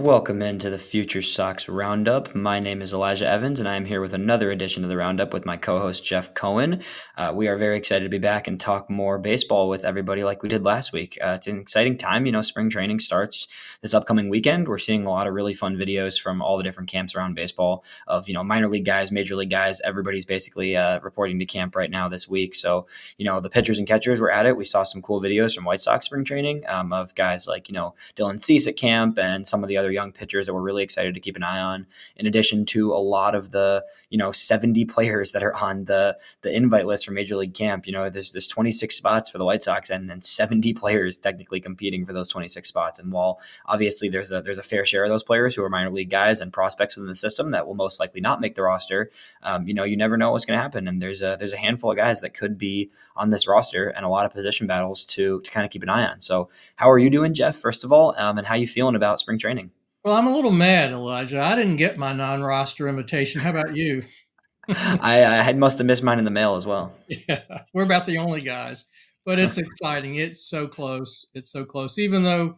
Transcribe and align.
Welcome 0.00 0.40
into 0.40 0.70
the 0.70 0.78
Future 0.78 1.20
Sox 1.20 1.68
Roundup. 1.68 2.34
My 2.34 2.58
name 2.58 2.80
is 2.80 2.94
Elijah 2.94 3.28
Evans, 3.28 3.60
and 3.60 3.68
I 3.68 3.76
am 3.76 3.84
here 3.84 4.00
with 4.00 4.14
another 4.14 4.50
edition 4.50 4.82
of 4.82 4.88
the 4.88 4.96
Roundup 4.96 5.34
with 5.34 5.44
my 5.44 5.58
co 5.58 5.78
host, 5.78 6.06
Jeff 6.06 6.32
Cohen. 6.32 6.82
Uh, 7.18 7.32
we 7.36 7.48
are 7.48 7.58
very 7.58 7.76
excited 7.76 8.04
to 8.04 8.08
be 8.08 8.18
back 8.18 8.48
and 8.48 8.58
talk 8.58 8.88
more 8.88 9.18
baseball 9.18 9.68
with 9.68 9.84
everybody 9.84 10.24
like 10.24 10.42
we 10.42 10.48
did 10.48 10.64
last 10.64 10.94
week. 10.94 11.18
Uh, 11.22 11.32
it's 11.36 11.48
an 11.48 11.60
exciting 11.60 11.98
time. 11.98 12.24
You 12.24 12.32
know, 12.32 12.40
spring 12.40 12.70
training 12.70 13.00
starts 13.00 13.46
this 13.82 13.92
upcoming 13.92 14.30
weekend. 14.30 14.68
We're 14.68 14.78
seeing 14.78 15.04
a 15.04 15.10
lot 15.10 15.26
of 15.26 15.34
really 15.34 15.52
fun 15.52 15.76
videos 15.76 16.18
from 16.18 16.40
all 16.40 16.56
the 16.56 16.64
different 16.64 16.88
camps 16.88 17.14
around 17.14 17.34
baseball 17.34 17.84
of, 18.06 18.26
you 18.26 18.32
know, 18.32 18.42
minor 18.42 18.70
league 18.70 18.86
guys, 18.86 19.12
major 19.12 19.36
league 19.36 19.50
guys. 19.50 19.82
Everybody's 19.82 20.24
basically 20.24 20.78
uh, 20.78 21.00
reporting 21.00 21.38
to 21.40 21.44
camp 21.44 21.76
right 21.76 21.90
now 21.90 22.08
this 22.08 22.26
week. 22.26 22.54
So, 22.54 22.86
you 23.18 23.26
know, 23.26 23.38
the 23.40 23.50
pitchers 23.50 23.78
and 23.78 23.86
catchers 23.86 24.18
were 24.18 24.30
at 24.30 24.46
it. 24.46 24.56
We 24.56 24.64
saw 24.64 24.82
some 24.82 25.02
cool 25.02 25.20
videos 25.20 25.54
from 25.54 25.66
White 25.66 25.82
Sox 25.82 26.06
spring 26.06 26.24
training 26.24 26.64
um, 26.68 26.90
of 26.94 27.14
guys 27.14 27.46
like, 27.46 27.68
you 27.68 27.74
know, 27.74 27.94
Dylan 28.16 28.40
Cease 28.40 28.66
at 28.66 28.78
camp 28.78 29.18
and 29.18 29.46
some 29.46 29.62
of 29.62 29.68
the 29.68 29.76
other 29.76 29.89
young 29.90 30.12
pitchers 30.12 30.46
that 30.46 30.54
we're 30.54 30.62
really 30.62 30.82
excited 30.82 31.14
to 31.14 31.20
keep 31.20 31.36
an 31.36 31.42
eye 31.42 31.60
on. 31.60 31.86
In 32.16 32.26
addition 32.26 32.64
to 32.66 32.92
a 32.92 32.98
lot 32.98 33.34
of 33.34 33.50
the 33.50 33.84
you 34.08 34.18
know 34.18 34.32
70 34.32 34.84
players 34.86 35.32
that 35.32 35.42
are 35.42 35.54
on 35.56 35.84
the 35.84 36.16
the 36.42 36.54
invite 36.54 36.86
list 36.86 37.06
for 37.06 37.12
Major 37.12 37.36
League 37.36 37.54
Camp. 37.54 37.86
You 37.86 37.92
know, 37.92 38.10
there's 38.10 38.32
there's 38.32 38.48
26 38.48 38.94
spots 38.94 39.30
for 39.30 39.38
the 39.38 39.44
White 39.44 39.62
Sox 39.62 39.90
and 39.90 40.08
then 40.08 40.20
70 40.20 40.72
players 40.74 41.18
technically 41.18 41.60
competing 41.60 42.06
for 42.06 42.12
those 42.12 42.28
26 42.28 42.68
spots. 42.68 42.98
And 42.98 43.12
while 43.12 43.40
obviously 43.66 44.08
there's 44.08 44.32
a 44.32 44.42
there's 44.42 44.58
a 44.58 44.62
fair 44.62 44.84
share 44.84 45.04
of 45.04 45.10
those 45.10 45.24
players 45.24 45.54
who 45.54 45.62
are 45.62 45.70
minor 45.70 45.90
league 45.90 46.10
guys 46.10 46.40
and 46.40 46.52
prospects 46.52 46.96
within 46.96 47.08
the 47.08 47.14
system 47.14 47.50
that 47.50 47.66
will 47.66 47.74
most 47.74 48.00
likely 48.00 48.20
not 48.20 48.40
make 48.40 48.54
the 48.54 48.62
roster, 48.62 49.10
um, 49.42 49.66
you 49.66 49.74
know, 49.74 49.84
you 49.84 49.96
never 49.96 50.16
know 50.16 50.32
what's 50.32 50.44
going 50.44 50.56
to 50.56 50.62
happen. 50.62 50.88
And 50.88 51.00
there's 51.00 51.22
a 51.22 51.36
there's 51.38 51.52
a 51.52 51.58
handful 51.58 51.90
of 51.90 51.96
guys 51.96 52.20
that 52.20 52.34
could 52.34 52.58
be 52.58 52.90
on 53.16 53.30
this 53.30 53.46
roster 53.46 53.88
and 53.88 54.04
a 54.04 54.08
lot 54.08 54.26
of 54.26 54.32
position 54.32 54.66
battles 54.66 55.04
to 55.04 55.40
to 55.40 55.50
kind 55.50 55.64
of 55.64 55.70
keep 55.70 55.82
an 55.82 55.88
eye 55.88 56.06
on. 56.06 56.20
So, 56.20 56.50
how 56.76 56.90
are 56.90 56.98
you 56.98 57.10
doing, 57.10 57.34
Jeff? 57.34 57.56
First 57.56 57.84
of 57.84 57.92
all, 57.92 58.14
um, 58.16 58.38
and 58.38 58.46
how 58.46 58.54
you 58.54 58.66
feeling 58.66 58.96
about 58.96 59.20
spring 59.20 59.38
training? 59.38 59.70
Well, 60.04 60.16
I'm 60.16 60.26
a 60.26 60.34
little 60.34 60.52
mad, 60.52 60.92
Elijah. 60.92 61.40
I 61.40 61.54
didn't 61.54 61.76
get 61.76 61.98
my 61.98 62.12
non-roster 62.14 62.88
invitation. 62.88 63.40
How 63.40 63.50
about 63.50 63.76
you? 63.76 64.02
I, 64.68 65.24
I 65.24 65.52
must 65.52 65.78
have 65.78 65.86
missed 65.86 66.02
mine 66.02 66.18
in 66.18 66.24
the 66.24 66.30
mail 66.30 66.54
as 66.54 66.66
well. 66.66 66.94
Yeah, 67.08 67.42
we're 67.74 67.84
about 67.84 68.06
the 68.06 68.16
only 68.16 68.40
guys, 68.40 68.86
but 69.26 69.38
it's 69.38 69.58
exciting. 69.58 70.14
It's 70.14 70.48
so 70.48 70.66
close. 70.66 71.26
It's 71.34 71.52
so 71.52 71.66
close. 71.66 71.98
Even 71.98 72.22
though, 72.22 72.56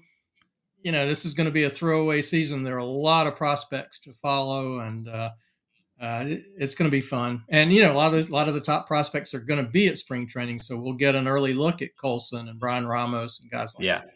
you 0.83 0.93
know, 0.93 1.07
this 1.07 1.25
is 1.25 1.35
going 1.35 1.47
to 1.47 1.53
be 1.53 1.65
a 1.65 1.70
throwaway 1.70 2.23
season, 2.23 2.63
there 2.63 2.77
are 2.77 2.79
a 2.79 2.85
lot 2.85 3.27
of 3.27 3.35
prospects 3.35 3.98
to 4.01 4.13
follow, 4.13 4.79
and 4.81 5.09
uh, 5.09 5.31
uh, 6.01 6.25
it's 6.27 6.77
going 6.77 6.89
to 6.89 6.95
be 6.95 7.01
fun. 7.01 7.43
And 7.48 7.73
you 7.73 7.83
know, 7.83 7.93
a 7.93 7.95
lot 7.95 8.15
of 8.15 8.25
the, 8.25 8.33
a 8.33 8.35
lot 8.35 8.47
of 8.47 8.55
the 8.55 8.61
top 8.61 8.87
prospects 8.87 9.35
are 9.35 9.41
going 9.41 9.65
to 9.65 9.69
be 9.69 9.89
at 9.89 9.98
spring 9.98 10.29
training, 10.29 10.61
so 10.61 10.79
we'll 10.79 10.95
get 10.95 11.17
an 11.17 11.27
early 11.27 11.55
look 11.55 11.83
at 11.83 11.97
Colson 11.97 12.48
and 12.48 12.61
Bryan 12.61 12.87
Ramos 12.87 13.41
and 13.41 13.51
guys 13.51 13.75
like 13.75 13.85
yeah. 13.85 13.98
that. 13.98 14.11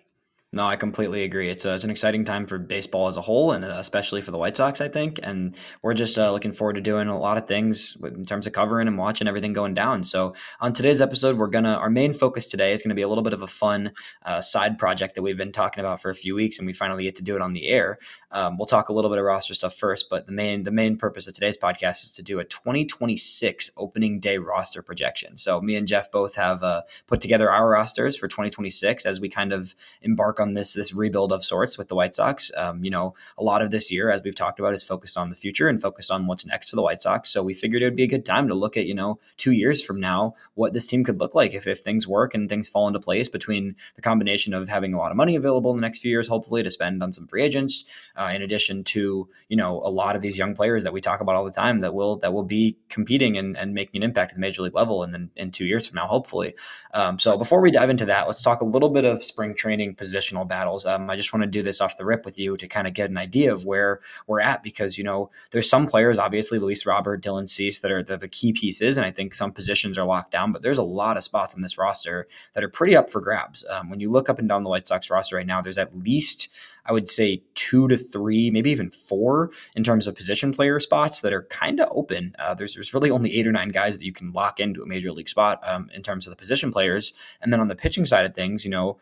No, 0.53 0.65
I 0.65 0.77
completely 0.77 1.25
agree. 1.25 1.51
It's, 1.51 1.65
a, 1.65 1.75
it's 1.75 1.83
an 1.83 1.91
exciting 1.91 2.25
time 2.25 2.47
for 2.47 2.57
baseball 2.57 3.09
as 3.09 3.17
a 3.17 3.21
whole, 3.21 3.51
and 3.51 3.65
uh, 3.65 3.77
especially 3.79 4.23
for 4.23 4.31
the 4.31 4.39
White 4.39 4.57
Sox, 4.57 4.81
I 4.81 4.89
think. 4.89 5.19
And 5.23 5.57
we're 5.83 5.93
just 5.93 6.17
uh, 6.17 6.31
looking 6.31 6.53
forward 6.53 6.75
to 6.75 6.81
doing 6.81 7.09
a 7.09 7.19
lot 7.19 7.37
of 7.37 7.49
things 7.49 7.97
in 8.03 8.25
terms 8.25 8.47
of 8.47 8.53
covering 8.53 8.87
and 8.87 8.97
watching 8.97 9.27
everything 9.27 9.53
going 9.53 9.75
down. 9.75 10.05
So, 10.05 10.35
on 10.61 10.73
today's 10.73 11.01
episode, 11.01 11.37
we're 11.37 11.49
gonna 11.49 11.75
our 11.75 11.91
main 11.91 12.13
focus 12.13 12.47
today 12.47 12.73
is 12.73 12.81
going 12.81 12.91
to 12.91 12.95
be 12.95 13.03
a 13.03 13.09
little 13.09 13.25
bit 13.25 13.33
of 13.33 13.43
a 13.43 13.47
fun 13.49 13.91
uh, 14.25 14.41
side 14.41 14.79
project 14.79 15.17
that 15.17 15.23
we've 15.23 15.37
been 15.37 15.53
talking 15.53 15.81
about 15.81 16.01
for 16.01 16.11
a 16.11 16.15
few 16.15 16.37
weeks, 16.37 16.59
and 16.59 16.67
we 16.67 16.73
finally 16.73 17.03
get 17.03 17.17
to 17.17 17.23
do 17.23 17.35
it 17.35 17.43
on 17.43 17.53
the 17.53 17.67
air. 17.67 17.99
Um, 18.31 18.57
we'll 18.57 18.67
talk 18.67 18.89
a 18.89 18.93
little 18.93 19.11
bit 19.11 19.19
of 19.19 19.25
roster 19.25 19.53
stuff 19.53 19.75
first, 19.75 20.07
but 20.09 20.27
the 20.27 20.33
main 20.33 20.63
the 20.63 20.71
main 20.71 20.97
purpose 20.97 21.27
of 21.27 21.35
today's 21.35 21.59
podcast 21.59 22.05
is 22.05 22.13
to 22.13 22.23
do 22.23 22.39
a 22.39 22.45
2026 22.45 23.73
opening 23.77 24.21
day 24.21 24.39
roster 24.39 24.81
projection. 24.81 25.37
So, 25.37 25.61
me 25.61 25.75
and 25.75 25.89
Jeff 25.89 26.11
both 26.11 26.37
have 26.37 26.63
uh, 26.63 26.83
put 27.09 27.21
together 27.21 27.51
our 27.51 27.69
rosters 27.69 28.17
for 28.17 28.29
2026 28.29 29.05
as 29.05 29.21
we 29.21 29.29
kind 29.29 29.53
of 29.53 29.75
embark 30.01 30.36
on 30.41 30.55
this 30.55 30.75
this 30.75 30.93
rebuild 30.95 31.33
of 31.33 31.45
sorts 31.45 31.79
with 31.79 31.89
the 31.89 31.95
White 31.95 32.15
Sox. 32.15 32.51
Um, 32.57 32.85
you 32.85 32.91
know, 32.91 33.15
a 33.39 33.43
lot 33.43 33.63
of 33.63 33.71
this 33.71 33.91
year, 33.91 34.11
as 34.11 34.23
we've 34.23 34.35
talked 34.35 34.59
about, 34.59 34.75
is 34.75 34.83
focused 34.83 35.17
on 35.17 35.29
the 35.29 35.35
future 35.35 35.69
and 35.69 35.81
focused 35.81 36.11
on 36.11 36.27
what's 36.27 36.47
next 36.47 36.71
for 36.71 36.77
the 36.77 36.83
White 36.83 37.01
Sox. 37.01 37.29
So 37.29 37.43
we 37.43 37.55
figured 37.55 37.83
it 37.83 37.87
would 37.87 37.97
be 37.97 38.05
a 38.05 38.09
good 38.09 38.25
time 38.25 38.49
to 38.49 38.55
look 38.55 38.77
at, 38.77 38.87
you 38.87 38.95
know, 38.95 39.19
two 39.37 39.53
years 39.53 39.83
from 39.83 40.01
now, 40.01 40.35
what 40.55 40.73
this 40.73 40.87
team 40.87 41.05
could 41.05 41.21
look 41.21 41.35
like 41.35 41.55
if, 41.55 41.67
if 41.67 41.81
things 41.81 42.07
work 42.07 42.35
and 42.35 42.49
things 42.49 42.69
fall 42.69 42.87
into 42.87 43.01
place 43.01 43.29
between 43.29 43.77
the 43.95 44.03
combination 44.03 44.55
of 44.55 44.69
having 44.69 44.95
a 44.95 44.99
lot 44.99 45.11
of 45.11 45.17
money 45.17 45.37
available 45.37 45.71
in 45.71 45.77
the 45.77 45.83
next 45.83 45.99
few 45.99 46.11
years, 46.11 46.29
hopefully 46.29 46.63
to 46.63 46.71
spend 46.71 47.03
on 47.03 47.13
some 47.13 47.27
free 47.27 47.43
agents, 47.43 47.85
uh, 48.17 48.31
in 48.35 48.43
addition 48.43 48.85
to, 48.85 49.29
you 49.49 49.57
know, 49.57 49.81
a 49.85 49.91
lot 49.91 50.17
of 50.17 50.23
these 50.23 50.39
young 50.39 50.55
players 50.55 50.85
that 50.85 50.93
we 50.93 51.01
talk 51.01 51.21
about 51.21 51.37
all 51.37 51.45
the 51.45 51.51
time 51.51 51.79
that 51.79 51.95
will 51.95 52.17
that 52.17 52.33
will 52.33 52.45
be 52.45 52.77
competing 52.89 53.37
and, 53.37 53.57
and 53.57 53.75
making 53.75 54.03
an 54.03 54.03
impact 54.03 54.33
at 54.33 54.37
the 54.37 54.41
major 54.41 54.63
league 54.63 54.75
level 54.75 55.03
and 55.03 55.13
then 55.13 55.31
in 55.37 55.51
two 55.51 55.65
years 55.65 55.87
from 55.87 55.97
now, 55.97 56.07
hopefully. 56.07 56.55
Um, 56.95 57.19
so 57.19 57.37
before 57.37 57.61
we 57.61 57.71
dive 57.71 57.91
into 57.91 58.07
that, 58.07 58.27
let's 58.27 58.43
talk 58.43 58.61
a 58.61 58.65
little 58.65 58.89
bit 58.89 59.05
of 59.05 59.23
spring 59.23 59.55
training 59.55 59.95
positional 60.27 60.47
battles. 60.47 60.87
Um, 60.87 61.11
I 61.11 61.17
just 61.17 61.33
want 61.33 61.43
to 61.43 61.49
do 61.49 61.63
this 61.63 61.81
off 61.81 61.97
the 61.97 62.05
rip 62.05 62.25
with 62.25 62.39
you 62.39 62.57
to 62.57 62.69
kind 62.69 62.87
of 62.87 62.95
get 62.95 63.11
an 63.11 63.17
idea 63.17 63.53
of 63.53 63.65
where 63.65 64.01
we're 64.27 64.41
at 64.41 64.63
because 64.63 64.99
you 64.99 65.05
know 65.05 65.31
there's 65.51 65.69
some 65.69 65.87
players, 65.87 66.19
obviously 66.19 66.59
Luis 66.59 66.87
Robert, 66.87 67.23
Dylan 67.23 67.49
Cease, 67.49 67.81
that 67.81 67.91
are 67.91 68.03
the, 68.03 68.17
the 68.17 68.29
key 68.29 68.53
pieces, 68.53 68.97
and 68.97 69.07
I 69.07 69.11
think 69.11 69.35
some 69.35 69.53
positions 69.53 69.99
are 69.99 70.05
locked 70.05 70.33
down. 70.33 70.53
But 70.53 70.63
there's 70.63 70.79
a 70.79 70.83
lot 70.83 71.17
of 71.17 71.25
spots 71.25 71.55
on 71.55 71.61
this 71.61 71.79
roster 71.79 72.29
that 72.55 72.65
are 72.65 72.69
pretty 72.69 72.97
up 72.97 73.11
for 73.11 73.21
grabs. 73.21 73.65
Um, 73.69 73.91
when 73.91 74.01
you 74.01 74.11
look 74.11 74.29
up 74.29 74.39
and 74.39 74.49
down 74.49 74.63
the 74.63 74.71
White 74.71 74.87
Sox 74.87 75.11
roster 75.11 75.37
right 75.37 75.47
now, 75.47 75.61
there's 75.61 75.79
at 75.79 75.97
least 75.97 76.49
I 76.87 76.93
would 76.93 77.09
say 77.09 77.43
two 77.55 77.89
to 77.89 77.97
three, 77.97 78.51
maybe 78.51 78.71
even 78.71 78.91
four 78.91 79.51
in 79.75 79.83
terms 79.83 80.07
of 80.07 80.15
position 80.15 80.53
player 80.53 80.79
spots 80.81 81.21
that 81.21 81.33
are 81.33 81.43
kind 81.45 81.81
of 81.81 81.89
open. 81.91 82.35
Uh, 82.39 82.55
there's 82.55 82.75
there's 82.75 82.95
really 82.95 83.11
only 83.11 83.37
eight 83.37 83.47
or 83.47 83.53
nine 83.53 83.71
guys 83.71 83.99
that 83.99 84.05
you 84.05 84.13
can 84.13 84.33
lock 84.33 84.61
into 84.61 84.83
a 84.83 84.87
major 84.87 85.13
league 85.13 85.29
spot 85.29 85.61
um, 85.65 85.91
in 85.95 86.03
terms 86.03 86.27
of 86.27 86.31
the 86.31 86.37
position 86.37 86.73
players, 86.73 87.13
and 87.43 87.53
then 87.53 87.61
on 87.61 87.69
the 87.69 87.75
pitching 87.75 88.07
side 88.07 88.25
of 88.25 88.35
things, 88.35 88.65
you 88.65 88.71
know 88.71 88.99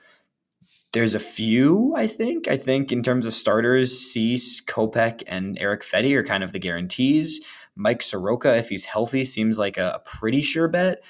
there's 0.94 1.14
a 1.16 1.20
few, 1.20 1.92
I 1.96 2.06
think. 2.06 2.46
I 2.46 2.56
think 2.56 2.92
in 2.92 3.02
terms 3.02 3.26
of 3.26 3.34
starters, 3.34 3.98
Cease, 3.98 4.60
Kopech, 4.60 5.24
and 5.26 5.58
Erick 5.58 5.82
Fedde 5.82 6.14
are 6.14 6.24
kind 6.24 6.44
of 6.44 6.52
the 6.52 6.60
guarantees. 6.60 7.40
Mike 7.74 8.00
Soroka, 8.00 8.56
if 8.56 8.68
he's 8.68 8.84
healthy, 8.84 9.24
seems 9.24 9.58
like 9.58 9.76
a 9.76 10.00
pretty 10.04 10.40
sure 10.40 10.68
bet. 10.68 11.02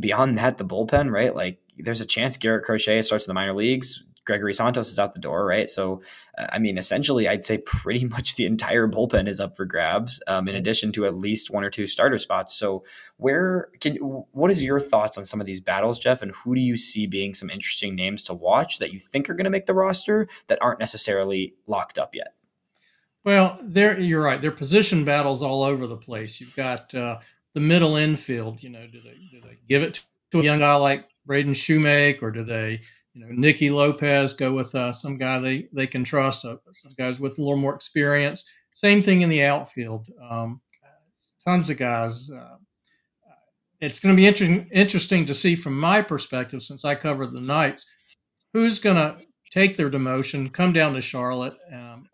Beyond 0.00 0.38
that, 0.38 0.56
the 0.56 0.64
bullpen, 0.64 1.12
right? 1.12 1.34
Like 1.34 1.60
there's 1.76 2.00
a 2.00 2.06
chance 2.06 2.38
Garrett 2.38 2.64
Crochet 2.64 3.02
starts 3.02 3.26
in 3.26 3.30
the 3.30 3.34
minor 3.34 3.54
leagues. 3.54 4.02
Gregory 4.28 4.52
Santos 4.54 4.92
is 4.92 4.98
out 4.98 5.14
the 5.14 5.18
door, 5.18 5.46
right? 5.46 5.70
So, 5.70 6.02
uh, 6.36 6.46
I 6.52 6.58
mean, 6.58 6.76
essentially, 6.76 7.26
I'd 7.26 7.44
say 7.44 7.58
pretty 7.58 8.04
much 8.08 8.36
the 8.36 8.44
entire 8.44 8.86
bullpen 8.86 9.26
is 9.26 9.40
up 9.40 9.56
for 9.56 9.64
grabs, 9.64 10.22
um, 10.28 10.46
in 10.46 10.54
addition 10.54 10.92
to 10.92 11.06
at 11.06 11.16
least 11.16 11.50
one 11.50 11.64
or 11.64 11.70
two 11.70 11.86
starter 11.88 12.18
spots. 12.18 12.54
So, 12.54 12.84
where 13.16 13.70
can 13.80 13.96
what 13.96 14.50
is 14.50 14.62
your 14.62 14.78
thoughts 14.78 15.18
on 15.18 15.24
some 15.24 15.40
of 15.40 15.46
these 15.46 15.60
battles, 15.60 15.98
Jeff? 15.98 16.22
And 16.22 16.32
who 16.32 16.54
do 16.54 16.60
you 16.60 16.76
see 16.76 17.06
being 17.06 17.34
some 17.34 17.50
interesting 17.50 17.96
names 17.96 18.22
to 18.24 18.34
watch 18.34 18.78
that 18.78 18.92
you 18.92 19.00
think 19.00 19.28
are 19.28 19.34
going 19.34 19.44
to 19.44 19.50
make 19.50 19.66
the 19.66 19.74
roster 19.74 20.28
that 20.46 20.58
aren't 20.60 20.78
necessarily 20.78 21.54
locked 21.66 21.98
up 21.98 22.14
yet? 22.14 22.34
Well, 23.24 23.58
there 23.62 23.98
you're 23.98 24.22
right. 24.22 24.40
There 24.40 24.52
are 24.52 24.54
position 24.54 25.04
battles 25.04 25.42
all 25.42 25.62
over 25.62 25.86
the 25.86 25.96
place. 25.96 26.40
You've 26.40 26.54
got 26.54 26.94
uh, 26.94 27.18
the 27.54 27.60
middle 27.60 27.96
infield. 27.96 28.62
You 28.62 28.70
know, 28.70 28.86
do 28.86 29.00
they 29.00 29.14
do 29.30 29.40
they 29.40 29.58
give 29.68 29.82
it 29.82 30.04
to 30.32 30.40
a 30.40 30.44
young 30.44 30.58
guy 30.58 30.74
like 30.74 31.08
Braden 31.26 31.54
Shewmake, 31.54 32.22
or 32.22 32.30
do 32.30 32.44
they 32.44 32.82
you 33.18 33.26
know, 33.26 33.32
Nicky 33.32 33.68
Lopez, 33.70 34.32
go 34.32 34.52
with 34.52 34.72
uh, 34.74 34.92
some 34.92 35.18
guy 35.18 35.40
they, 35.40 35.68
they 35.72 35.86
can 35.86 36.04
trust, 36.04 36.44
uh, 36.44 36.56
some 36.70 36.92
guys 36.96 37.18
with 37.18 37.38
a 37.38 37.42
little 37.42 37.56
more 37.56 37.74
experience. 37.74 38.44
Same 38.72 39.02
thing 39.02 39.22
in 39.22 39.28
the 39.28 39.42
outfield. 39.42 40.06
Um, 40.30 40.60
tons 41.44 41.68
of 41.68 41.78
guys. 41.78 42.30
Uh, 42.30 42.56
it's 43.80 43.98
going 43.98 44.14
to 44.14 44.16
be 44.16 44.26
inter- 44.26 44.66
interesting 44.72 45.24
to 45.26 45.34
see 45.34 45.56
from 45.56 45.78
my 45.78 46.00
perspective, 46.00 46.62
since 46.62 46.84
I 46.84 46.94
covered 46.94 47.32
the 47.32 47.40
Knights, 47.40 47.86
who's 48.52 48.78
going 48.78 48.96
to 48.96 49.16
take 49.50 49.76
their 49.76 49.90
demotion, 49.90 50.52
come 50.52 50.72
down 50.72 50.94
to 50.94 51.00
Charlotte. 51.00 51.56
Um, 51.72 52.06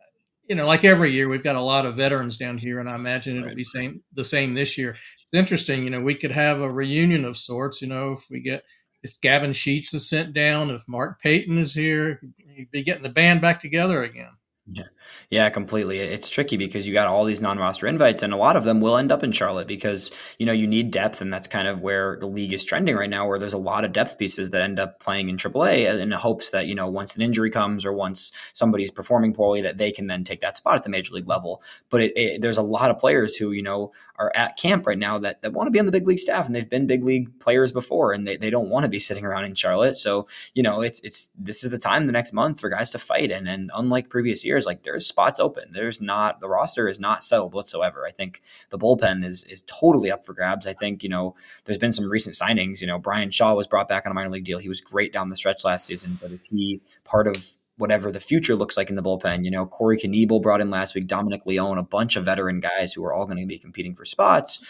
you 0.48 0.54
know, 0.54 0.66
like 0.66 0.84
every 0.84 1.10
year, 1.10 1.28
we've 1.28 1.42
got 1.44 1.56
a 1.56 1.60
lot 1.60 1.84
of 1.84 1.96
veterans 1.96 2.38
down 2.38 2.56
here, 2.56 2.80
and 2.80 2.88
I 2.88 2.94
imagine 2.94 3.36
it'll 3.36 3.48
right. 3.48 3.56
be 3.56 3.64
same 3.64 4.02
the 4.14 4.24
same 4.24 4.54
this 4.54 4.78
year. 4.78 4.90
It's 4.90 5.34
interesting. 5.34 5.84
You 5.84 5.90
know, 5.90 6.00
we 6.00 6.14
could 6.14 6.32
have 6.32 6.60
a 6.60 6.70
reunion 6.70 7.26
of 7.26 7.36
sorts. 7.36 7.82
You 7.82 7.88
know, 7.88 8.12
if 8.12 8.26
we 8.30 8.40
get 8.40 8.62
if 9.04 9.20
Gavin 9.20 9.52
Sheets 9.52 9.92
is 9.92 10.08
sent 10.08 10.32
down, 10.32 10.70
if 10.70 10.88
Mark 10.88 11.20
Payton 11.20 11.58
is 11.58 11.74
here, 11.74 12.20
you'd 12.38 12.70
be 12.70 12.82
getting 12.82 13.02
the 13.02 13.10
band 13.10 13.42
back 13.42 13.60
together 13.60 14.02
again. 14.02 14.30
Yeah. 14.72 14.84
Yeah, 15.28 15.50
completely. 15.50 15.98
It's 15.98 16.30
tricky 16.30 16.56
because 16.56 16.86
you 16.86 16.94
got 16.94 17.06
all 17.06 17.24
these 17.24 17.42
non-roster 17.42 17.86
invites, 17.86 18.22
and 18.22 18.32
a 18.32 18.36
lot 18.38 18.56
of 18.56 18.64
them 18.64 18.80
will 18.80 18.96
end 18.96 19.12
up 19.12 19.22
in 19.22 19.30
Charlotte 19.30 19.68
because 19.68 20.10
you 20.38 20.46
know 20.46 20.52
you 20.52 20.66
need 20.66 20.90
depth, 20.90 21.20
and 21.20 21.30
that's 21.30 21.46
kind 21.46 21.68
of 21.68 21.82
where 21.82 22.16
the 22.18 22.26
league 22.26 22.52
is 22.52 22.64
trending 22.64 22.96
right 22.96 23.10
now. 23.10 23.28
Where 23.28 23.38
there's 23.38 23.52
a 23.52 23.58
lot 23.58 23.84
of 23.84 23.92
depth 23.92 24.16
pieces 24.16 24.50
that 24.50 24.62
end 24.62 24.78
up 24.80 25.00
playing 25.00 25.28
in 25.28 25.36
AAA 25.36 26.00
in 26.00 26.10
hopes 26.12 26.50
that 26.50 26.66
you 26.66 26.74
know 26.74 26.86
once 26.86 27.14
an 27.14 27.22
injury 27.22 27.50
comes 27.50 27.84
or 27.84 27.92
once 27.92 28.32
somebody's 28.54 28.90
performing 28.90 29.34
poorly, 29.34 29.60
that 29.60 29.76
they 29.76 29.92
can 29.92 30.06
then 30.06 30.24
take 30.24 30.40
that 30.40 30.56
spot 30.56 30.76
at 30.76 30.82
the 30.82 30.90
major 30.90 31.12
league 31.12 31.28
level. 31.28 31.62
But 31.90 32.00
it, 32.00 32.16
it, 32.16 32.40
there's 32.40 32.58
a 32.58 32.62
lot 32.62 32.90
of 32.90 32.98
players 32.98 33.36
who 33.36 33.52
you 33.52 33.62
know 33.62 33.92
are 34.16 34.30
at 34.34 34.56
camp 34.56 34.86
right 34.86 34.98
now 34.98 35.18
that, 35.18 35.42
that 35.42 35.52
want 35.52 35.66
to 35.66 35.70
be 35.70 35.78
on 35.78 35.86
the 35.86 35.92
big 35.92 36.06
league 36.06 36.18
staff, 36.18 36.46
and 36.46 36.54
they've 36.54 36.68
been 36.68 36.86
big 36.86 37.02
league 37.04 37.38
players 37.40 37.72
before, 37.72 38.12
and 38.12 38.26
they, 38.26 38.36
they 38.36 38.50
don't 38.50 38.68
want 38.68 38.84
to 38.84 38.88
be 38.88 38.98
sitting 38.98 39.24
around 39.24 39.44
in 39.44 39.54
Charlotte. 39.54 39.96
So 39.96 40.26
you 40.54 40.62
know 40.62 40.80
it's 40.80 41.00
it's 41.00 41.30
this 41.36 41.64
is 41.64 41.70
the 41.70 41.78
time 41.78 42.06
the 42.06 42.12
next 42.12 42.32
month 42.32 42.60
for 42.60 42.68
guys 42.68 42.90
to 42.90 42.98
fight, 42.98 43.30
and 43.30 43.48
and 43.48 43.70
unlike 43.74 44.08
previous 44.08 44.44
years, 44.44 44.66
like 44.66 44.82
there's 44.82 45.06
spots 45.06 45.40
open. 45.40 45.72
There's 45.72 46.00
not 46.00 46.40
the 46.40 46.48
roster 46.48 46.88
is 46.88 47.00
not 47.00 47.24
settled 47.24 47.54
whatsoever. 47.54 48.06
I 48.06 48.10
think 48.10 48.42
the 48.70 48.78
bullpen 48.78 49.24
is 49.24 49.44
is 49.44 49.64
totally 49.66 50.10
up 50.10 50.24
for 50.24 50.32
grabs. 50.32 50.66
I 50.66 50.74
think 50.74 51.02
you 51.02 51.08
know 51.08 51.34
there's 51.64 51.78
been 51.78 51.92
some 51.92 52.10
recent 52.10 52.36
signings. 52.36 52.80
You 52.80 52.86
know 52.86 52.98
Bryan 52.98 53.30
Shaw 53.30 53.54
was 53.54 53.66
brought 53.66 53.88
back 53.88 54.06
on 54.06 54.12
a 54.12 54.14
minor 54.14 54.30
league 54.30 54.44
deal. 54.44 54.58
He 54.58 54.68
was 54.68 54.80
great 54.80 55.12
down 55.12 55.28
the 55.28 55.36
stretch 55.36 55.64
last 55.64 55.86
season, 55.86 56.18
but 56.20 56.30
is 56.30 56.44
he 56.44 56.80
part 57.04 57.26
of 57.26 57.56
whatever 57.76 58.12
the 58.12 58.20
future 58.20 58.54
looks 58.54 58.76
like 58.76 58.90
in 58.90 58.96
the 58.96 59.02
bullpen. 59.02 59.44
You 59.44 59.50
know, 59.50 59.66
Corey 59.66 59.98
Knebel 59.98 60.42
brought 60.42 60.60
in 60.60 60.70
last 60.70 60.94
week, 60.94 61.06
Dominic 61.06 61.42
Leone, 61.46 61.78
a 61.78 61.82
bunch 61.82 62.16
of 62.16 62.24
veteran 62.24 62.60
guys 62.60 62.92
who 62.92 63.04
are 63.04 63.12
all 63.12 63.26
going 63.26 63.38
to 63.38 63.46
be 63.46 63.58
competing 63.58 63.94
for 63.94 64.04
spots. 64.04 64.64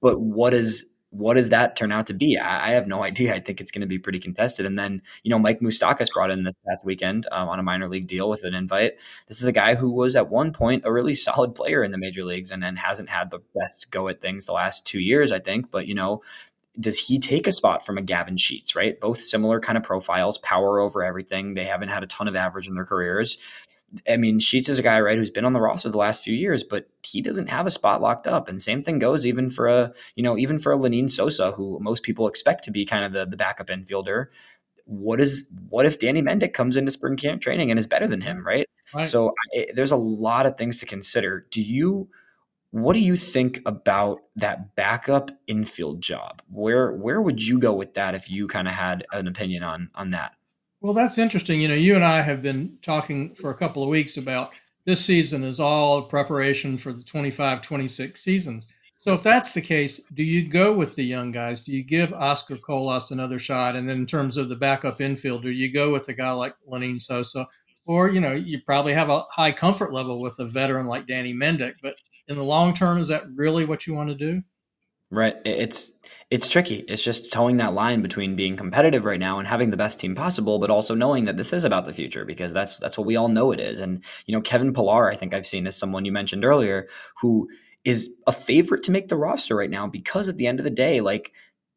But 0.00 0.20
what 0.20 0.54
is 0.54 0.86
what 1.10 1.34
does 1.34 1.50
that 1.50 1.76
turn 1.76 1.92
out 1.92 2.06
to 2.06 2.14
be? 2.14 2.36
I, 2.36 2.70
I 2.70 2.72
have 2.72 2.86
no 2.86 3.02
idea. 3.02 3.34
I 3.34 3.40
think 3.40 3.60
it's 3.60 3.70
going 3.70 3.80
to 3.80 3.86
be 3.86 3.98
pretty 3.98 4.18
contested. 4.18 4.66
And 4.66 4.76
then, 4.76 5.02
you 5.22 5.30
know, 5.30 5.38
Mike 5.38 5.60
Moustakas 5.60 6.12
brought 6.12 6.30
in 6.30 6.44
this 6.44 6.54
past 6.68 6.84
weekend 6.84 7.26
um, 7.32 7.48
on 7.48 7.58
a 7.58 7.62
minor 7.62 7.88
league 7.88 8.06
deal 8.06 8.28
with 8.28 8.44
an 8.44 8.54
invite. 8.54 8.94
This 9.28 9.40
is 9.40 9.46
a 9.46 9.52
guy 9.52 9.74
who 9.76 9.90
was 9.90 10.16
at 10.16 10.28
one 10.28 10.52
point 10.52 10.84
a 10.84 10.92
really 10.92 11.14
solid 11.26 11.54
player 11.54 11.82
in 11.82 11.92
the 11.92 11.98
major 11.98 12.24
leagues 12.24 12.50
and 12.50 12.62
then 12.62 12.76
hasn't 12.76 13.08
had 13.08 13.30
the 13.30 13.40
best 13.54 13.86
go 13.90 14.08
at 14.08 14.20
things 14.20 14.46
the 14.46 14.52
last 14.52 14.84
two 14.84 15.00
years, 15.00 15.32
I 15.32 15.38
think. 15.38 15.70
But, 15.70 15.86
you 15.86 15.94
know, 15.94 16.22
does 16.78 16.98
he 16.98 17.18
take 17.18 17.46
a 17.46 17.52
spot 17.52 17.86
from 17.86 17.98
a 17.98 18.02
Gavin 18.02 18.36
Sheets, 18.36 18.76
right? 18.76 18.98
Both 19.00 19.20
similar 19.20 19.60
kind 19.60 19.78
of 19.78 19.84
profiles, 19.84 20.38
power 20.38 20.80
over 20.80 21.02
everything. 21.02 21.54
They 21.54 21.64
haven't 21.64 21.88
had 21.88 22.02
a 22.02 22.06
ton 22.06 22.28
of 22.28 22.36
average 22.36 22.68
in 22.68 22.74
their 22.74 22.84
careers. 22.84 23.38
I 24.08 24.16
mean, 24.16 24.40
Sheets 24.40 24.68
is 24.68 24.78
a 24.78 24.82
guy, 24.82 25.00
right, 25.00 25.16
who's 25.16 25.30
been 25.30 25.44
on 25.44 25.52
the 25.52 25.60
roster 25.60 25.88
the 25.88 25.96
last 25.96 26.22
few 26.22 26.34
years, 26.34 26.64
but 26.64 26.88
he 27.02 27.22
doesn't 27.22 27.48
have 27.48 27.66
a 27.66 27.70
spot 27.70 28.02
locked 28.02 28.26
up. 28.26 28.48
And 28.48 28.60
same 28.60 28.82
thing 28.82 28.98
goes 28.98 29.26
even 29.26 29.48
for 29.48 29.68
a, 29.68 29.92
you 30.16 30.22
know, 30.22 30.36
even 30.36 30.58
for 30.58 30.72
a 30.72 30.76
Lenyn 30.76 31.10
Sosa, 31.10 31.52
who 31.52 31.78
most 31.80 32.02
people 32.02 32.26
expect 32.26 32.64
to 32.64 32.70
be 32.70 32.84
kind 32.84 33.04
of 33.04 33.12
the, 33.12 33.26
the 33.26 33.36
backup 33.36 33.68
infielder. 33.68 34.26
What 34.84 35.20
is 35.20 35.48
what 35.70 35.86
if 35.86 35.98
Danny 35.98 36.20
Mendick 36.20 36.52
comes 36.52 36.76
into 36.76 36.90
spring 36.90 37.16
camp 37.16 37.42
training 37.42 37.70
and 37.70 37.78
is 37.78 37.86
better 37.86 38.06
than 38.06 38.20
him, 38.20 38.46
right? 38.46 38.68
right. 38.94 39.06
So 39.06 39.30
I, 39.54 39.66
there's 39.74 39.92
a 39.92 39.96
lot 39.96 40.46
of 40.46 40.58
things 40.58 40.78
to 40.78 40.86
consider. 40.86 41.46
Do 41.50 41.62
you? 41.62 42.08
What 42.70 42.94
do 42.94 43.00
you 43.00 43.16
think 43.16 43.60
about 43.64 44.20
that 44.36 44.74
backup 44.76 45.30
infield 45.46 46.02
job? 46.02 46.42
Where 46.50 46.92
where 46.92 47.22
would 47.22 47.42
you 47.42 47.58
go 47.58 47.72
with 47.72 47.94
that 47.94 48.14
if 48.14 48.30
you 48.30 48.46
kind 48.46 48.68
of 48.68 48.74
had 48.74 49.06
an 49.12 49.26
opinion 49.28 49.62
on 49.62 49.90
on 49.94 50.10
that? 50.10 50.34
Well, 50.80 50.92
that's 50.92 51.18
interesting. 51.18 51.60
You 51.60 51.68
know, 51.68 51.74
you 51.74 51.94
and 51.94 52.04
I 52.04 52.20
have 52.20 52.42
been 52.42 52.76
talking 52.82 53.34
for 53.34 53.50
a 53.50 53.54
couple 53.54 53.82
of 53.82 53.88
weeks 53.88 54.18
about 54.18 54.50
this 54.84 55.04
season 55.04 55.42
is 55.42 55.58
all 55.58 56.02
preparation 56.02 56.78
for 56.78 56.92
the 56.92 57.02
25 57.02 57.60
26 57.60 58.22
seasons. 58.22 58.68
So, 58.98 59.12
if 59.14 59.22
that's 59.22 59.52
the 59.52 59.60
case, 59.60 60.00
do 60.14 60.22
you 60.22 60.48
go 60.48 60.72
with 60.72 60.94
the 60.94 61.04
young 61.04 61.30
guys? 61.30 61.60
Do 61.60 61.72
you 61.72 61.82
give 61.82 62.12
Oscar 62.14 62.56
Colas 62.56 63.10
another 63.10 63.38
shot? 63.38 63.76
And 63.76 63.88
then, 63.88 63.98
in 63.98 64.06
terms 64.06 64.36
of 64.36 64.48
the 64.48 64.56
backup 64.56 64.98
infielder, 65.00 65.54
you 65.54 65.72
go 65.72 65.92
with 65.92 66.08
a 66.08 66.14
guy 66.14 66.30
like 66.32 66.54
Lenyn 66.70 67.00
Sosa, 67.00 67.46
or, 67.84 68.08
you 68.08 68.20
know, 68.20 68.32
you 68.32 68.60
probably 68.62 68.94
have 68.94 69.10
a 69.10 69.24
high 69.30 69.52
comfort 69.52 69.92
level 69.92 70.20
with 70.20 70.38
a 70.38 70.44
veteran 70.44 70.86
like 70.86 71.06
Danny 71.06 71.34
Mendick. 71.34 71.74
But 71.82 71.96
in 72.28 72.36
the 72.36 72.44
long 72.44 72.74
term, 72.74 72.98
is 72.98 73.08
that 73.08 73.24
really 73.34 73.64
what 73.64 73.86
you 73.86 73.94
want 73.94 74.08
to 74.08 74.14
do? 74.14 74.42
Right. 75.10 75.36
It's 75.44 75.92
it's 76.30 76.48
tricky. 76.48 76.84
It's 76.88 77.02
just 77.02 77.32
towing 77.32 77.58
that 77.58 77.74
line 77.74 78.02
between 78.02 78.34
being 78.34 78.56
competitive 78.56 79.04
right 79.04 79.20
now 79.20 79.38
and 79.38 79.46
having 79.46 79.70
the 79.70 79.76
best 79.76 80.00
team 80.00 80.16
possible, 80.16 80.58
but 80.58 80.68
also 80.68 80.96
knowing 80.96 81.26
that 81.26 81.36
this 81.36 81.52
is 81.52 81.62
about 81.62 81.84
the 81.84 81.94
future 81.94 82.24
because 82.24 82.52
that's 82.52 82.78
that's 82.80 82.98
what 82.98 83.06
we 83.06 83.14
all 83.14 83.28
know 83.28 83.52
it 83.52 83.60
is. 83.60 83.78
And 83.78 84.02
you 84.26 84.34
know, 84.34 84.40
Kevin 84.40 84.74
Pillar, 84.74 85.08
I 85.08 85.14
think 85.14 85.32
I've 85.32 85.46
seen 85.46 85.66
as 85.68 85.76
someone 85.76 86.04
you 86.04 86.10
mentioned 86.10 86.44
earlier, 86.44 86.88
who 87.20 87.48
is 87.84 88.10
a 88.26 88.32
favorite 88.32 88.82
to 88.82 88.90
make 88.90 89.06
the 89.06 89.16
roster 89.16 89.54
right 89.54 89.70
now 89.70 89.86
because 89.86 90.28
at 90.28 90.38
the 90.38 90.48
end 90.48 90.58
of 90.58 90.64
the 90.64 90.70
day, 90.70 91.00
like 91.00 91.32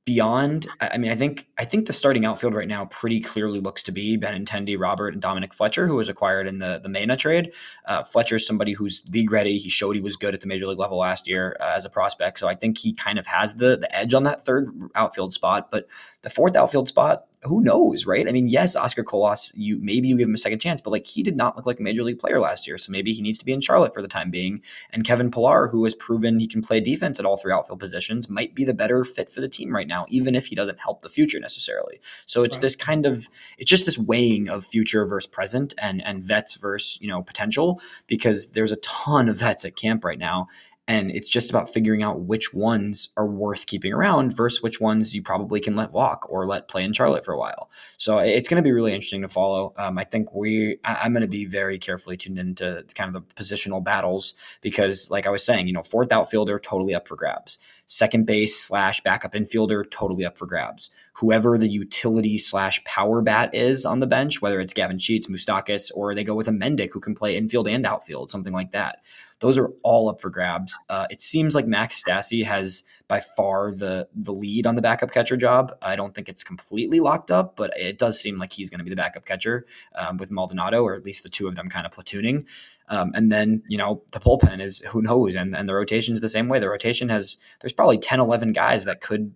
beyond 0.10 0.66
i 0.82 0.98
mean 0.98 1.12
i 1.12 1.16
think 1.16 1.46
i 1.60 1.64
think 1.64 1.86
the 1.86 1.94
starting 1.94 2.26
outfield 2.26 2.56
right 2.56 2.68
now 2.68 2.86
pretty 2.86 3.20
clearly 3.22 3.60
looks 3.60 3.84
to 3.84 3.92
be 3.92 4.18
benintendi 4.18 4.76
robert 4.78 5.14
and 5.14 5.22
dominic 5.22 5.54
fletcher 5.54 5.86
who 5.86 5.96
was 5.96 6.10
acquired 6.10 6.48
in 6.48 6.58
the 6.58 6.80
the 6.82 6.90
Mena 6.90 7.16
trade. 7.16 7.52
Uh, 7.86 8.04
fletcher 8.04 8.38
is 8.38 8.46
somebody 8.46 8.74
who's 8.74 9.04
league 9.10 9.32
ready. 9.32 9.58
He 9.58 9.70
showed 9.70 9.96
he 9.96 10.02
was 10.02 10.16
good 10.16 10.34
at 10.34 10.42
the 10.42 10.48
major 10.48 10.68
league 10.68 10.80
level 10.80 10.98
last 10.98 11.28
year 11.28 11.56
uh, 11.60 11.74
as 11.76 11.86
a 11.86 11.90
prospect. 11.90 12.40
So 12.40 12.48
i 12.48 12.56
think 12.56 12.78
he 12.78 12.94
kind 12.94 13.20
of 13.20 13.28
has 13.28 13.56
the 13.56 13.78
the 13.78 13.94
edge 13.96 14.14
on 14.14 14.24
that 14.24 14.46
third 14.46 14.74
outfield 14.96 15.34
spot. 15.34 15.70
But 15.72 15.88
the 16.22 16.30
fourth 16.30 16.56
outfield 16.56 16.88
spot 16.88 17.26
who 17.44 17.62
knows, 17.62 18.06
right? 18.06 18.27
I 18.27 18.31
mean, 18.33 18.50
yes, 18.50 18.75
Oscar 18.75 19.03
Colas, 19.03 19.53
you 19.56 19.80
maybe 19.81 20.09
you 20.09 20.18
give 20.18 20.27
him 20.27 20.36
a 20.36 20.39
second 20.39 20.59
chance, 20.59 20.81
but 20.81 20.89
like 20.89 21.07
he 21.07 21.24
did 21.24 21.38
not 21.38 21.56
look 21.56 21.65
like 21.65 21.80
a 21.80 21.83
major 21.83 22.03
league 22.03 22.19
player 22.19 22.39
last 22.39 22.68
year, 22.68 22.77
so 22.77 22.91
maybe 22.91 23.13
he 23.13 23.21
needs 23.21 23.39
to 23.39 23.45
be 23.45 23.53
in 23.53 23.62
Charlotte 23.62 23.94
for 23.94 24.01
the 24.01 24.09
time 24.09 24.30
being. 24.30 24.62
And 24.91 25.06
Kevin 25.06 25.31
Pillar, 25.31 25.68
who 25.69 25.86
has 25.86 25.95
proven 25.95 26.39
he 26.39 26.47
can 26.47 26.62
play 26.62 26.81
defense 26.81 27.18
at 27.18 27.25
all 27.25 27.38
three 27.38 27.53
outfield 27.53 27.80
positions, 27.80 28.30
might 28.30 28.56
be 28.56 28.65
the 28.65 28.74
better 28.74 29.06
fit 29.06 29.30
for 29.30 29.39
the 29.39 29.47
team 29.47 29.74
right 29.74 29.88
now, 29.88 30.06
even 30.09 30.36
if 30.36 30.47
he 30.47 30.56
doesn't 30.56 30.80
help 30.80 31.01
the 31.01 31.09
future 31.09 31.39
necessarily. 31.39 32.01
So 32.25 32.44
it's 32.44 32.57
right. 32.57 32.62
this 32.62 32.75
kind 32.75 33.06
of 33.06 33.30
it's 33.57 33.69
just 33.69 33.86
this 33.86 33.97
weighing 33.97 34.50
of 34.50 34.65
future 34.65 35.06
versus 35.06 35.27
present 35.27 35.74
and 35.81 36.06
and 36.06 36.24
vets 36.24 36.56
versus 36.56 37.00
you 37.01 37.07
know 37.07 37.21
potential 37.21 37.81
because 38.07 38.51
there's 38.51 38.71
a 38.71 38.77
ton 38.77 39.30
of 39.30 39.38
vets 39.38 39.63
at 39.63 39.77
camp 39.77 40.03
right 40.03 40.19
now 40.19 40.47
and 40.89 41.12
it's 41.12 41.30
just 41.30 41.51
about 41.51 41.71
figuring 41.71 42.01
out 42.01 42.21
which 42.21 42.51
ones 42.51 43.09
are 43.15 43.27
worth 43.27 43.68
keeping 43.68 43.94
around 43.94 44.36
versus 44.36 44.63
which 44.63 44.81
ones 44.81 45.13
you 45.13 45.21
probably 45.21 45.59
can 45.59 45.75
let 45.75 45.91
walk 45.91 46.25
or 46.31 46.47
let 46.47 46.68
play 46.68 46.83
in 46.83 46.94
Charlotte 46.94 47.24
for 47.24 47.31
a 47.31 47.38
while. 47.38 47.69
So 47.97 48.18
it's 48.18 48.50
going 48.50 48.62
to 48.62 48.68
be 48.68 48.71
really 48.71 48.91
interesting 48.91 49.21
to 49.21 49.30
follow. 49.30 49.71
Um, 49.77 50.00
I 50.00 50.03
think 50.03 50.33
we, 50.33 50.80
I, 50.83 51.06
am 51.06 51.13
going 51.13 51.21
to 51.21 51.27
be 51.27 51.45
very 51.45 51.77
carefully 51.77 52.18
tuned 52.18 52.39
into 52.39 52.83
kind 52.95 53.15
of 53.15 53.27
the 53.27 53.36
positional 53.36 53.83
battles 53.83 54.33
because, 54.62 55.12
like 55.12 55.27
I 55.27 55.30
was 55.30 55.45
saying, 55.45 55.68
you 55.68 55.74
know, 55.74 55.83
fourth 55.83 56.12
outfielder 56.12 56.57
totally 56.57 56.95
up 56.95 57.07
for 57.07 57.15
grabs. 57.15 57.59
Second 57.86 58.25
base 58.25 58.59
slash 58.59 59.01
backup 59.01 59.33
infielder 59.33 59.89
totally 59.91 60.25
up 60.25 60.39
for 60.39 60.47
grabs. 60.47 60.89
Whoever 61.13 61.57
the 61.59 61.69
utility 61.69 62.39
slash 62.39 62.83
power 62.83 63.21
bat 63.21 63.53
is 63.53 63.86
on 63.86 64.00
the 64.00 64.07
bench, 64.07 64.41
whether 64.41 64.59
it's 64.59 64.74
Gavin 64.74 64.97
Sheets, 64.97 65.27
Moustakas, 65.27 65.91
or 65.94 66.15
they 66.15 66.24
go 66.24 66.33
with 66.33 66.47
a 66.47 66.51
Mendick 66.51 66.94
who 66.94 67.00
can 67.00 67.13
play 67.13 67.36
infield 67.36 67.68
and 67.68 67.86
outfield, 67.86 68.31
something 68.31 68.53
like 68.53 68.71
that 68.71 69.00
those 69.39 69.57
are 69.57 69.71
all 69.83 70.09
up 70.09 70.21
for 70.21 70.30
grabs. 70.30 70.77
Uh, 70.89 71.07
it 71.09 71.21
seems 71.21 71.56
like 71.56 71.65
Max 71.65 72.03
Stassi 72.03 72.44
has 72.45 72.83
by 73.07 73.19
far 73.19 73.74
the 73.74 74.07
the 74.13 74.33
lead 74.33 74.68
on 74.68 74.75
the 74.75 74.81
backup 74.81 75.12
catcher 75.12 75.38
job. 75.38 75.75
I 75.81 75.95
don't 75.95 76.13
think 76.13 76.30
it's 76.30 76.44
completely 76.44 77.00
locked 77.00 77.31
up, 77.31 77.56
but 77.56 77.71
it 77.77 77.97
does 77.97 78.19
seem 78.19 78.38
like 78.38 78.53
he's 78.53 78.69
going 78.69 78.80
to 78.80 78.83
be 78.83 78.89
the 78.89 78.95
backup 78.95 79.25
catcher 79.25 79.65
um, 79.95 80.18
with 80.18 80.31
Maldonado, 80.31 80.83
or 80.83 80.94
at 80.94 81.03
least 81.03 81.24
the 81.24 81.30
two 81.30 81.47
of 81.47 81.56
them 81.56 81.69
kind 81.69 81.86
of 81.86 81.91
platooning. 81.94 82.45
Um, 82.89 83.12
and 83.13 83.31
then, 83.31 83.63
you 83.68 83.77
know, 83.77 84.01
the 84.12 84.19
bullpen 84.19 84.62
is 84.62 84.80
who 84.80 85.01
knows. 85.01 85.36
And, 85.36 85.56
and 85.56 85.69
the 85.69 85.75
rotation 85.75 86.13
is 86.13 86.21
the 86.21 86.30
same 86.30 86.50
way. 86.50 86.59
The 86.59 86.69
rotation 86.69 87.09
has, 87.09 87.38
there's 87.62 87.74
probably 87.74 88.00
10, 88.00 88.19
11 88.19 88.51
guys 88.51 88.86
that 88.86 89.00
could 89.00 89.36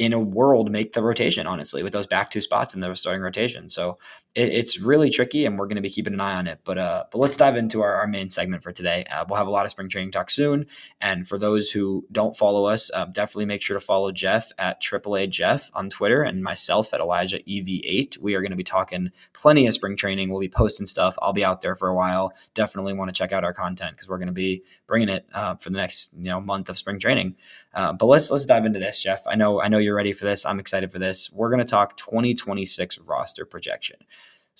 in 0.00 0.14
a 0.14 0.18
world 0.18 0.70
make 0.70 0.94
the 0.94 1.02
rotation, 1.02 1.46
honestly, 1.46 1.82
with 1.82 1.92
those 1.92 2.06
back 2.06 2.30
two 2.30 2.40
spots 2.40 2.72
in 2.72 2.80
the 2.80 2.94
starting 2.94 3.20
rotation. 3.20 3.68
So 3.68 3.96
it, 4.34 4.48
it's 4.48 4.80
really 4.80 5.10
tricky, 5.10 5.44
and 5.44 5.58
we're 5.58 5.66
going 5.66 5.76
to 5.76 5.82
be 5.82 5.90
keeping 5.90 6.14
an 6.14 6.22
eye 6.22 6.36
on 6.36 6.46
it. 6.46 6.60
But 6.64 6.78
uh, 6.78 7.04
but 7.12 7.18
let's 7.18 7.36
dive 7.36 7.58
into 7.58 7.82
our, 7.82 7.96
our 7.96 8.06
main 8.06 8.30
segment 8.30 8.62
for 8.62 8.72
today. 8.72 9.04
Uh, 9.10 9.26
we'll 9.28 9.36
have 9.36 9.46
a 9.46 9.50
lot 9.50 9.66
of 9.66 9.70
spring 9.70 9.90
training 9.90 10.12
talk 10.12 10.30
soon. 10.30 10.64
And 11.02 11.28
for 11.28 11.38
those 11.38 11.70
who 11.70 12.06
don't 12.10 12.34
follow 12.34 12.64
us, 12.64 12.90
uh, 12.94 13.04
definitely 13.12 13.44
make 13.44 13.60
sure 13.60 13.74
to 13.74 13.84
follow 13.84 14.10
Jeff 14.10 14.50
at 14.56 14.80
AAA 14.82 15.28
Jeff 15.28 15.70
on 15.74 15.90
Twitter 15.90 16.22
and 16.22 16.42
myself 16.42 16.94
at 16.94 17.00
Elijah 17.00 17.40
EV8. 17.40 18.16
We 18.22 18.34
are 18.34 18.40
going 18.40 18.52
to 18.52 18.56
be 18.56 18.64
talking 18.64 19.10
plenty 19.34 19.66
of 19.66 19.74
spring 19.74 19.98
training. 19.98 20.30
We'll 20.30 20.40
be 20.40 20.48
posting 20.48 20.86
stuff. 20.86 21.14
I'll 21.20 21.34
be 21.34 21.44
out 21.44 21.60
there 21.60 21.76
for 21.76 21.88
a 21.88 21.94
while. 21.94 22.32
Definitely 22.54 22.94
want 22.94 23.10
to 23.10 23.18
check 23.18 23.32
out 23.32 23.44
our 23.44 23.52
content 23.52 23.96
because 23.96 24.08
we're 24.08 24.16
going 24.16 24.28
to 24.28 24.32
be 24.32 24.62
bringing 24.86 25.10
it 25.10 25.26
uh, 25.34 25.56
for 25.56 25.68
the 25.68 25.76
next 25.76 26.14
you 26.16 26.30
know 26.30 26.40
month 26.40 26.70
of 26.70 26.78
spring 26.78 26.98
training. 26.98 27.36
Uh, 27.72 27.92
but 27.92 28.06
let's 28.06 28.30
let's 28.30 28.46
dive 28.46 28.66
into 28.66 28.78
this, 28.78 29.02
Jeff. 29.02 29.22
I 29.26 29.36
know 29.36 29.60
I 29.60 29.68
know 29.68 29.78
you're 29.78 29.94
ready 29.94 30.12
for 30.12 30.24
this. 30.24 30.44
I'm 30.44 30.60
excited 30.60 30.90
for 30.90 30.98
this. 30.98 31.30
We're 31.32 31.50
going 31.50 31.60
to 31.60 31.64
talk 31.64 31.96
2026 31.96 32.98
roster 33.00 33.44
projection. 33.44 33.96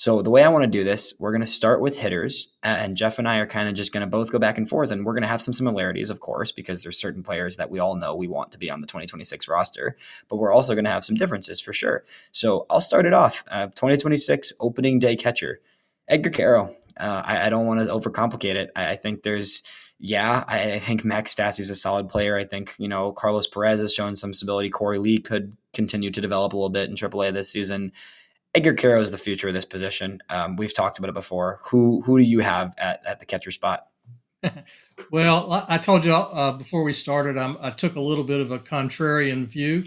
So 0.00 0.22
the 0.22 0.30
way 0.30 0.42
I 0.42 0.48
want 0.48 0.62
to 0.62 0.70
do 0.70 0.82
this, 0.82 1.12
we're 1.18 1.32
going 1.32 1.42
to 1.42 1.46
start 1.46 1.82
with 1.82 1.98
hitters, 1.98 2.54
and 2.62 2.96
Jeff 2.96 3.18
and 3.18 3.28
I 3.28 3.36
are 3.36 3.46
kind 3.46 3.68
of 3.68 3.74
just 3.74 3.92
going 3.92 4.00
to 4.00 4.06
both 4.06 4.32
go 4.32 4.38
back 4.38 4.56
and 4.56 4.66
forth, 4.66 4.90
and 4.90 5.04
we're 5.04 5.12
going 5.12 5.24
to 5.24 5.28
have 5.28 5.42
some 5.42 5.52
similarities, 5.52 6.08
of 6.08 6.20
course, 6.20 6.52
because 6.52 6.82
there's 6.82 6.98
certain 6.98 7.22
players 7.22 7.56
that 7.56 7.70
we 7.70 7.80
all 7.80 7.96
know 7.96 8.14
we 8.14 8.26
want 8.26 8.50
to 8.52 8.58
be 8.58 8.70
on 8.70 8.80
the 8.80 8.86
2026 8.86 9.46
roster, 9.46 9.98
but 10.28 10.36
we're 10.36 10.52
also 10.52 10.74
going 10.74 10.86
to 10.86 10.90
have 10.90 11.04
some 11.04 11.16
differences 11.16 11.60
for 11.60 11.74
sure. 11.74 12.04
So 12.32 12.64
I'll 12.70 12.80
start 12.80 13.04
it 13.04 13.12
off. 13.12 13.44
Uh, 13.50 13.66
2026 13.66 14.54
opening 14.58 15.00
day 15.00 15.16
catcher, 15.16 15.60
Edgar 16.08 16.30
Quero. 16.30 16.74
Uh, 16.98 17.22
I, 17.22 17.46
I, 17.46 17.50
don't 17.50 17.66
want 17.66 17.80
to 17.80 17.86
overcomplicate 17.86 18.54
it. 18.54 18.70
I, 18.74 18.92
I 18.92 18.96
think 18.96 19.22
there's 19.22 19.62
yeah, 20.02 20.44
I, 20.48 20.72
I, 20.72 20.78
think 20.78 21.04
Max 21.04 21.34
Stassi 21.34 21.60
is 21.60 21.68
a 21.68 21.74
solid 21.74 22.08
player. 22.08 22.34
I 22.34 22.44
think, 22.44 22.74
you 22.78 22.88
know, 22.88 23.12
Carlos 23.12 23.46
Perez 23.46 23.80
has 23.80 23.92
shown 23.92 24.16
some 24.16 24.32
stability. 24.32 24.70
Korey 24.70 24.98
Lee 24.98 25.18
could 25.18 25.54
continue 25.74 26.10
to 26.10 26.20
develop 26.22 26.54
a 26.54 26.56
little 26.56 26.70
bit 26.70 26.88
in 26.88 26.96
AAA 26.96 27.34
this 27.34 27.50
season. 27.50 27.92
Edgar 28.54 28.72
Quero 28.72 29.00
is 29.02 29.10
the 29.10 29.18
future 29.18 29.48
of 29.48 29.54
this 29.54 29.66
position. 29.66 30.22
Um, 30.30 30.56
we've 30.56 30.74
talked 30.74 30.98
about 30.98 31.10
it 31.10 31.14
before. 31.14 31.60
Who 31.64 32.00
who 32.00 32.18
do 32.18 32.24
you 32.24 32.40
have 32.40 32.74
at, 32.78 33.04
at 33.06 33.20
the 33.20 33.26
catcher 33.26 33.50
spot? 33.50 33.88
well, 35.12 35.66
I 35.68 35.76
told 35.76 36.04
you 36.04 36.14
uh, 36.14 36.52
before 36.52 36.82
we 36.82 36.94
started, 36.94 37.36
I'm, 37.36 37.58
i 37.60 37.70
took 37.70 37.96
a 37.96 38.00
little 38.00 38.24
bit 38.24 38.40
of 38.40 38.50
a 38.50 38.58
contrarian 38.58 39.46
view, 39.46 39.84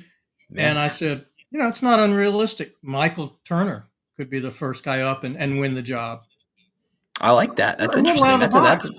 Man. 0.50 0.70
and 0.70 0.80
I 0.80 0.90
said, 0.90 1.26
you 1.50 1.58
know, 1.58 1.68
it's 1.68 1.82
not 1.82 2.00
unrealistic. 2.00 2.76
Michael 2.84 3.40
Turner 3.46 3.90
could 4.16 4.30
be 4.30 4.40
the 4.40 4.52
first 4.52 4.84
guy 4.84 5.02
up 5.02 5.24
and, 5.24 5.36
and 5.38 5.60
win 5.60 5.74
the 5.74 5.82
job. 5.82 6.24
I 7.20 7.32
like 7.32 7.56
that. 7.56 7.80
That's 7.80 7.98
interesting. 7.98 8.40
That's 8.40 8.56
a, 8.56 8.60
that's 8.60 8.86
a, 8.86 8.92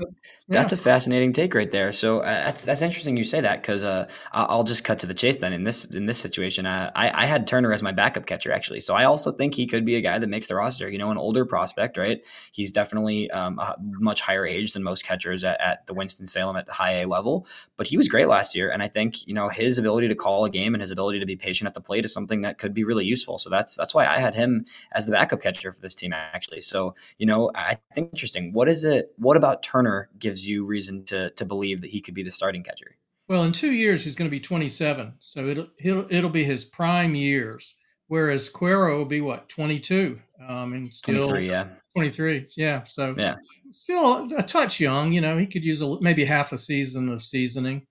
that's 0.49 0.75
a 0.75 0.77
fascinating 0.77 1.33
take 1.33 1.55
right 1.55 1.73
there. 1.73 1.91
So 1.91 2.21
uh, 2.21 2.45
that's 2.45 2.65
that's 2.65 2.83
interesting 2.83 3.17
you 3.17 3.25
say 3.25 3.41
that 3.41 3.63
because 3.63 3.83
uh, 3.83 4.09
I'll 4.33 4.65
just 4.65 4.85
cut 4.85 4.99
to 4.99 5.07
the 5.07 5.15
chase 5.15 5.39
then. 5.39 5.55
In 5.55 5.65
this 5.65 5.87
in 5.87 6.05
this 6.05 6.19
situation, 6.19 6.67
uh, 6.67 6.91
I 6.95 7.23
I 7.23 7.27
had 7.27 7.47
Turner 7.47 7.73
as 7.73 7.83
my 7.83 7.93
backup 7.93 8.27
catcher 8.27 8.53
actually, 8.53 8.81
so 8.81 8.95
I 8.95 9.05
also 9.05 9.33
think 9.33 9.55
he 9.55 9.67
could 9.67 9.87
be 9.87 9.97
a 9.97 10.03
guy 10.03 10.19
that 10.19 10.27
makes 10.27 10.49
the 10.49 10.57
roster. 10.57 10.91
You 10.91 10.99
know, 10.99 11.11
an 11.11 11.17
older 11.17 11.47
prospect, 11.47 11.97
right? 11.97 12.23
He's 12.53 12.71
definitely 12.71 13.31
um, 13.31 13.59
a 13.59 13.75
much 13.81 14.21
higher 14.21 14.45
age 14.45 14.75
than 14.75 14.83
most 14.83 15.03
catchers 15.03 15.45
at, 15.45 15.59
at 15.63 15.87
the 15.87 15.95
Winston 15.95 16.27
Salem 16.27 16.57
at 16.57 16.67
the 16.67 16.73
high 16.73 17.01
A 17.01 17.07
level, 17.07 17.47
but 17.79 17.87
he 17.87 17.97
was 17.97 18.09
great 18.09 18.29
last 18.29 18.55
year, 18.55 18.71
and 18.71 18.83
I 18.83 18.89
think 18.89 19.27
you 19.27 19.33
know 19.33 19.49
his 19.49 19.79
ability 19.79 20.09
to 20.09 20.15
call 20.15 20.45
a 20.45 20.51
game 20.51 20.75
and 20.75 20.83
his 20.83 20.91
ability 20.91 21.21
to 21.21 21.27
be 21.27 21.37
patient 21.37 21.69
at 21.69 21.75
the 21.75 21.81
plate 21.81 22.05
is 22.05 22.13
something 22.13 22.43
that 22.43 22.59
could 22.59 22.75
be 22.75 22.85
really 22.85 23.07
useful. 23.07 23.39
So 23.39 23.49
that's 23.49 23.77
that's 23.77 23.95
why 23.95 24.07
I 24.07 24.19
had 24.19 24.35
him 24.35 24.67
as 24.93 25.07
the 25.07 25.13
backup 25.13 25.41
catcher 25.41 25.73
for 25.73 25.81
this 25.81 25.95
team 25.95 26.13
actually. 26.13 26.61
So 26.61 26.95
you 27.17 27.25
know, 27.25 27.51
I 27.55 27.79
think 27.95 28.11
interesting. 28.13 28.53
What 28.53 28.69
is 28.69 28.85
it? 28.85 29.15
What 29.17 29.39
about 29.39 29.63
Turner 29.63 30.11
gives 30.19 30.34
you 30.43 30.65
reason 30.65 31.05
to 31.07 31.31
to 31.31 31.45
believe 31.45 31.81
that 31.83 31.91
he 31.91 32.01
could 32.01 32.15
be 32.15 32.23
the 32.23 32.31
starting 32.31 32.63
catcher. 32.63 32.97
Well, 33.29 33.45
in 33.45 33.53
two 33.53 33.73
years 33.73 34.05
he's 34.05 34.15
going 34.15 34.29
to 34.29 34.35
be 34.35 34.41
27, 34.41 35.15
so 35.19 35.47
it'll 35.47 35.69
he'll, 35.79 36.07
it'll 36.11 36.31
be 36.31 36.45
his 36.45 36.65
prime 36.65 37.15
years. 37.15 37.75
Whereas 38.09 38.51
Quero 38.51 38.99
will 38.99 39.07
be 39.07 39.23
what 39.23 39.49
22, 39.49 40.21
um, 40.47 40.75
and 40.75 40.93
still 40.93 41.29
23, 41.29 41.49
yeah, 41.49 41.69
23, 41.97 42.49
yeah. 42.57 42.85
So 42.85 43.15
yeah, 43.17 43.37
still 43.73 44.29
a 44.37 44.43
touch 44.43 44.79
young. 44.79 45.13
You 45.13 45.23
know, 45.23 45.39
he 45.39 45.47
could 45.47 45.65
use 45.65 45.81
a, 45.81 46.01
maybe 46.01 46.25
half 46.25 46.53
a 46.53 46.59
season 46.59 47.09
of 47.09 47.23
seasoning. 47.23 47.87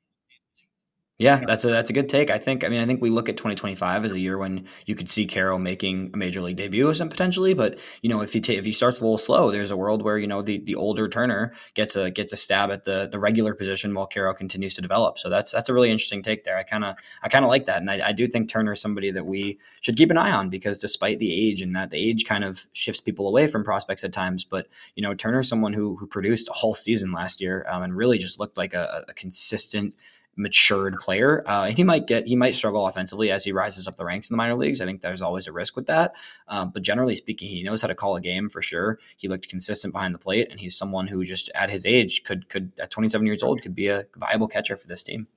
Yeah, 1.23 1.41
that's 1.47 1.63
a 1.63 1.69
that's 1.69 1.89
a 1.89 1.93
good 1.93 2.09
take. 2.09 2.29
I 2.29 2.37
think. 2.37 2.65
I 2.65 2.67
mean, 2.67 2.81
I 2.81 2.85
think 2.85 3.01
we 3.01 3.09
look 3.09 3.29
at 3.29 3.37
2025 3.37 4.03
as 4.03 4.11
a 4.11 4.19
year 4.19 4.37
when 4.37 4.65
you 4.85 4.93
could 4.93 5.09
see 5.09 5.25
Quero 5.25 5.57
making 5.57 6.11
a 6.13 6.17
major 6.17 6.41
league 6.41 6.57
debut 6.57 6.93
some 6.93 7.07
potentially. 7.07 7.53
But 7.53 7.79
you 8.01 8.09
know, 8.09 8.19
if 8.19 8.33
he 8.33 8.41
ta- 8.41 8.51
if 8.51 8.65
he 8.65 8.73
starts 8.73 8.99
a 8.99 9.05
little 9.05 9.17
slow, 9.17 9.49
there's 9.49 9.71
a 9.71 9.77
world 9.77 10.01
where 10.01 10.17
you 10.17 10.27
know 10.27 10.41
the 10.41 10.57
the 10.65 10.75
older 10.75 11.07
Turner 11.07 11.53
gets 11.75 11.95
a 11.95 12.11
gets 12.11 12.33
a 12.33 12.35
stab 12.35 12.71
at 12.71 12.83
the 12.83 13.07
the 13.09 13.19
regular 13.19 13.53
position 13.53 13.93
while 13.93 14.05
Quero 14.05 14.33
continues 14.33 14.73
to 14.73 14.81
develop. 14.81 15.17
So 15.17 15.29
that's 15.29 15.49
that's 15.53 15.69
a 15.69 15.73
really 15.73 15.91
interesting 15.91 16.23
take 16.23 16.43
there. 16.43 16.57
I 16.57 16.63
kind 16.63 16.83
of 16.83 16.97
I 17.23 17.29
kind 17.29 17.45
of 17.45 17.49
like 17.49 17.67
that, 17.67 17.77
and 17.77 17.89
I, 17.89 18.09
I 18.09 18.11
do 18.11 18.27
think 18.27 18.49
Turner 18.49 18.73
is 18.73 18.81
somebody 18.81 19.09
that 19.11 19.25
we 19.25 19.59
should 19.79 19.95
keep 19.95 20.11
an 20.11 20.17
eye 20.17 20.31
on 20.31 20.49
because 20.49 20.77
despite 20.77 21.19
the 21.19 21.31
age 21.31 21.61
and 21.61 21.73
that 21.73 21.89
the 21.89 21.97
age 22.09 22.25
kind 22.25 22.43
of 22.43 22.67
shifts 22.73 22.99
people 22.99 23.29
away 23.29 23.47
from 23.47 23.63
prospects 23.63 24.03
at 24.03 24.11
times, 24.11 24.43
but 24.43 24.67
you 24.97 25.01
know 25.01 25.13
Turner 25.13 25.39
is 25.39 25.47
someone 25.47 25.71
who 25.71 25.95
who 25.95 26.05
produced 26.05 26.49
a 26.49 26.53
whole 26.53 26.73
season 26.73 27.13
last 27.13 27.39
year 27.39 27.65
um, 27.69 27.81
and 27.81 27.95
really 27.95 28.17
just 28.17 28.41
looked 28.41 28.57
like 28.57 28.73
a, 28.73 29.05
a 29.07 29.13
consistent 29.13 29.95
matured 30.35 30.95
player. 30.99 31.43
Uh, 31.45 31.65
he 31.65 31.83
might 31.83 32.07
get 32.07 32.27
he 32.27 32.35
might 32.35 32.55
struggle 32.55 32.87
offensively 32.87 33.31
as 33.31 33.43
he 33.43 33.51
rises 33.51 33.87
up 33.87 33.95
the 33.95 34.05
ranks 34.05 34.29
in 34.29 34.33
the 34.33 34.37
minor 34.37 34.55
leagues. 34.55 34.81
I 34.81 34.85
think 34.85 35.01
there's 35.01 35.21
always 35.21 35.47
a 35.47 35.51
risk 35.51 35.75
with 35.75 35.87
that. 35.87 36.15
Um, 36.47 36.71
but 36.71 36.81
generally 36.81 37.15
speaking, 37.15 37.49
he 37.49 37.63
knows 37.63 37.81
how 37.81 37.87
to 37.87 37.95
call 37.95 38.15
a 38.15 38.21
game 38.21 38.49
for 38.49 38.61
sure. 38.61 38.99
He 39.17 39.27
looked 39.27 39.49
consistent 39.49 39.93
behind 39.93 40.13
the 40.13 40.19
plate, 40.19 40.47
and 40.49 40.59
he's 40.59 40.77
someone 40.77 41.07
who 41.07 41.23
just 41.23 41.49
at 41.55 41.69
his 41.69 41.85
age 41.85 42.23
could 42.23 42.49
could 42.49 42.71
at 42.79 42.89
27 42.89 43.25
years 43.25 43.43
old 43.43 43.61
could 43.61 43.75
be 43.75 43.87
a 43.87 44.05
viable 44.17 44.47
catcher 44.47 44.77
for 44.77 44.87
this 44.87 45.03
team. 45.03 45.27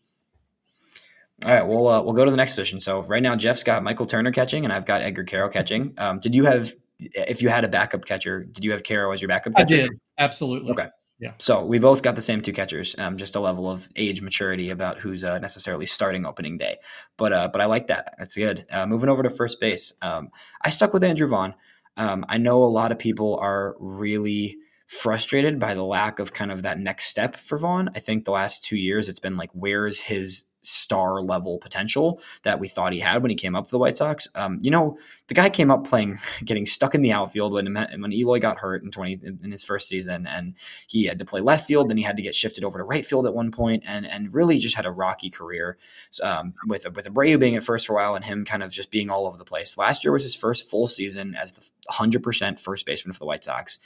All 1.45 1.53
right, 1.53 1.67
we'll 1.67 1.87
uh, 1.87 2.03
we'll 2.03 2.15
go 2.15 2.25
to 2.25 2.31
the 2.31 2.37
next 2.37 2.55
position. 2.55 2.81
So 2.81 3.03
right 3.03 3.23
now, 3.23 3.37
Jeff's 3.37 3.63
got 3.63 3.83
Michael 3.83 4.07
Turner 4.07 4.33
catching, 4.33 4.65
and 4.65 4.73
I've 4.73 4.87
got 4.87 5.03
Edgar 5.03 5.25
Quero 5.25 5.51
catching. 5.51 5.95
Um, 5.99 6.19
did 6.19 6.35
you 6.35 6.45
have 6.45 6.75
if 6.99 7.43
you 7.43 7.51
had 7.51 7.65
a 7.65 7.69
backup 7.69 8.07
catcher? 8.07 8.43
Did 8.45 8.65
you 8.65 8.73
have 8.73 8.83
Quero 8.83 9.13
as 9.13 9.21
your 9.21 9.29
backup? 9.29 9.55
catcher? 9.55 9.75
I 9.75 9.79
did 9.79 9.91
absolutely. 10.17 10.73
Okay. 10.73 10.89
Yeah. 11.19 11.33
So 11.39 11.65
we 11.65 11.79
both 11.79 12.03
got 12.03 12.15
the 12.15 12.21
same 12.21 12.43
two 12.43 12.53
catchers, 12.53 12.95
um, 12.99 13.17
just 13.17 13.37
a 13.37 13.41
level 13.41 13.71
of 13.71 13.89
age 13.97 14.21
maturity 14.21 14.69
about 14.69 14.99
who's 14.99 15.25
uh, 15.25 15.39
necessarily 15.39 15.87
starting 15.87 16.27
opening 16.27 16.59
day. 16.59 16.77
But 17.17 17.33
uh, 17.33 17.49
but 17.51 17.63
I 17.63 17.65
like 17.65 17.87
that. 17.87 18.15
That's 18.19 18.37
good. 18.37 18.67
Uh, 18.71 18.87
moving 18.87 19.09
over 19.09 19.23
to 19.23 19.31
first 19.31 19.59
base, 19.59 19.93
um, 20.03 20.29
I 20.63 20.71
stuck 20.71 20.93
with 20.93 21.03
Andrew 21.03 21.27
Vaughn. 21.27 21.55
Um, 21.97 22.27
I 22.29 22.37
know 22.37 22.63
a 22.63 22.67
lot 22.67 22.93
of 22.93 22.99
people 22.99 23.39
are 23.41 23.77
really 23.79 24.59
frustrated 24.87 25.59
by 25.59 25.75
the 25.75 25.83
lack 25.83 26.19
of 26.19 26.33
kind 26.33 26.53
of 26.53 26.63
that 26.63 26.79
next 26.79 27.07
step 27.07 27.35
for 27.35 27.57
Vaughn. 27.57 27.89
I 27.95 27.99
think 27.99 28.25
the 28.25 28.31
last 28.33 28.63
two 28.63 28.77
years 28.77 29.09
it's 29.09 29.21
been 29.21 29.37
like, 29.37 29.51
where's 29.53 30.01
his 30.01 30.45
star 30.67 31.21
level 31.21 31.59
potential 31.59 32.21
that 32.43 32.59
we 32.59 32.69
thought 32.69 32.93
he 32.93 33.01
had 33.01 33.23
when 33.23 33.31
he 33.31 33.37
came 33.37 33.55
up 33.55 33.67
for 33.67 33.71
the 33.71 33.79
White 33.79 33.97
Sox. 33.97 34.29
Um, 34.35 34.59
you 34.61 34.71
know, 34.71 34.99
the 35.29 35.35
guy 35.35 35.49
came 35.49 35.71
up 35.71 35.87
playing, 35.87 36.19
getting 36.45 36.67
stuck 36.67 36.95
in 36.95 37.03
the 37.03 37.13
outfield 37.13 37.53
when 37.53 37.75
when 37.75 38.13
Eloy 38.13 38.41
got 38.41 38.59
hurt 38.59 38.83
in 38.83 38.91
twenty 38.91 39.21
in 39.23 39.51
his 39.51 39.63
first 39.63 39.89
season, 39.89 40.27
and 40.27 40.55
he 40.89 41.05
had 41.05 41.19
to 41.19 41.25
play 41.25 41.41
left 41.41 41.67
field. 41.67 41.89
Then 41.89 41.97
he 41.97 42.03
had 42.03 42.17
to 42.17 42.23
get 42.23 42.35
shifted 42.35 42.65
over 42.65 42.79
to 42.79 42.85
right 42.85 43.07
field 43.07 43.27
at 43.27 43.35
one 43.35 43.51
point, 43.51 43.85
and 43.87 44.07
and 44.07 44.35
really 44.35 44.59
just 44.59 44.75
had 44.75 44.87
a 44.87 44.91
rocky 44.91 45.31
career 45.31 45.79
um, 46.23 46.55
with 46.67 46.87
with 46.95 47.07
Abreu 47.07 47.39
being 47.39 47.57
at 47.57 47.65
first 47.65 47.87
for 47.87 47.93
a 47.93 47.97
while, 47.97 48.15
and 48.15 48.25
him 48.25 48.45
kind 48.45 48.63
of 48.63 48.73
just 48.73 48.91
being 48.91 49.11
all 49.11 49.27
over 49.27 49.39
the 49.39 49.45
place. 49.45 49.79
Last 49.79 50.05
year 50.05 50.13
was 50.13 50.23
his 50.23 50.35
first 50.35 50.69
full 50.69 50.87
season 50.87 51.35
as 51.35 51.53
the 51.53 51.65
hundred 51.89 52.23
percent 52.23 52.59
first 52.59 52.87
baseman 52.87 53.13
for 53.13 53.21
the 53.21 53.27
White 53.27 53.45
Sox. 53.45 53.79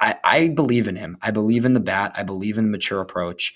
I, 0.00 0.16
I, 0.24 0.48
believe 0.48 0.88
in 0.88 0.96
him. 0.96 1.16
I 1.22 1.30
believe 1.30 1.64
in 1.64 1.74
the 1.74 1.80
bat. 1.80 2.12
I 2.16 2.24
believe 2.24 2.58
in 2.58 2.64
the 2.64 2.70
mature 2.70 3.00
approach. 3.00 3.54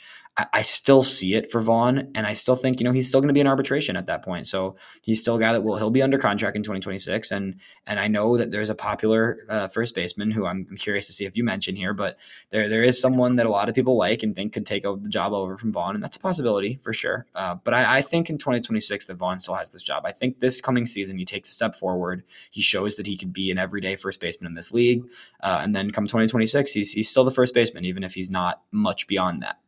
I, 0.53 0.63
still 0.63 1.03
see 1.03 1.35
it 1.35 1.51
for 1.51 1.61
Vaughn, 1.61 2.11
and 2.15 2.27
I 2.27 2.35
still 2.35 2.55
think 2.55 2.79
you 2.79 2.85
know 2.85 2.93
he's 2.93 3.09
still 3.09 3.21
going 3.21 3.29
to 3.29 3.35
be 3.35 3.41
in 3.41 3.47
arbitration 3.47 3.97
at 3.97 4.07
that 4.07 4.23
point. 4.23 4.47
So 4.47 4.77
he's 5.03 5.21
still 5.21 5.37
a 5.37 5.41
guy 5.41 5.53
that 5.53 5.63
will 5.63 5.77
he'll 5.77 5.91
be 5.91 6.03
under 6.03 6.19
contract 6.19 6.57
in 6.57 6.63
2026, 6.63 7.31
and 7.33 7.57
and 7.87 7.99
I 7.99 8.07
know 8.07 8.37
that 8.37 8.53
there's 8.53 8.71
a 8.71 8.75
popular 8.75 9.39
uh, 9.49 9.69
first 9.69 9.95
baseman 9.95 10.31
who 10.31 10.47
I'm, 10.47 10.67
curious 10.79 11.09
to 11.09 11.13
see 11.13 11.25
if 11.25 11.37
you 11.37 11.43
mention 11.43 11.75
here, 11.75 11.93
but 11.93 12.19
there 12.51 12.69
there 12.69 12.85
is 12.85 13.01
someone 13.01 13.37
that 13.37 13.47
a 13.47 13.51
lot 13.51 13.69
of 13.69 13.75
people 13.75 13.97
like 13.97 14.23
and 14.23 14.37
think 14.37 14.53
could 14.53 14.65
take 14.65 14.85
the 14.85 15.09
job 15.09 15.33
over 15.33 15.59
from 15.59 15.73
Vaughn, 15.73 15.97
and 15.97 16.05
that's 16.05 16.17
a 16.17 16.21
possibility 16.21 16.79
for 16.83 16.93
sure. 16.93 17.27
Uh, 17.35 17.57
but 17.57 17.75
I, 17.75 17.99
I, 17.99 18.03
think 18.03 18.31
in 18.31 18.39
2026 18.39 19.07
that 19.07 19.17
Vaughn 19.17 19.41
still 19.41 19.55
has 19.55 19.71
this 19.71 19.83
job. 19.83 20.05
I 20.07 20.13
think 20.13 20.39
this 20.39 20.61
coming 20.61 20.87
season 20.87 21.19
he 21.19 21.25
takes 21.25 21.49
a 21.49 21.53
step 21.53 21.75
forward. 21.75 22.23
He 22.51 22.63
shows 22.63 22.97
that 22.97 23.07
he 23.07 23.17
could 23.17 23.33
be 23.33 23.51
an 23.51 23.59
everyday 23.59 23.97
first 23.97 24.21
baseman 24.21 24.47
in 24.47 24.55
this 24.55 24.73
league, 24.73 25.05
uh, 25.43 25.61
and 25.63 25.75
then 25.75 25.91
come 25.91 26.07
2026 26.07 26.73
he's 26.73 26.93
he's 26.93 27.09
still 27.09 27.25
the 27.25 27.33
first 27.33 27.55
baseman, 27.55 27.85
even 27.85 28.05
if 28.05 28.15
he's 28.15 28.31
not 28.31 28.63
much 28.71 29.09
beyond 29.09 29.43
that. 29.43 29.59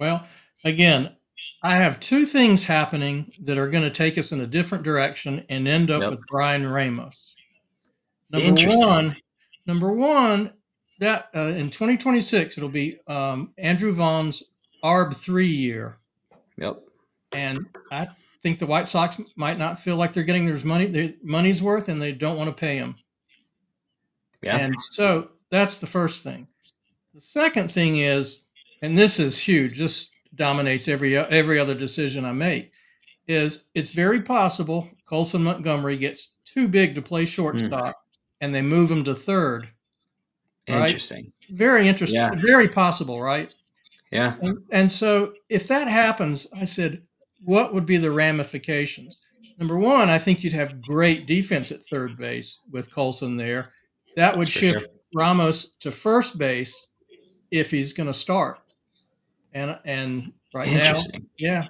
Well, 0.00 0.26
again, 0.64 1.14
I 1.62 1.76
have 1.76 2.00
two 2.00 2.24
things 2.24 2.64
happening 2.64 3.32
that 3.42 3.58
are 3.58 3.68
going 3.68 3.84
to 3.84 3.90
take 3.90 4.16
us 4.16 4.32
in 4.32 4.40
a 4.40 4.46
different 4.46 4.82
direction 4.82 5.44
and 5.50 5.68
end 5.68 5.90
up 5.90 6.00
yep. 6.00 6.10
with 6.10 6.26
Bryan 6.26 6.66
Ramos. 6.66 7.36
Number 8.32 8.78
one, 8.78 9.14
number 9.66 9.92
one, 9.92 10.52
that 11.00 11.28
uh, 11.36 11.40
in 11.40 11.68
2026 11.68 12.56
it'll 12.56 12.70
be 12.70 12.98
um, 13.08 13.52
Andrew 13.58 13.92
Vaughn's 13.92 14.42
ARB 14.82 15.14
three 15.14 15.46
year. 15.46 15.98
Yep. 16.56 16.80
And 17.32 17.66
I 17.92 18.08
think 18.42 18.58
the 18.58 18.66
White 18.66 18.88
Sox 18.88 19.20
might 19.36 19.58
not 19.58 19.78
feel 19.78 19.96
like 19.96 20.12
they're 20.12 20.22
getting 20.22 20.46
their 20.46 20.58
money 20.64 20.86
their 20.86 21.12
money's 21.22 21.62
worth, 21.62 21.88
and 21.88 22.00
they 22.00 22.12
don't 22.12 22.36
want 22.36 22.48
to 22.48 22.58
pay 22.58 22.76
him. 22.76 22.96
Yeah. 24.42 24.56
And 24.56 24.74
so 24.80 25.30
that's 25.50 25.78
the 25.78 25.86
first 25.86 26.22
thing. 26.22 26.46
The 27.14 27.20
second 27.20 27.70
thing 27.70 27.98
is 27.98 28.44
and 28.82 28.96
this 28.96 29.18
is 29.18 29.38
huge. 29.38 29.78
This 29.78 30.10
dominates 30.34 30.88
every 30.88 31.16
every 31.16 31.58
other 31.58 31.74
decision 31.74 32.24
I 32.24 32.32
make. 32.32 32.72
Is 33.28 33.68
it's 33.74 33.90
very 33.90 34.22
possible 34.22 34.88
Colson 35.06 35.44
Montgomery 35.44 35.96
gets 35.96 36.34
too 36.44 36.66
big 36.66 36.94
to 36.94 37.02
play 37.02 37.24
shortstop, 37.24 37.94
mm. 37.94 37.94
and 38.40 38.54
they 38.54 38.62
move 38.62 38.90
him 38.90 39.04
to 39.04 39.14
third. 39.14 39.68
Right? 40.68 40.86
Interesting. 40.86 41.32
Very 41.50 41.88
interesting. 41.88 42.20
Yeah. 42.20 42.34
Very 42.34 42.68
possible, 42.68 43.20
right? 43.20 43.54
Yeah. 44.12 44.36
And, 44.40 44.58
and 44.70 44.90
so 44.90 45.34
if 45.48 45.68
that 45.68 45.88
happens, 45.88 46.46
I 46.54 46.64
said, 46.64 47.02
what 47.42 47.72
would 47.74 47.86
be 47.86 47.96
the 47.96 48.10
ramifications? 48.10 49.18
Number 49.58 49.76
one, 49.76 50.08
I 50.08 50.18
think 50.18 50.42
you'd 50.42 50.52
have 50.52 50.80
great 50.80 51.26
defense 51.26 51.70
at 51.70 51.80
third 51.82 52.16
base 52.16 52.58
with 52.70 52.92
Colson 52.92 53.36
there. 53.36 53.72
That 54.16 54.36
would 54.36 54.48
shift 54.48 54.78
sure. 54.78 54.88
Ramos 55.14 55.76
to 55.80 55.90
first 55.90 56.38
base 56.38 56.88
if 57.50 57.70
he's 57.70 57.92
going 57.92 58.06
to 58.06 58.14
start 58.14 58.59
and 59.52 59.78
and 59.84 60.32
right 60.54 60.68
Interesting. 60.68 61.22
now, 61.22 61.28
yeah. 61.38 61.64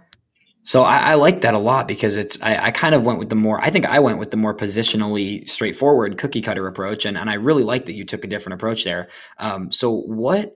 So 0.63 0.83
I, 0.83 1.13
I, 1.13 1.15
like 1.15 1.41
that 1.41 1.55
a 1.55 1.59
lot 1.59 1.89
because 1.89 2.19
it's 2.19 2.41
I, 2.43 2.67
I, 2.67 2.71
kind 2.71 2.95
of 2.95 3.03
went 3.05 3.19
with 3.19 3.31
the 3.31 3.35
more 3.35 3.61
I 3.61 3.71
think 3.71 3.87
I 3.87 3.99
went 3.99 4.19
with 4.19 4.31
the 4.31 4.37
more 4.37 4.55
positionally 4.55 5.49
straightforward 5.49 6.19
cookie 6.19 6.43
cutter 6.43 6.67
approach 6.67 7.07
and, 7.07 7.17
and 7.17 7.31
I 7.31 7.35
really 7.35 7.65
like 7.65 7.87
that 7.87 7.95
you 7.95 8.05
took 8.05 8.25
a 8.25 8.29
different 8.29 8.55
approach 8.55 8.85
there. 8.85 9.09
Um, 9.39 9.73
so 9.73 9.91
what 10.03 10.55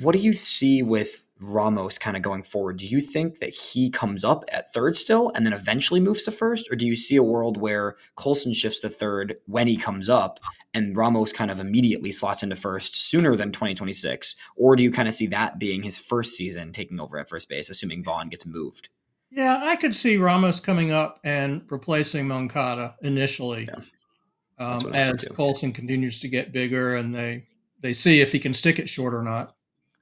what 0.00 0.12
do 0.12 0.18
you 0.18 0.32
see 0.32 0.82
with 0.82 1.22
Ramos 1.40 1.98
kind 1.98 2.16
of 2.16 2.22
going 2.22 2.42
forward? 2.42 2.78
Do 2.78 2.86
you 2.86 3.00
think 3.00 3.38
that 3.38 3.50
he 3.50 3.90
comes 3.90 4.24
up 4.24 4.44
at 4.50 4.72
third 4.72 4.96
still 4.96 5.30
and 5.34 5.46
then 5.46 5.52
eventually 5.52 6.00
moves 6.00 6.24
to 6.24 6.32
first, 6.32 6.70
or 6.70 6.76
do 6.76 6.86
you 6.86 6.96
see 6.96 7.16
a 7.16 7.22
world 7.22 7.56
where 7.56 7.96
Colson 8.16 8.52
shifts 8.52 8.80
to 8.80 8.88
third 8.88 9.36
when 9.46 9.68
he 9.68 9.76
comes 9.76 10.08
up 10.08 10.40
and 10.74 10.96
Ramos 10.96 11.32
kind 11.32 11.50
of 11.50 11.60
immediately 11.60 12.12
slots 12.12 12.42
into 12.42 12.56
first 12.56 12.94
sooner 12.94 13.36
than 13.36 13.52
2026? 13.52 14.34
Or 14.56 14.76
do 14.76 14.82
you 14.82 14.90
kind 14.90 15.08
of 15.08 15.14
see 15.14 15.26
that 15.28 15.58
being 15.58 15.82
his 15.82 15.98
first 15.98 16.34
season 16.34 16.72
taking 16.72 17.00
over 17.00 17.18
at 17.18 17.28
first 17.28 17.48
base, 17.48 17.70
assuming 17.70 18.02
Vaughn 18.02 18.28
gets 18.28 18.46
moved? 18.46 18.88
Yeah, 19.30 19.60
I 19.62 19.76
could 19.76 19.94
see 19.94 20.18
Ramos 20.18 20.60
coming 20.60 20.92
up 20.92 21.18
and 21.24 21.62
replacing 21.70 22.28
Moncada 22.28 22.96
initially 23.02 23.68
yeah. 23.68 24.74
um, 24.74 24.94
as 24.94 25.24
Colson 25.34 25.72
continues 25.72 26.20
to 26.20 26.28
get 26.28 26.52
bigger 26.52 26.96
and 26.96 27.14
they 27.14 27.46
they 27.80 27.92
see 27.92 28.20
if 28.20 28.30
he 28.30 28.38
can 28.38 28.54
stick 28.54 28.78
it 28.78 28.88
short 28.88 29.14
or 29.14 29.22
not. 29.22 29.56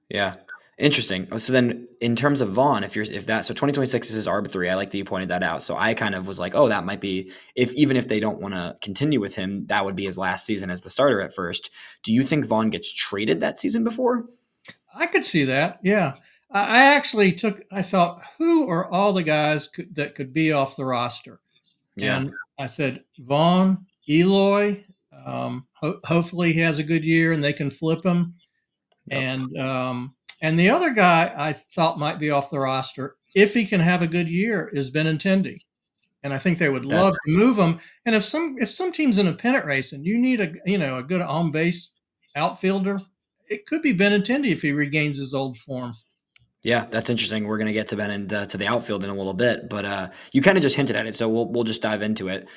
Yeah. 0.08 0.34
Interesting. 0.80 1.38
So 1.38 1.52
then, 1.52 1.88
in 2.00 2.16
terms 2.16 2.40
of 2.40 2.52
Vaughn, 2.52 2.84
if 2.84 2.96
you're 2.96 3.04
if 3.04 3.26
that 3.26 3.44
so 3.44 3.52
2026 3.52 4.08
is 4.08 4.14
his 4.14 4.26
ARB 4.26 4.50
three, 4.50 4.70
I 4.70 4.76
like 4.76 4.90
that 4.90 4.96
you 4.96 5.04
pointed 5.04 5.28
that 5.28 5.42
out. 5.42 5.62
So 5.62 5.76
I 5.76 5.92
kind 5.92 6.14
of 6.14 6.26
was 6.26 6.38
like, 6.38 6.54
oh, 6.54 6.68
that 6.68 6.86
might 6.86 7.02
be 7.02 7.32
if 7.54 7.70
even 7.74 7.98
if 7.98 8.08
they 8.08 8.18
don't 8.18 8.40
want 8.40 8.54
to 8.54 8.78
continue 8.80 9.20
with 9.20 9.36
him, 9.36 9.66
that 9.66 9.84
would 9.84 9.94
be 9.94 10.06
his 10.06 10.16
last 10.16 10.46
season 10.46 10.70
as 10.70 10.80
the 10.80 10.88
starter 10.88 11.20
at 11.20 11.34
first. 11.34 11.68
Do 12.02 12.14
you 12.14 12.24
think 12.24 12.46
Vaughn 12.46 12.70
gets 12.70 12.90
traded 12.94 13.40
that 13.40 13.58
season 13.58 13.84
before? 13.84 14.24
I 14.94 15.06
could 15.06 15.26
see 15.26 15.44
that. 15.44 15.80
Yeah, 15.82 16.14
I 16.50 16.94
actually 16.94 17.32
took. 17.32 17.60
I 17.70 17.82
thought, 17.82 18.22
who 18.38 18.66
are 18.70 18.90
all 18.90 19.12
the 19.12 19.22
guys 19.22 19.68
could, 19.68 19.94
that 19.96 20.14
could 20.14 20.32
be 20.32 20.52
off 20.52 20.76
the 20.76 20.86
roster? 20.86 21.40
Yeah. 21.94 22.16
And 22.16 22.32
I 22.58 22.64
said 22.64 23.04
Vaughn, 23.18 23.84
Eloy. 24.08 24.82
Um, 25.26 25.66
ho- 25.74 26.00
hopefully, 26.04 26.54
he 26.54 26.60
has 26.60 26.78
a 26.78 26.84
good 26.84 27.04
year 27.04 27.32
and 27.32 27.44
they 27.44 27.52
can 27.52 27.68
flip 27.68 28.02
him. 28.02 28.36
Yep. 29.08 29.22
And 29.22 29.58
um, 29.58 30.14
and 30.40 30.58
the 30.58 30.70
other 30.70 30.90
guy 30.90 31.32
I 31.36 31.52
thought 31.52 31.98
might 31.98 32.18
be 32.18 32.30
off 32.30 32.50
the 32.50 32.60
roster, 32.60 33.16
if 33.34 33.54
he 33.54 33.66
can 33.66 33.80
have 33.80 34.02
a 34.02 34.06
good 34.06 34.28
year, 34.28 34.70
is 34.72 34.90
Benintendi. 34.90 35.56
And 36.22 36.34
I 36.34 36.38
think 36.38 36.58
they 36.58 36.68
would 36.68 36.84
love 36.84 37.12
That's, 37.12 37.36
to 37.36 37.38
move 37.38 37.58
him. 37.58 37.80
And 38.04 38.14
if 38.14 38.24
some 38.24 38.56
if 38.58 38.70
some 38.70 38.92
team's 38.92 39.18
in 39.18 39.26
a 39.26 39.32
pennant 39.32 39.64
race 39.64 39.92
and 39.92 40.04
you 40.04 40.18
need 40.18 40.40
a 40.40 40.52
you 40.66 40.76
know 40.76 40.98
a 40.98 41.02
good 41.02 41.22
on 41.22 41.50
base 41.50 41.92
outfielder, 42.36 43.00
it 43.48 43.66
could 43.66 43.82
be 43.82 43.94
Benintendi 43.94 44.52
if 44.52 44.62
he 44.62 44.72
regains 44.72 45.16
his 45.16 45.32
old 45.32 45.58
form. 45.58 45.94
Yeah, 46.62 46.86
that's 46.90 47.08
interesting. 47.08 47.46
We're 47.46 47.56
going 47.56 47.68
to 47.68 47.72
get 47.72 47.88
to 47.88 47.96
Ben 47.96 48.10
and 48.10 48.32
uh, 48.32 48.44
to 48.46 48.58
the 48.58 48.66
outfield 48.66 49.02
in 49.02 49.08
a 49.08 49.14
little 49.14 49.32
bit, 49.32 49.70
but 49.70 49.84
uh, 49.86 50.10
you 50.32 50.42
kind 50.42 50.58
of 50.58 50.62
just 50.62 50.76
hinted 50.76 50.94
at 50.94 51.06
it, 51.06 51.14
so 51.14 51.26
we'll 51.26 51.50
we'll 51.50 51.64
just 51.64 51.80
dive 51.80 52.02
into 52.02 52.28
it. 52.28 52.48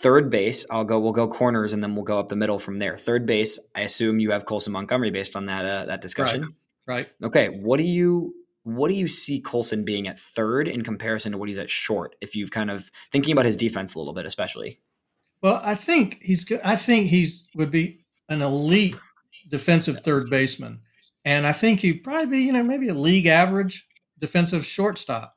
Third 0.00 0.28
base, 0.28 0.66
I'll 0.70 0.84
go. 0.84 0.98
We'll 0.98 1.12
go 1.12 1.28
corners, 1.28 1.72
and 1.72 1.80
then 1.80 1.94
we'll 1.94 2.04
go 2.04 2.18
up 2.18 2.28
the 2.28 2.36
middle 2.36 2.58
from 2.58 2.78
there. 2.78 2.96
Third 2.96 3.26
base, 3.26 3.60
I 3.76 3.82
assume 3.82 4.18
you 4.18 4.32
have 4.32 4.44
Colson 4.44 4.72
Montgomery 4.72 5.12
based 5.12 5.36
on 5.36 5.46
that 5.46 5.64
uh, 5.64 5.84
that 5.86 6.00
discussion. 6.00 6.42
Right. 6.42 6.50
Right. 6.86 7.08
Okay. 7.22 7.48
What 7.48 7.78
do 7.78 7.84
you 7.84 8.34
what 8.64 8.88
do 8.88 8.94
you 8.94 9.08
see 9.08 9.40
Colson 9.40 9.84
being 9.84 10.08
at 10.08 10.18
third 10.18 10.68
in 10.68 10.82
comparison 10.82 11.32
to 11.32 11.38
what 11.38 11.48
he's 11.48 11.58
at 11.58 11.70
short? 11.70 12.16
If 12.20 12.34
you've 12.34 12.50
kind 12.50 12.70
of 12.70 12.90
thinking 13.12 13.32
about 13.32 13.44
his 13.44 13.56
defense 13.56 13.94
a 13.94 13.98
little 13.98 14.14
bit, 14.14 14.24
especially. 14.24 14.80
Well, 15.42 15.60
I 15.62 15.74
think 15.74 16.18
he's 16.22 16.44
good. 16.44 16.60
I 16.64 16.76
think 16.76 17.06
he's 17.06 17.46
would 17.54 17.70
be 17.70 17.98
an 18.28 18.40
elite 18.40 18.96
defensive 19.48 20.00
third 20.00 20.30
baseman, 20.30 20.80
and 21.24 21.46
I 21.46 21.52
think 21.52 21.80
he'd 21.80 22.02
probably 22.02 22.26
be 22.26 22.38
you 22.38 22.52
know 22.52 22.62
maybe 22.62 22.88
a 22.88 22.94
league 22.94 23.26
average 23.26 23.86
defensive 24.18 24.64
shortstop. 24.64 25.36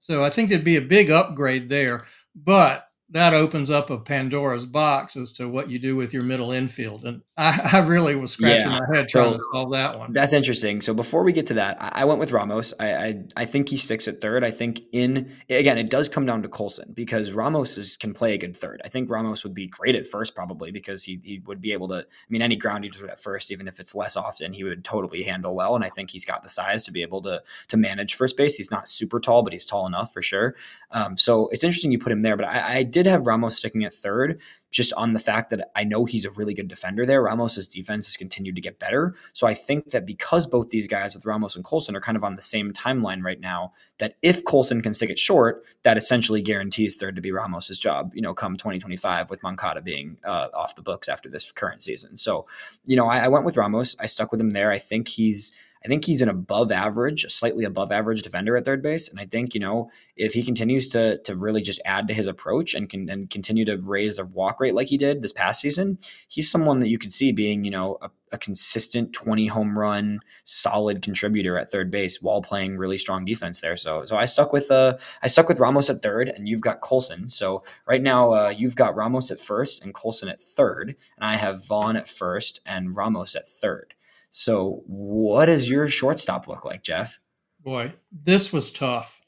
So 0.00 0.24
I 0.24 0.30
think 0.30 0.48
there'd 0.48 0.64
be 0.64 0.76
a 0.76 0.82
big 0.82 1.10
upgrade 1.10 1.68
there. 1.68 2.06
But 2.34 2.85
that 3.10 3.34
opens 3.34 3.70
up 3.70 3.90
a 3.90 3.98
Pandora's 3.98 4.66
box 4.66 5.16
as 5.16 5.30
to 5.32 5.48
what 5.48 5.70
you 5.70 5.78
do 5.78 5.94
with 5.94 6.12
your 6.12 6.24
middle 6.24 6.50
infield. 6.50 7.04
And 7.04 7.22
I, 7.36 7.70
I 7.74 7.78
really 7.78 8.16
was 8.16 8.32
scratching 8.32 8.70
yeah. 8.70 8.80
my 8.80 8.96
head 8.96 9.08
trying 9.08 9.34
so, 9.34 9.38
to 9.38 9.44
solve 9.52 9.72
that 9.72 9.96
one. 9.96 10.12
That's 10.12 10.32
interesting. 10.32 10.80
So 10.80 10.92
before 10.92 11.22
we 11.22 11.32
get 11.32 11.46
to 11.46 11.54
that, 11.54 11.76
I, 11.80 12.02
I 12.02 12.04
went 12.04 12.18
with 12.18 12.32
Ramos. 12.32 12.74
I, 12.80 12.94
I, 12.94 13.24
I 13.36 13.44
think 13.44 13.68
he 13.68 13.76
sticks 13.76 14.08
at 14.08 14.20
third. 14.20 14.42
I 14.42 14.50
think 14.50 14.82
in 14.92 15.32
again, 15.48 15.78
it 15.78 15.88
does 15.88 16.08
come 16.08 16.26
down 16.26 16.42
to 16.42 16.48
Colson 16.48 16.92
because 16.94 17.30
Ramos 17.30 17.78
is, 17.78 17.96
can 17.96 18.12
play 18.12 18.34
a 18.34 18.38
good 18.38 18.56
third. 18.56 18.82
I 18.84 18.88
think 18.88 19.08
Ramos 19.08 19.44
would 19.44 19.54
be 19.54 19.68
great 19.68 19.94
at 19.94 20.08
first 20.08 20.34
probably 20.34 20.72
because 20.72 21.04
he 21.04 21.20
he 21.22 21.40
would 21.46 21.60
be 21.60 21.72
able 21.72 21.88
to. 21.88 21.98
I 21.98 22.28
mean, 22.28 22.42
any 22.42 22.56
ground 22.56 22.84
he 22.84 22.90
does 22.90 23.02
at 23.02 23.20
first, 23.20 23.52
even 23.52 23.68
if 23.68 23.78
it's 23.78 23.94
less 23.94 24.16
often, 24.16 24.52
he 24.52 24.64
would 24.64 24.84
totally 24.84 25.22
handle 25.22 25.54
well. 25.54 25.76
And 25.76 25.84
I 25.84 25.90
think 25.90 26.10
he's 26.10 26.24
got 26.24 26.42
the 26.42 26.48
size 26.48 26.82
to 26.84 26.90
be 26.90 27.02
able 27.02 27.22
to 27.22 27.42
to 27.68 27.76
manage 27.76 28.16
first 28.16 28.36
base. 28.36 28.56
He's 28.56 28.70
not 28.70 28.88
super 28.88 29.20
tall, 29.20 29.44
but 29.44 29.52
he's 29.52 29.64
tall 29.64 29.86
enough 29.86 30.12
for 30.12 30.22
sure. 30.22 30.56
Um, 30.90 31.16
so 31.16 31.48
it's 31.48 31.62
interesting 31.62 31.92
you 31.92 32.00
put 32.00 32.12
him 32.12 32.22
there. 32.22 32.36
But 32.36 32.46
I, 32.46 32.78
I 32.78 32.82
did 32.96 33.04
have 33.04 33.26
Ramos 33.26 33.58
sticking 33.58 33.84
at 33.84 33.92
third, 33.92 34.40
just 34.70 34.90
on 34.94 35.12
the 35.12 35.18
fact 35.18 35.50
that 35.50 35.70
I 35.76 35.84
know 35.84 36.06
he's 36.06 36.24
a 36.24 36.30
really 36.30 36.54
good 36.54 36.66
defender 36.66 37.04
there. 37.04 37.22
Ramos's 37.22 37.68
defense 37.68 38.06
has 38.06 38.16
continued 38.16 38.54
to 38.54 38.62
get 38.62 38.78
better. 38.78 39.14
So 39.34 39.46
I 39.46 39.52
think 39.52 39.90
that 39.90 40.06
because 40.06 40.46
both 40.46 40.70
these 40.70 40.86
guys 40.86 41.14
with 41.14 41.26
Ramos 41.26 41.56
and 41.56 41.64
Colson 41.64 41.94
are 41.94 42.00
kind 42.00 42.16
of 42.16 42.24
on 42.24 42.36
the 42.36 42.40
same 42.40 42.72
timeline 42.72 43.22
right 43.22 43.38
now, 43.38 43.74
that 43.98 44.14
if 44.22 44.46
Colson 44.46 44.80
can 44.80 44.94
stick 44.94 45.10
it 45.10 45.18
short, 45.18 45.66
that 45.82 45.98
essentially 45.98 46.40
guarantees 46.40 46.96
third 46.96 47.16
to 47.16 47.20
be 47.20 47.32
Ramos's 47.32 47.78
job, 47.78 48.12
you 48.14 48.22
know, 48.22 48.32
come 48.32 48.56
2025 48.56 49.28
with 49.28 49.42
Moncada 49.42 49.82
being 49.82 50.16
uh, 50.24 50.48
off 50.54 50.74
the 50.74 50.80
books 50.80 51.06
after 51.06 51.28
this 51.28 51.52
current 51.52 51.82
season. 51.82 52.16
So, 52.16 52.46
you 52.86 52.96
know, 52.96 53.08
I, 53.08 53.24
I 53.24 53.28
went 53.28 53.44
with 53.44 53.58
Ramos. 53.58 53.94
I 54.00 54.06
stuck 54.06 54.32
with 54.32 54.40
him 54.40 54.50
there. 54.50 54.70
I 54.70 54.78
think 54.78 55.08
he's 55.08 55.52
I 55.84 55.88
think 55.88 56.04
he's 56.04 56.22
an 56.22 56.28
above 56.28 56.72
average, 56.72 57.26
slightly 57.32 57.64
above 57.64 57.92
average 57.92 58.22
defender 58.22 58.56
at 58.56 58.64
third 58.64 58.82
base. 58.82 59.08
And 59.08 59.20
I 59.20 59.24
think, 59.24 59.54
you 59.54 59.60
know, 59.60 59.90
if 60.16 60.32
he 60.34 60.42
continues 60.42 60.88
to 60.88 61.18
to 61.22 61.36
really 61.36 61.62
just 61.62 61.80
add 61.84 62.08
to 62.08 62.14
his 62.14 62.26
approach 62.26 62.74
and 62.74 62.88
can 62.88 63.08
and 63.08 63.30
continue 63.30 63.64
to 63.66 63.76
raise 63.76 64.16
the 64.16 64.24
walk 64.24 64.60
rate 64.60 64.74
like 64.74 64.88
he 64.88 64.98
did 64.98 65.22
this 65.22 65.32
past 65.32 65.60
season, 65.60 65.98
he's 66.28 66.50
someone 66.50 66.80
that 66.80 66.88
you 66.88 66.98
could 66.98 67.12
see 67.12 67.32
being, 67.32 67.64
you 67.64 67.70
know, 67.70 67.98
a, 68.02 68.10
a 68.32 68.38
consistent 68.38 69.12
20 69.12 69.46
home 69.46 69.78
run, 69.78 70.20
solid 70.44 71.02
contributor 71.02 71.58
at 71.58 71.70
third 71.70 71.90
base 71.90 72.20
while 72.20 72.42
playing 72.42 72.76
really 72.76 72.98
strong 72.98 73.24
defense 73.24 73.60
there. 73.60 73.76
So 73.76 74.04
so 74.04 74.16
I 74.16 74.24
stuck 74.24 74.52
with 74.52 74.70
uh 74.70 74.96
I 75.22 75.28
stuck 75.28 75.48
with 75.48 75.60
Ramos 75.60 75.90
at 75.90 76.02
third 76.02 76.28
and 76.28 76.48
you've 76.48 76.60
got 76.60 76.80
Colson. 76.80 77.28
So 77.28 77.58
right 77.86 78.02
now 78.02 78.32
uh, 78.32 78.54
you've 78.56 78.76
got 78.76 78.96
Ramos 78.96 79.30
at 79.30 79.40
first 79.40 79.84
and 79.84 79.94
Colson 79.94 80.28
at 80.28 80.40
third, 80.40 80.96
and 81.16 81.24
I 81.24 81.36
have 81.36 81.64
Vaughn 81.66 81.96
at 81.96 82.08
first 82.08 82.60
and 82.66 82.96
Ramos 82.96 83.36
at 83.36 83.48
third. 83.48 83.95
So, 84.38 84.82
what 84.84 85.46
does 85.46 85.66
your 85.66 85.88
shortstop 85.88 86.46
look 86.46 86.66
like, 86.66 86.82
Jeff? 86.82 87.18
Boy, 87.64 87.94
this 88.12 88.52
was 88.52 88.70
tough. 88.70 89.18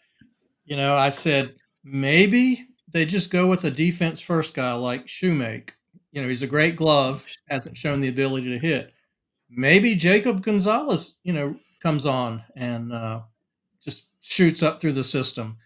You 0.66 0.76
know, 0.76 0.96
I 0.96 1.08
said 1.08 1.54
maybe 1.82 2.68
they 2.92 3.06
just 3.06 3.30
go 3.30 3.46
with 3.46 3.64
a 3.64 3.70
defense 3.70 4.20
first 4.20 4.52
guy 4.52 4.74
like 4.74 5.06
Shewmake. 5.06 5.70
You 6.12 6.20
know, 6.20 6.28
he's 6.28 6.42
a 6.42 6.46
great 6.46 6.76
glove, 6.76 7.24
hasn't 7.48 7.74
shown 7.74 8.02
the 8.02 8.08
ability 8.08 8.50
to 8.50 8.58
hit. 8.58 8.92
Maybe 9.48 9.94
Jacob 9.94 10.42
Gonzalez, 10.42 11.16
you 11.22 11.32
know, 11.32 11.56
comes 11.82 12.04
on 12.04 12.44
and 12.54 12.92
uh, 12.92 13.20
just 13.82 14.08
shoots 14.20 14.62
up 14.62 14.78
through 14.78 14.92
the 14.92 15.02
system. 15.02 15.56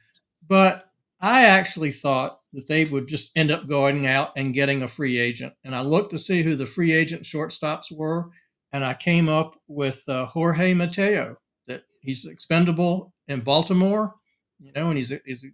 But 0.46 0.88
I 1.20 1.46
actually 1.46 1.90
thought 1.90 2.42
that 2.52 2.68
they 2.68 2.84
would 2.84 3.08
just 3.08 3.32
end 3.34 3.50
up 3.50 3.66
going 3.66 4.06
out 4.06 4.30
and 4.36 4.54
getting 4.54 4.84
a 4.84 4.88
free 4.88 5.18
agent. 5.18 5.52
And 5.64 5.74
I 5.74 5.80
looked 5.80 6.12
to 6.12 6.18
see 6.18 6.44
who 6.44 6.54
the 6.54 6.64
free 6.64 6.92
agent 6.92 7.24
shortstops 7.24 7.90
were, 7.90 8.26
and 8.72 8.84
I 8.84 8.94
came 8.94 9.28
up 9.28 9.56
with 9.68 10.06
uh, 10.08 10.26
Jorge 10.26 10.74
Mateo. 10.74 11.36
That 11.66 11.82
he's 12.00 12.26
expendable 12.26 13.12
in 13.28 13.40
Baltimore, 13.40 14.14
you 14.58 14.72
know, 14.72 14.88
and 14.88 14.96
he's 14.96 15.12
a, 15.12 15.20
he's 15.24 15.44
a 15.44 15.48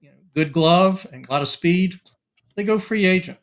you 0.00 0.10
know, 0.10 0.16
good 0.34 0.52
glove 0.52 1.06
and 1.12 1.26
a 1.26 1.32
lot 1.32 1.42
of 1.42 1.48
speed. 1.48 1.96
They 2.54 2.64
go 2.64 2.78
free 2.78 3.04
agent. 3.06 3.38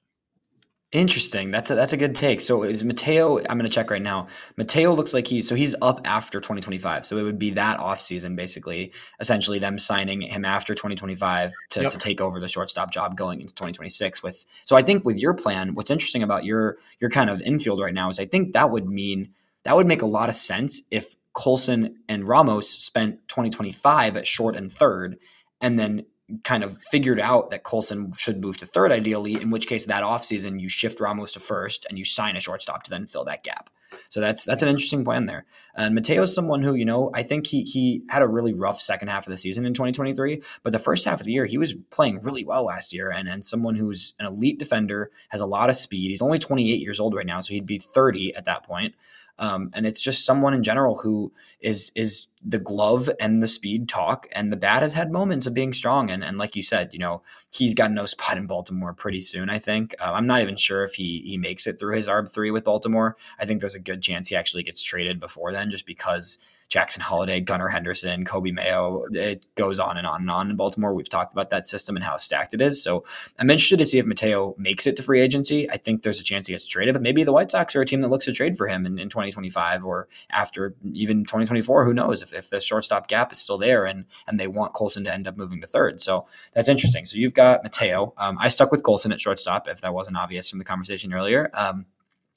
Interesting. 0.94 1.50
That's 1.50 1.72
a 1.72 1.76
that's 1.76 1.92
a 1.92 1.98
good 1.98 2.14
take. 2.14 2.40
So 2.40 2.62
is 2.62 2.84
Mateo? 2.84 3.40
I'm 3.40 3.58
going 3.58 3.64
to 3.64 3.70
check 3.70 3.90
right 3.90 4.02
now. 4.02 4.28
Mateo 4.58 4.94
looks 4.94 5.12
like 5.12 5.28
he's 5.28 5.48
so 5.48 5.56
he's 5.56 5.74
up 5.82 6.02
after 6.06 6.40
2025. 6.40 7.04
So 7.04 7.18
it 7.18 7.24
would 7.24 7.40
be 7.40 7.50
that 7.52 7.80
off 7.80 8.00
season, 8.00 8.36
basically, 8.36 8.94
essentially 9.20 9.58
them 9.58 9.80
signing 9.80 10.22
him 10.22 10.46
after 10.46 10.76
2025 10.76 11.52
to, 11.72 11.82
yep. 11.82 11.92
to 11.92 11.98
take 11.98 12.22
over 12.22 12.40
the 12.40 12.48
shortstop 12.48 12.94
job 12.94 13.18
going 13.18 13.42
into 13.42 13.56
2026. 13.56 14.22
With 14.22 14.46
so 14.66 14.76
I 14.76 14.84
think 14.84 15.04
with 15.04 15.18
your 15.18 15.34
plan, 15.34 15.74
what's 15.74 15.90
interesting 15.90 16.22
about 16.22 16.46
your 16.46 16.78
your 17.00 17.10
kind 17.10 17.32
of 17.32 17.42
infield 17.42 17.82
right 17.82 17.94
now 17.94 18.12
is 18.12 18.20
I 18.20 18.28
think 18.28 18.54
that 18.54 18.70
would 18.70 18.88
mean 18.88 19.30
that 19.64 19.76
would 19.76 19.88
make 19.88 20.04
a 20.04 20.08
lot 20.08 20.30
of 20.30 20.36
sense 20.36 20.84
if 20.92 21.16
Colson 21.34 21.96
and 22.08 22.28
Ramos 22.28 22.70
spent 22.70 23.28
2025 23.30 24.16
at 24.16 24.28
short 24.28 24.56
and 24.56 24.72
third, 24.72 25.18
and 25.60 25.80
then 25.80 26.06
kind 26.44 26.64
of 26.64 26.78
figured 26.84 27.20
out 27.20 27.52
that 27.52 27.64
Colson 27.64 28.14
should 28.18 28.42
move 28.42 28.58
to 28.58 28.66
third 28.66 28.92
ideally, 28.92 29.36
in 29.36 29.50
which 29.50 29.68
case 29.68 29.86
that 29.86 30.04
offseason 30.04 30.60
you 30.60 30.70
shift 30.70 31.00
Ramos 31.00 31.32
to 31.34 31.40
first 31.40 31.86
and 31.90 32.00
you 32.00 32.06
sign 32.06 32.36
a 32.36 32.40
shortstop 32.40 32.84
to 32.84 32.90
then 32.90 33.06
fill 33.06 33.26
that 33.26 33.44
gap. 33.44 33.70
So 34.10 34.22
that's 34.22 34.44
that's 34.44 34.64
an 34.64 34.70
interesting 34.70 35.04
plan 35.04 35.26
there. 35.26 35.46
Uh, 35.78 35.82
and 35.82 35.96
Mateo 35.96 36.24
is 36.24 36.34
someone 36.34 36.64
who, 36.64 36.76
you 36.76 36.86
know, 36.86 37.12
I 37.14 37.24
think 37.24 37.48
he 37.48 37.64
he 37.64 38.04
had 38.10 38.22
a 38.22 38.28
really 38.28 38.54
rough 38.54 38.80
second 38.80 39.10
half 39.10 39.28
of 39.28 39.32
the 39.32 39.38
season 39.38 39.66
in 39.66 39.74
2023, 39.74 40.42
but 40.64 40.72
the 40.72 40.80
first 40.80 41.06
half 41.06 41.20
of 41.20 41.26
the 41.26 41.34
year 41.34 41.46
he 41.46 41.58
was 41.58 41.76
playing 41.92 42.22
really 42.22 42.44
well 42.44 42.66
last 42.66 42.94
year 42.94 43.12
and 43.12 43.28
and 43.28 43.46
someone 43.46 43.76
who's 43.76 44.14
an 44.20 44.26
elite 44.26 44.60
defender, 44.60 45.12
has 45.30 45.42
a 45.42 45.46
lot 45.46 45.70
of 45.70 45.76
speed. 45.76 46.10
He's 46.10 46.22
only 46.22 46.40
28 46.40 46.80
years 46.80 47.00
old 47.00 47.16
right 47.16 47.26
now, 47.26 47.40
so 47.40 47.54
he'd 47.54 47.68
be 47.68 47.80
30 47.80 48.36
at 48.36 48.46
that 48.46 48.64
point. 48.64 48.96
Um, 49.40 49.72
and 49.74 49.86
it's 49.86 50.02
just 50.02 50.26
someone 50.26 50.54
in 50.54 50.64
general 50.64 50.96
who 51.00 51.34
is 51.60 51.92
is 51.96 52.28
the 52.46 52.60
glove 52.60 53.10
and 53.20 53.42
the 53.42 53.48
speed 53.48 53.90
talk. 53.90 54.28
And 54.32 54.52
the 54.52 54.58
bat 54.58 54.84
has 54.84 54.94
had 54.94 55.12
moments 55.12 55.48
of 55.48 55.54
being 55.54 55.74
strong. 55.74 56.12
And 56.12 56.24
and 56.24 56.38
like 56.38 56.56
you 56.56 56.62
said, 56.62 56.94
you 56.94 57.00
know, 57.00 57.24
he's 57.54 57.74
got 57.74 57.92
no 57.92 58.06
spot 58.06 58.38
in 58.38 58.46
Baltimore 58.46 58.94
pretty 58.94 59.22
soon. 59.22 59.50
I 59.50 59.60
think 59.60 59.96
uh, 60.00 60.12
I'm 60.14 60.28
not 60.28 60.42
even 60.42 60.56
sure 60.56 60.84
if 60.84 60.94
he 60.94 61.22
he 61.26 61.38
makes 61.38 61.66
it 61.66 61.80
through 61.80 61.96
his 61.96 62.08
ARB 62.08 62.32
three 62.32 62.52
with 62.52 62.64
Baltimore. 62.64 63.18
I 63.40 63.46
think 63.46 63.60
there's 63.60 63.76
a 63.76 63.80
good 63.80 64.02
chance 64.02 64.30
he 64.30 64.36
actually 64.36 64.64
gets 64.64 64.82
traded 64.82 65.20
before 65.20 65.52
then, 65.52 65.72
just 65.72 65.86
because 65.86 66.38
Jackson 66.74 67.04
Holliday, 67.04 67.40
Gunnar 67.40 67.68
Henderson, 67.68 68.26
Coby 68.26 68.52
Mayo. 68.52 69.06
It 69.12 69.46
goes 69.54 69.78
on 69.78 69.96
and 69.96 70.08
on 70.08 70.22
and 70.22 70.32
on 70.32 70.50
in 70.50 70.56
Baltimore. 70.56 70.92
We've 70.92 71.08
talked 71.08 71.32
about 71.32 71.52
that 71.52 71.68
system 71.68 71.96
and 71.96 72.04
how 72.04 72.18
stacked 72.18 72.56
it 72.56 72.62
is. 72.62 72.82
So 72.82 73.06
I'm 73.38 73.52
interested 73.52 73.78
to 73.78 73.86
see 73.86 74.00
if 74.00 74.08
Mateo 74.08 74.56
makes 74.58 74.88
it 74.88 74.96
to 74.96 75.04
free 75.04 75.22
agency. 75.22 75.70
I 75.70 75.78
think 75.78 76.02
there's 76.02 76.20
a 76.20 76.24
chance 76.24 76.48
he 76.48 76.54
gets 76.54 76.66
traded, 76.66 76.96
but 76.96 77.04
maybe 77.04 77.24
the 77.24 77.32
White 77.32 77.52
Sox 77.52 77.76
are 77.76 77.82
a 77.82 77.86
team 77.86 78.02
that 78.02 78.08
looks 78.08 78.26
to 78.26 78.34
trade 78.34 78.58
for 78.58 78.66
him 78.66 78.88
in, 78.88 78.98
in 78.98 79.08
2025 79.08 79.86
or 79.86 80.08
after 80.32 80.74
even 80.94 81.26
2024. 81.26 81.86
Who 81.86 81.94
knows 81.94 82.24
if, 82.24 82.34
if 82.34 82.50
the 82.50 82.60
shortstop 82.60 83.08
gap 83.08 83.32
is 83.32 83.38
still 83.38 83.60
there 83.60 83.86
and 83.86 84.06
and 84.26 84.40
they 84.40 84.48
want 84.48 84.74
Colson 84.74 85.04
to 85.04 85.14
end 85.14 85.28
up 85.28 85.38
moving 85.38 85.62
to 85.62 85.68
third. 85.68 86.02
So 86.02 86.26
that's 86.56 86.70
interesting. 86.70 87.06
So 87.06 87.18
you've 87.18 87.36
got 87.36 87.62
Mateo. 87.62 88.16
Um, 88.18 88.36
I 88.40 88.50
stuck 88.50 88.72
with 88.72 88.82
Colson 88.82 89.12
at 89.12 89.22
shortstop 89.22 89.68
if 89.68 89.82
that 89.82 89.94
wasn't 89.94 90.18
obvious 90.18 90.50
from 90.50 90.58
the 90.58 90.66
conversation 90.66 91.14
earlier. 91.14 91.52
Um, 91.54 91.86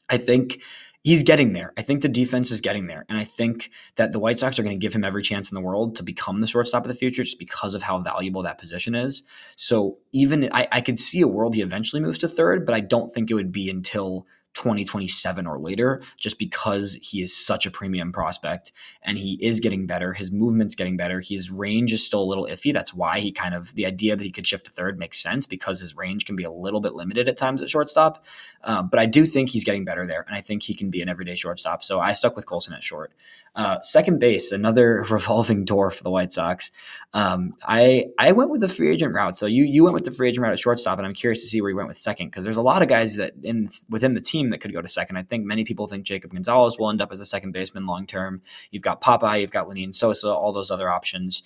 I 0.09 0.19
think 0.19 0.63
he's 1.07 1.23
getting 1.23 1.53
there. 1.53 1.73
I 1.77 1.83
think 1.83 2.03
the 2.03 2.09
defense 2.09 2.51
is 2.51 2.61
getting 2.61 2.89
there. 2.89 3.07
And 3.09 3.17
I 3.17 3.23
think 3.23 3.71
that 3.95 4.11
the 4.11 4.19
White 4.19 4.41
Sox 4.41 4.59
are 4.59 4.65
going 4.65 4.75
to 4.75 4.85
give 4.85 4.93
him 4.93 5.05
every 5.05 5.23
chance 5.23 5.49
in 5.49 5.55
the 5.55 5.61
world 5.61 5.95
to 5.95 6.03
become 6.03 6.41
the 6.41 6.49
shortstop 6.49 6.83
of 6.83 6.89
the 6.89 6.99
future 6.99 7.23
just 7.23 7.39
because 7.39 7.77
of 7.77 7.83
how 7.83 8.01
valuable 8.01 8.43
that 8.43 8.59
position 8.59 8.97
is. 8.97 9.23
So 9.55 9.99
even 10.11 10.51
I, 10.53 10.67
I 10.73 10.81
could 10.81 10.99
see 10.99 11.21
a 11.21 11.29
world 11.29 11.55
he 11.55 11.61
eventually 11.61 12.03
moves 12.03 12.19
to 12.19 12.29
third, 12.29 12.67
but 12.67 12.75
I 12.75 12.81
don't 12.81 13.15
think 13.15 13.31
it 13.31 13.35
would 13.35 13.53
be 13.53 13.71
until 13.71 14.27
2027 14.57 15.47
or 15.47 15.59
later, 15.59 16.03
just 16.17 16.39
because 16.39 16.95
he 17.03 17.21
is 17.21 17.37
such 17.37 17.67
a 17.67 17.71
premium 17.71 18.11
prospect 18.11 18.73
and 19.03 19.19
he 19.19 19.35
is 19.43 19.61
getting 19.61 19.87
better. 19.87 20.15
His 20.15 20.33
movement's 20.33 20.75
getting 20.75 20.97
better. 20.97 21.21
His 21.21 21.51
range 21.51 21.93
is 21.93 22.05
still 22.05 22.23
a 22.23 22.25
little 22.25 22.47
iffy. 22.47 22.73
That's 22.73 22.95
why 22.95 23.21
he 23.21 23.33
kind 23.33 23.55
of, 23.55 23.75
the 23.75 23.85
idea 23.85 24.17
that 24.17 24.25
he 24.25 24.31
could 24.31 24.47
shift 24.47 24.65
to 24.67 24.73
third 24.73 24.99
makes 24.99 25.23
sense 25.23 25.47
because 25.47 25.79
his 25.79 25.95
range 25.95 26.25
can 26.25 26.37
be 26.37 26.45
a 26.45 26.51
little 26.51 26.81
bit 26.81 26.95
limited 26.95 27.29
at 27.29 27.37
times 27.37 27.63
at 27.63 27.69
shortstop. 27.69 28.25
Uh, 28.65 28.83
but 28.83 28.99
I 28.99 29.05
do 29.05 29.27
think 29.27 29.51
he's 29.51 29.65
getting 29.65 29.85
better 29.85 30.07
there. 30.07 30.25
And 30.27 30.35
I 30.35 30.41
think 30.41 30.63
he 30.63 30.75
can 30.75 30.91
be 30.91 31.03
an 31.03 31.09
everyday 31.09 31.35
shortstop. 31.35 31.83
So 31.83 32.01
I 32.01 32.13
stuck 32.13 32.35
with 32.35 32.47
Colson 32.47 32.73
at 32.73 32.83
short. 32.83 33.13
Uh, 33.57 33.81
second 33.81 34.19
base, 34.19 34.53
another 34.53 35.03
revolving 35.11 35.65
door 35.65 35.91
for 35.91 36.03
the 36.03 36.11
White 36.11 36.31
Sox. 36.31 36.71
Um, 37.15 37.55
I 37.63 38.07
I 38.19 38.33
went 38.33 38.51
with 38.51 38.61
the 38.61 38.69
free 38.69 38.91
agent 38.91 39.15
route. 39.15 39.35
So 39.35 39.47
you 39.47 39.65
you 39.65 39.83
went 39.83 39.95
with 39.95 40.05
the 40.05 40.11
free 40.11 40.29
agent 40.29 40.43
route 40.43 40.53
at 40.53 40.59
shortstop, 40.59 40.99
and 40.99 41.07
I'm 41.07 41.15
curious 41.15 41.41
to 41.43 41.49
see 41.49 41.63
where 41.63 41.71
you 41.71 41.77
went 41.77 41.89
with 41.89 41.97
second 41.97 42.29
because 42.29 42.45
there's 42.45 42.59
a 42.59 42.63
lot 42.63 42.83
of 42.83 42.89
guys 42.89 43.17
that 43.17 43.33
in 43.43 43.69
within 43.89 44.13
the 44.13 44.21
team 44.21 44.46
that 44.51 44.59
could 44.59 44.73
go 44.73 44.83
to 44.83 44.89
second. 44.89 45.17
I 45.17 45.23
think 45.23 45.45
many 45.45 45.65
people 45.65 45.87
think 45.87 46.05
Jacob 46.05 46.33
Gonzalez 46.33 46.79
will 46.79 46.91
end 46.91 47.01
up 47.01 47.13
as 47.13 47.21
a 47.21 47.25
second 47.25 47.53
baseman 47.53 47.87
long 47.87 48.07
term. 48.07 48.43
You've 48.71 48.83
got 48.83 49.01
Popeye, 49.01 49.41
you've 49.41 49.51
got 49.51 49.69
Lenyn 49.69 49.95
Sosa, 49.95 50.29
all 50.29 50.53
those 50.53 50.71
other 50.71 50.91
options. 50.91 51.43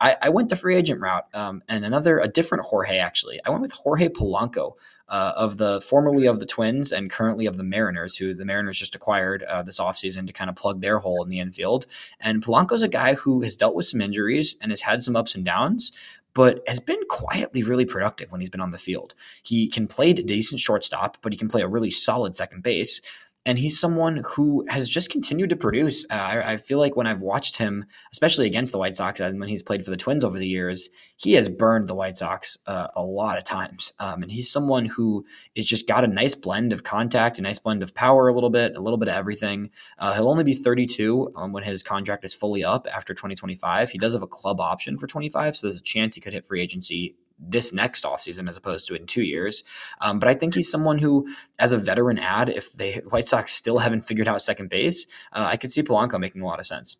I, 0.00 0.16
I 0.20 0.28
went 0.30 0.48
the 0.48 0.56
free 0.56 0.74
agent 0.74 1.00
route, 1.00 1.26
um, 1.32 1.62
and 1.68 1.84
another 1.84 2.18
a 2.18 2.26
different 2.26 2.64
Jorge 2.64 2.98
actually. 2.98 3.40
I 3.44 3.50
went 3.50 3.62
with 3.62 3.72
Jorge 3.72 4.08
Polanco 4.08 4.72
uh, 5.08 5.32
of 5.36 5.58
the 5.58 5.80
formerly 5.82 6.26
of 6.26 6.40
the 6.40 6.46
Twins 6.46 6.90
and 6.90 7.10
currently 7.10 7.46
of 7.46 7.56
the 7.56 7.62
Mariners, 7.62 8.16
who 8.16 8.34
the 8.34 8.44
Mariners 8.44 8.78
just 8.78 8.94
acquired 8.94 9.42
uh, 9.44 9.62
this 9.62 9.78
offseason 9.78 10.26
to 10.26 10.32
kind 10.32 10.50
of 10.50 10.56
plug 10.56 10.80
their 10.80 10.98
hole 10.98 11.22
in 11.22 11.28
the 11.28 11.38
infield. 11.38 11.86
And 12.18 12.42
Polanco's 12.42 12.82
a 12.82 12.88
guy 12.88 13.14
who 13.14 13.42
has 13.42 13.54
dealt 13.54 13.74
with 13.74 13.86
some 13.86 14.00
injuries 14.00 14.56
and 14.60 14.72
has 14.72 14.80
had 14.80 15.02
some 15.02 15.14
ups 15.14 15.34
and 15.34 15.44
downs, 15.44 15.92
but 16.34 16.62
has 16.66 16.80
been 16.80 17.00
quietly 17.08 17.62
really 17.62 17.84
productive 17.84 18.30
when 18.32 18.40
he's 18.40 18.50
been 18.50 18.60
on 18.60 18.70
the 18.70 18.78
field. 18.78 19.14
He 19.42 19.68
can 19.68 19.86
play 19.86 20.12
decent 20.12 20.60
shortstop, 20.60 21.18
but 21.22 21.32
he 21.32 21.38
can 21.38 21.48
play 21.48 21.62
a 21.62 21.68
really 21.68 21.90
solid 21.90 22.34
second 22.34 22.62
base 22.62 23.00
and 23.44 23.58
he's 23.58 23.78
someone 23.78 24.22
who 24.24 24.64
has 24.68 24.88
just 24.88 25.10
continued 25.10 25.50
to 25.50 25.56
produce. 25.56 26.06
Uh, 26.10 26.14
I, 26.14 26.52
I, 26.52 26.56
feel 26.56 26.78
like 26.78 26.94
when 26.94 27.08
I've 27.08 27.22
watched 27.22 27.58
him, 27.58 27.84
especially 28.12 28.46
against 28.46 28.72
the 28.72 28.78
White 28.78 28.94
Sox, 28.94 29.18
and 29.18 29.40
when 29.40 29.48
he's 29.48 29.62
played 29.62 29.84
for 29.84 29.90
the 29.90 29.96
Twins 29.96 30.24
over 30.24 30.38
the 30.38 30.46
years, 30.46 30.88
he 31.16 31.32
has 31.32 31.48
burned 31.48 31.88
the 31.88 31.94
White 31.94 32.16
Sox 32.16 32.56
uh, 32.66 32.88
a 32.94 33.02
lot 33.02 33.38
of 33.38 33.44
times. 33.44 33.92
Um, 33.98 34.22
and 34.22 34.30
he's 34.30 34.50
someone 34.50 34.84
who 34.84 35.24
is 35.56 35.66
just 35.66 35.88
got 35.88 36.04
a 36.04 36.08
nice 36.08 36.36
blend 36.36 36.72
of 36.72 36.84
contact, 36.84 37.38
a 37.38 37.42
nice 37.42 37.58
blend 37.58 37.82
of 37.82 37.94
power, 37.94 38.28
a 38.28 38.34
little 38.34 38.50
bit, 38.50 38.76
a 38.76 38.80
little 38.80 38.98
bit 38.98 39.08
of 39.08 39.16
everything. 39.16 39.70
Uh, 39.98 40.14
he'll 40.14 40.30
only 40.30 40.44
be 40.44 40.54
32 40.54 41.32
um, 41.34 41.52
when 41.52 41.64
his 41.64 41.82
contract 41.82 42.24
is 42.24 42.34
fully 42.34 42.62
up 42.62 42.86
after 42.94 43.12
2025. 43.12 43.90
He 43.90 43.98
does 43.98 44.12
have 44.12 44.22
a 44.22 44.28
club 44.28 44.60
option 44.60 44.98
for 44.98 45.08
25, 45.08 45.56
so 45.56 45.66
there's 45.66 45.78
a 45.78 45.82
chance 45.82 46.14
he 46.14 46.20
could 46.20 46.32
hit 46.32 46.46
free 46.46 46.62
agency 46.62 47.16
this 47.38 47.72
next 47.72 48.04
offseason 48.04 48.48
as 48.48 48.56
opposed 48.56 48.86
to 48.86 48.94
in 48.94 49.06
two 49.06 49.22
years. 49.22 49.64
Um, 50.00 50.18
but 50.18 50.28
I 50.28 50.34
think 50.34 50.54
he's 50.54 50.70
someone 50.70 50.98
who, 50.98 51.28
as 51.58 51.72
a 51.72 51.78
veteran 51.78 52.18
ad, 52.18 52.48
if 52.48 52.72
the 52.72 53.02
White 53.10 53.28
Sox 53.28 53.52
still 53.52 53.78
haven't 53.78 54.02
figured 54.02 54.28
out 54.28 54.42
second 54.42 54.70
base, 54.70 55.06
uh, 55.32 55.46
I 55.50 55.56
could 55.56 55.70
see 55.70 55.82
Polanco 55.82 56.18
making 56.18 56.42
a 56.42 56.46
lot 56.46 56.58
of 56.58 56.66
sense. 56.66 56.98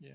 Yeah. 0.00 0.12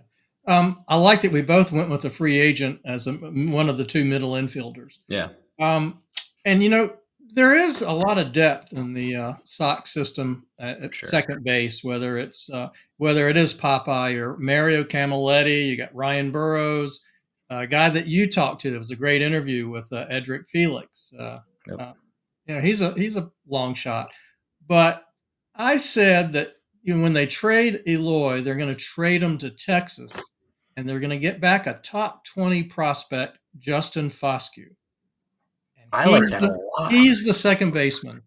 Um, 0.47 0.83
I 0.87 0.95
like 0.95 1.21
that 1.21 1.31
we 1.31 1.41
both 1.41 1.71
went 1.71 1.89
with 1.89 2.05
a 2.05 2.09
free 2.09 2.39
agent 2.39 2.79
as 2.85 3.07
a, 3.07 3.13
one 3.13 3.69
of 3.69 3.77
the 3.77 3.85
two 3.85 4.05
middle 4.05 4.31
infielders. 4.31 4.97
Yeah. 5.07 5.29
Um, 5.59 6.01
and, 6.45 6.63
you 6.63 6.69
know, 6.69 6.95
there 7.33 7.55
is 7.55 7.81
a 7.81 7.91
lot 7.91 8.17
of 8.17 8.33
depth 8.33 8.73
in 8.73 8.93
the 8.93 9.15
uh, 9.15 9.33
Sox 9.43 9.93
system 9.93 10.45
at, 10.59 10.81
at 10.81 10.93
sure. 10.93 11.07
second 11.07 11.45
base, 11.45 11.81
whether 11.81 12.17
it's 12.17 12.49
uh, 12.49 12.67
whether 12.97 13.29
it 13.29 13.37
is 13.37 13.53
Popeye 13.53 14.15
or 14.15 14.35
Mario 14.37 14.83
Camilletti, 14.83 15.69
you 15.69 15.77
got 15.77 15.95
Ryan 15.95 16.31
Burrowes, 16.31 16.99
a 17.51 17.67
guy 17.67 17.89
that 17.89 18.07
you 18.07 18.29
talked 18.29 18.61
to. 18.61 18.73
It 18.73 18.77
was 18.77 18.91
a 18.91 18.95
great 18.95 19.21
interview 19.21 19.69
with 19.69 19.91
uh, 19.91 20.05
Edric 20.09 20.47
Felix. 20.47 21.13
Uh, 21.17 21.39
yep. 21.67 21.79
uh, 21.79 21.93
you 22.47 22.55
know, 22.55 22.61
he's 22.61 22.81
a 22.81 22.93
he's 22.93 23.17
a 23.17 23.29
long 23.47 23.75
shot, 23.75 24.11
but 24.67 25.03
I 25.53 25.75
said 25.77 26.33
that 26.33 26.55
you 26.81 26.95
know, 26.95 27.03
when 27.03 27.13
they 27.13 27.27
trade 27.27 27.83
Eloy, 27.87 28.41
they're 28.41 28.55
going 28.55 28.73
to 28.73 28.81
trade 28.81 29.21
him 29.21 29.37
to 29.39 29.51
Texas, 29.51 30.17
and 30.75 30.87
they're 30.87 30.99
going 30.99 31.11
to 31.11 31.17
get 31.17 31.41
back 31.41 31.67
a 31.67 31.73
top 31.83 32.25
twenty 32.25 32.63
prospect, 32.63 33.37
Justin 33.59 34.09
Foscue. 34.09 34.73
I 35.93 36.07
like 36.07 36.23
that 36.29 36.41
the, 36.41 36.53
a 36.53 36.81
lot. 36.81 36.91
He's 36.91 37.25
the 37.25 37.33
second 37.33 37.73
baseman. 37.73 38.21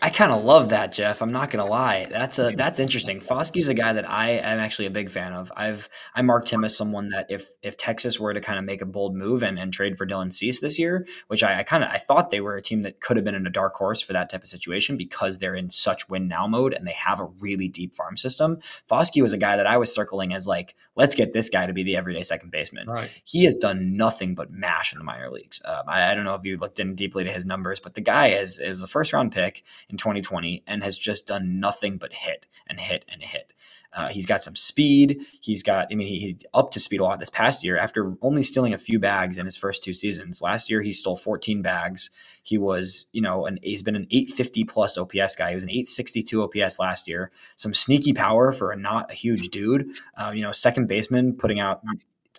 I 0.00 0.10
kind 0.10 0.30
of 0.30 0.44
love 0.44 0.68
that, 0.68 0.92
Jeff. 0.92 1.22
I'm 1.22 1.32
not 1.32 1.50
gonna 1.50 1.68
lie. 1.68 2.06
That's 2.08 2.38
a 2.38 2.52
that's 2.52 2.78
interesting. 2.78 3.18
Foscue's 3.18 3.68
a 3.68 3.74
guy 3.74 3.94
that 3.94 4.08
I 4.08 4.30
am 4.30 4.60
actually 4.60 4.86
a 4.86 4.90
big 4.90 5.10
fan 5.10 5.32
of. 5.32 5.50
I've 5.56 5.88
I 6.14 6.22
marked 6.22 6.50
him 6.50 6.64
as 6.64 6.76
someone 6.76 7.08
that 7.08 7.26
if 7.30 7.50
if 7.62 7.76
Texas 7.76 8.20
were 8.20 8.32
to 8.32 8.40
kind 8.40 8.60
of 8.60 8.64
make 8.64 8.80
a 8.80 8.86
bold 8.86 9.16
move 9.16 9.42
and, 9.42 9.58
and 9.58 9.72
trade 9.72 9.98
for 9.98 10.06
Dylan 10.06 10.32
Cease 10.32 10.60
this 10.60 10.78
year, 10.78 11.04
which 11.26 11.42
I, 11.42 11.58
I 11.58 11.62
kind 11.64 11.82
of 11.82 11.90
I 11.90 11.98
thought 11.98 12.30
they 12.30 12.40
were 12.40 12.54
a 12.54 12.62
team 12.62 12.82
that 12.82 13.00
could 13.00 13.16
have 13.16 13.24
been 13.24 13.34
in 13.34 13.44
a 13.44 13.50
dark 13.50 13.74
horse 13.74 14.00
for 14.00 14.12
that 14.12 14.30
type 14.30 14.44
of 14.44 14.48
situation 14.48 14.96
because 14.96 15.38
they're 15.38 15.56
in 15.56 15.68
such 15.68 16.08
win 16.08 16.28
now 16.28 16.46
mode 16.46 16.74
and 16.74 16.86
they 16.86 16.92
have 16.92 17.18
a 17.18 17.24
really 17.40 17.66
deep 17.66 17.92
farm 17.92 18.16
system. 18.16 18.58
Foscue 18.88 19.22
was 19.22 19.32
a 19.32 19.38
guy 19.38 19.56
that 19.56 19.66
I 19.66 19.78
was 19.78 19.92
circling 19.92 20.32
as 20.32 20.46
like, 20.46 20.76
let's 20.94 21.16
get 21.16 21.32
this 21.32 21.50
guy 21.50 21.66
to 21.66 21.72
be 21.72 21.82
the 21.82 21.96
everyday 21.96 22.22
second 22.22 22.52
baseman. 22.52 22.88
Right. 22.88 23.10
He 23.24 23.44
has 23.46 23.56
done 23.56 23.96
nothing 23.96 24.36
but 24.36 24.52
mash 24.52 24.92
in 24.92 24.98
the 24.98 25.04
minor 25.04 25.30
leagues. 25.30 25.60
Um, 25.64 25.82
I, 25.88 26.12
I, 26.12 26.14
don't 26.14 26.24
know 26.24 26.34
if 26.34 26.44
you 26.44 26.56
looked 26.56 26.78
in 26.78 26.94
deeply 26.94 27.24
to 27.24 27.32
his 27.32 27.44
numbers, 27.44 27.80
but 27.80 27.94
the 27.94 28.00
guy 28.00 28.28
is 28.28 28.60
is 28.60 28.82
a 28.82 28.86
first 28.86 29.12
round 29.12 29.32
pick 29.32 29.64
in 29.90 29.96
2020 29.96 30.62
and 30.66 30.82
has 30.82 30.98
just 30.98 31.26
done 31.26 31.60
nothing 31.60 31.96
but 31.96 32.12
hit 32.12 32.46
and 32.66 32.80
hit 32.80 33.04
and 33.08 33.22
hit. 33.22 33.52
Uh, 33.92 34.08
he's 34.08 34.26
got 34.26 34.42
some 34.42 34.54
speed. 34.54 35.24
He's 35.40 35.62
got, 35.62 35.88
I 35.90 35.94
mean, 35.94 36.06
he, 36.06 36.18
he's 36.18 36.44
up 36.52 36.70
to 36.72 36.80
speed 36.80 37.00
a 37.00 37.04
lot 37.04 37.20
this 37.20 37.30
past 37.30 37.64
year 37.64 37.78
after 37.78 38.14
only 38.20 38.42
stealing 38.42 38.74
a 38.74 38.78
few 38.78 38.98
bags 38.98 39.38
in 39.38 39.46
his 39.46 39.56
first 39.56 39.82
two 39.82 39.94
seasons. 39.94 40.42
Last 40.42 40.68
year, 40.68 40.82
he 40.82 40.92
stole 40.92 41.16
14 41.16 41.62
bags. 41.62 42.10
He 42.42 42.58
was, 42.58 43.06
you 43.12 43.22
know, 43.22 43.46
an, 43.46 43.58
he's 43.62 43.82
been 43.82 43.96
an 43.96 44.06
850 44.10 44.64
plus 44.64 44.98
OPS 44.98 45.36
guy. 45.36 45.50
He 45.50 45.54
was 45.54 45.64
an 45.64 45.70
862 45.70 46.42
OPS 46.42 46.78
last 46.78 47.08
year. 47.08 47.30
Some 47.56 47.72
sneaky 47.72 48.12
power 48.12 48.52
for 48.52 48.72
a 48.72 48.76
not 48.76 49.10
a 49.10 49.14
huge 49.14 49.48
dude. 49.48 49.90
Uh, 50.16 50.32
you 50.34 50.42
know, 50.42 50.52
second 50.52 50.88
baseman 50.88 51.32
putting 51.34 51.58
out 51.58 51.80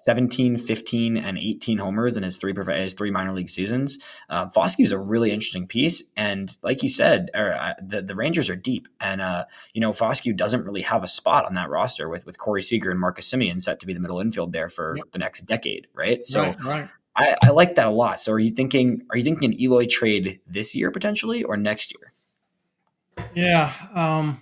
17, 0.04 0.58
15, 0.58 1.18
and 1.18 1.38
18 1.38 1.78
homers 1.78 2.18
in 2.18 2.24
his 2.24 2.38
three 2.38 2.54
his 2.76 2.94
three 2.94 3.12
minor 3.12 3.34
league 3.34 3.50
seasons. 3.50 4.00
Uh, 4.30 4.48
Foscue 4.48 4.84
is 4.84 4.92
a 4.92 4.98
really 4.98 5.32
interesting 5.32 5.68
piece, 5.68 6.04
and 6.16 6.56
like 6.62 6.84
you 6.84 6.90
said, 6.90 7.30
er, 7.36 7.58
uh, 7.60 7.74
the 7.82 8.02
the 8.02 8.16
Rangers 8.16 8.50
are 8.50 8.56
deep, 8.56 8.88
and 9.00 9.22
uh, 9.22 9.46
you 9.74 9.82
know 9.82 9.92
Foscue 9.92 10.36
doesn't 10.36 10.64
really 10.66 10.82
have 10.82 11.04
a 11.04 11.08
spot 11.08 11.46
on 11.46 11.56
that 11.56 11.70
roster 11.70 12.10
with 12.10 12.26
with 12.26 12.38
Corey 12.38 12.64
Seager 12.64 12.92
and 12.92 13.00
Marcus 13.00 13.30
Semien 13.30 13.62
set 13.62 13.80
to 13.80 13.88
be 13.88 13.94
the 13.94 14.00
middle 14.00 14.20
infield 14.20 14.54
there 14.54 14.70
for 14.70 14.96
yep. 14.98 15.12
the 15.12 15.20
next 15.20 15.46
decade, 15.46 15.88
right? 15.94 16.26
So. 16.26 16.46
Right. 16.64 16.88
I, 17.16 17.36
I 17.44 17.50
like 17.50 17.76
that 17.76 17.88
a 17.88 17.92
lot. 17.92 18.20
So, 18.20 18.32
are 18.32 18.40
you 18.40 18.52
thinking? 18.52 19.04
Are 19.10 19.18
you 19.18 19.24
thinking 19.24 19.52
an 19.52 19.60
Eloy 19.60 19.88
trade 19.88 20.40
this 20.48 20.74
year 20.74 20.90
potentially, 20.90 21.44
or 21.44 21.58
next 21.58 21.94
year? 21.94 22.14
Yeah, 23.36 23.74
um, 23.94 24.38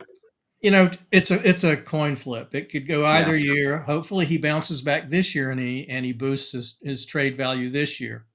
you 0.61 0.71
know, 0.71 0.89
it's 1.11 1.31
a 1.31 1.47
it's 1.47 1.63
a 1.63 1.77
coin 1.77 2.15
flip. 2.15 2.55
It 2.55 2.69
could 2.69 2.87
go 2.87 3.05
either 3.05 3.35
yeah. 3.37 3.53
year. 3.53 3.77
Hopefully, 3.79 4.25
he 4.25 4.37
bounces 4.37 4.81
back 4.81 5.07
this 5.07 5.35
year 5.35 5.51
and 5.51 5.59
he 5.59 5.87
and 5.89 6.05
he 6.05 6.13
boosts 6.13 6.51
his, 6.51 6.77
his 6.81 7.05
trade 7.05 7.37
value 7.37 7.69
this 7.69 7.99
year. 7.99 8.25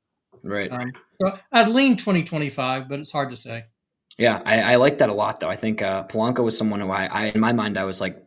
Right. 0.42 0.70
Um, 0.70 0.92
so 1.20 1.38
I'd 1.52 1.68
lean 1.68 1.96
twenty 1.96 2.24
twenty 2.24 2.50
five, 2.50 2.88
but 2.88 3.00
it's 3.00 3.10
hard 3.10 3.30
to 3.30 3.36
say. 3.36 3.64
Yeah, 4.18 4.42
I, 4.44 4.74
I 4.74 4.76
like 4.76 4.98
that 4.98 5.08
a 5.08 5.14
lot, 5.14 5.40
though. 5.40 5.48
I 5.48 5.56
think 5.56 5.82
uh, 5.82 6.04
Polanco 6.04 6.44
was 6.44 6.56
someone 6.56 6.80
who 6.80 6.90
I, 6.90 7.06
I, 7.06 7.24
in 7.26 7.40
my 7.40 7.52
mind, 7.52 7.78
I 7.78 7.84
was 7.84 8.00
like, 8.00 8.20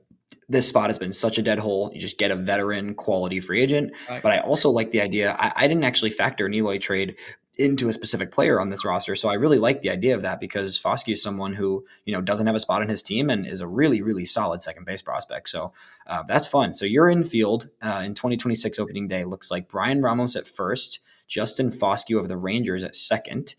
this 0.49 0.67
spot 0.67 0.89
has 0.89 0.97
been 0.97 1.13
such 1.13 1.37
a 1.37 1.41
dead 1.41 1.59
hole. 1.59 1.91
You 1.93 2.01
just 2.01 2.17
get 2.17 2.31
a 2.31 2.35
veteran 2.35 2.95
quality 2.95 3.39
free 3.39 3.61
agent. 3.61 3.93
Right. 4.09 4.21
But 4.21 4.31
I 4.31 4.39
also 4.39 4.69
like 4.69 4.91
the 4.91 5.01
idea. 5.01 5.35
I, 5.39 5.53
I, 5.55 5.67
didn't 5.67 5.83
actually 5.83 6.09
factor 6.09 6.45
an 6.47 6.53
Eloy 6.53 6.79
trade 6.79 7.17
into 7.57 7.87
a 7.87 7.93
specific 7.93 8.31
player 8.31 8.59
on 8.59 8.69
this 8.69 8.83
roster. 8.85 9.15
So 9.15 9.29
I 9.29 9.35
really 9.35 9.59
like 9.59 9.81
the 9.81 9.89
idea 9.89 10.15
of 10.15 10.21
that 10.23 10.39
because 10.39 10.79
Foscue 10.79 11.13
is 11.13 11.23
someone 11.23 11.53
who, 11.53 11.85
you 12.05 12.13
know, 12.13 12.21
doesn't 12.21 12.47
have 12.47 12.55
a 12.55 12.59
spot 12.59 12.81
in 12.81 12.89
his 12.89 13.01
team 13.01 13.29
and 13.29 13.45
is 13.45 13.61
a 13.61 13.67
really, 13.67 14.01
really 14.01 14.25
solid 14.25 14.61
second 14.61 14.85
base 14.85 15.01
prospect. 15.01 15.49
So 15.49 15.73
uh, 16.07 16.23
that's 16.23 16.47
fun. 16.47 16.73
So 16.73 16.85
you're 16.85 17.09
in 17.09 17.23
field 17.23 17.69
uh, 17.81 18.01
in 18.05 18.13
2026 18.13 18.79
opening 18.79 19.07
day. 19.07 19.23
Looks 19.23 19.51
like 19.51 19.67
Bryan 19.67 20.01
Ramos 20.01 20.35
at 20.35 20.47
first, 20.47 20.99
Justin 21.27 21.71
Foscue 21.71 22.19
of 22.19 22.27
the 22.27 22.37
Rangers 22.37 22.83
at 22.83 22.95
second, 22.95 23.55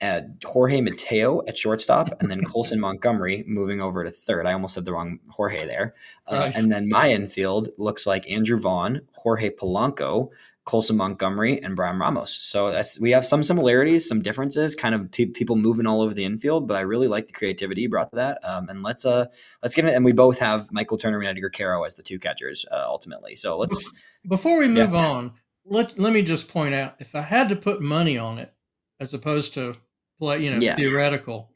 at 0.00 0.26
Jorge 0.44 0.80
Mateo 0.80 1.42
at 1.46 1.56
shortstop, 1.56 2.20
and 2.20 2.30
then 2.30 2.42
Colson 2.44 2.80
Montgomery 2.80 3.44
moving 3.46 3.80
over 3.80 4.04
to 4.04 4.10
third. 4.10 4.46
I 4.46 4.52
almost 4.52 4.74
said 4.74 4.84
the 4.84 4.92
wrong 4.92 5.20
Jorge 5.28 5.66
there. 5.66 5.94
Uh, 6.26 6.50
And 6.54 6.70
then 6.70 6.88
my 6.88 7.10
infield 7.10 7.68
looks 7.78 8.06
like 8.06 8.30
Andrew 8.30 8.58
Vaughn, 8.58 9.02
Jorge 9.12 9.50
Polanco, 9.50 10.30
Colson 10.68 10.98
Montgomery 10.98 11.62
and 11.62 11.74
Bryan 11.74 11.98
Ramos. 11.98 12.30
So 12.30 12.70
that's 12.70 13.00
we 13.00 13.10
have 13.12 13.24
some 13.24 13.42
similarities, 13.42 14.06
some 14.06 14.20
differences, 14.20 14.74
kind 14.74 14.94
of 14.94 15.10
pe- 15.10 15.24
people 15.24 15.56
moving 15.56 15.86
all 15.86 16.02
over 16.02 16.12
the 16.12 16.26
infield. 16.26 16.68
But 16.68 16.76
I 16.76 16.80
really 16.80 17.08
like 17.08 17.26
the 17.26 17.32
creativity 17.32 17.80
you 17.80 17.88
brought 17.88 18.10
to 18.10 18.16
that. 18.16 18.38
Um, 18.44 18.68
and 18.68 18.82
let's 18.82 19.06
uh 19.06 19.24
let's 19.62 19.74
get 19.74 19.86
it. 19.86 19.94
And 19.94 20.04
we 20.04 20.12
both 20.12 20.38
have 20.40 20.70
Michael 20.70 20.98
Turner 20.98 21.20
and 21.20 21.26
Edgar 21.26 21.48
Quero 21.48 21.84
as 21.84 21.94
the 21.94 22.02
two 22.02 22.18
catchers 22.18 22.66
uh, 22.70 22.84
ultimately. 22.86 23.34
So 23.34 23.56
let's 23.56 23.90
before 24.28 24.58
we 24.58 24.68
move 24.68 24.92
yeah. 24.92 25.06
on, 25.06 25.32
let 25.64 25.98
let 25.98 26.12
me 26.12 26.20
just 26.20 26.48
point 26.48 26.74
out 26.74 26.96
if 26.98 27.14
I 27.14 27.22
had 27.22 27.48
to 27.48 27.56
put 27.56 27.80
money 27.80 28.18
on 28.18 28.36
it 28.36 28.52
as 29.00 29.14
opposed 29.14 29.54
to 29.54 29.74
play, 30.18 30.44
you 30.44 30.50
know, 30.50 30.58
yeah. 30.58 30.76
theoretical. 30.76 31.50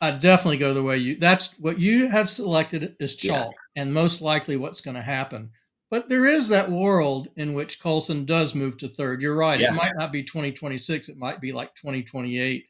I 0.00 0.10
definitely 0.10 0.58
go 0.58 0.74
the 0.74 0.82
way 0.82 0.98
you. 0.98 1.16
That's 1.16 1.50
what 1.60 1.78
you 1.78 2.10
have 2.10 2.28
selected 2.28 2.96
is 2.98 3.14
chalk, 3.14 3.52
yeah. 3.52 3.82
and 3.82 3.94
most 3.94 4.22
likely 4.22 4.56
what's 4.56 4.80
going 4.80 4.96
to 4.96 5.02
happen. 5.02 5.52
But 5.90 6.08
there 6.08 6.26
is 6.26 6.48
that 6.48 6.70
world 6.70 7.28
in 7.36 7.54
which 7.54 7.80
Colson 7.80 8.24
does 8.24 8.54
move 8.54 8.76
to 8.78 8.88
third. 8.88 9.22
You're 9.22 9.36
right. 9.36 9.60
Yeah. 9.60 9.72
It 9.72 9.76
might 9.76 9.96
not 9.96 10.12
be 10.12 10.22
2026. 10.22 11.08
It 11.08 11.16
might 11.16 11.40
be 11.40 11.52
like 11.52 11.74
2028. 11.76 12.68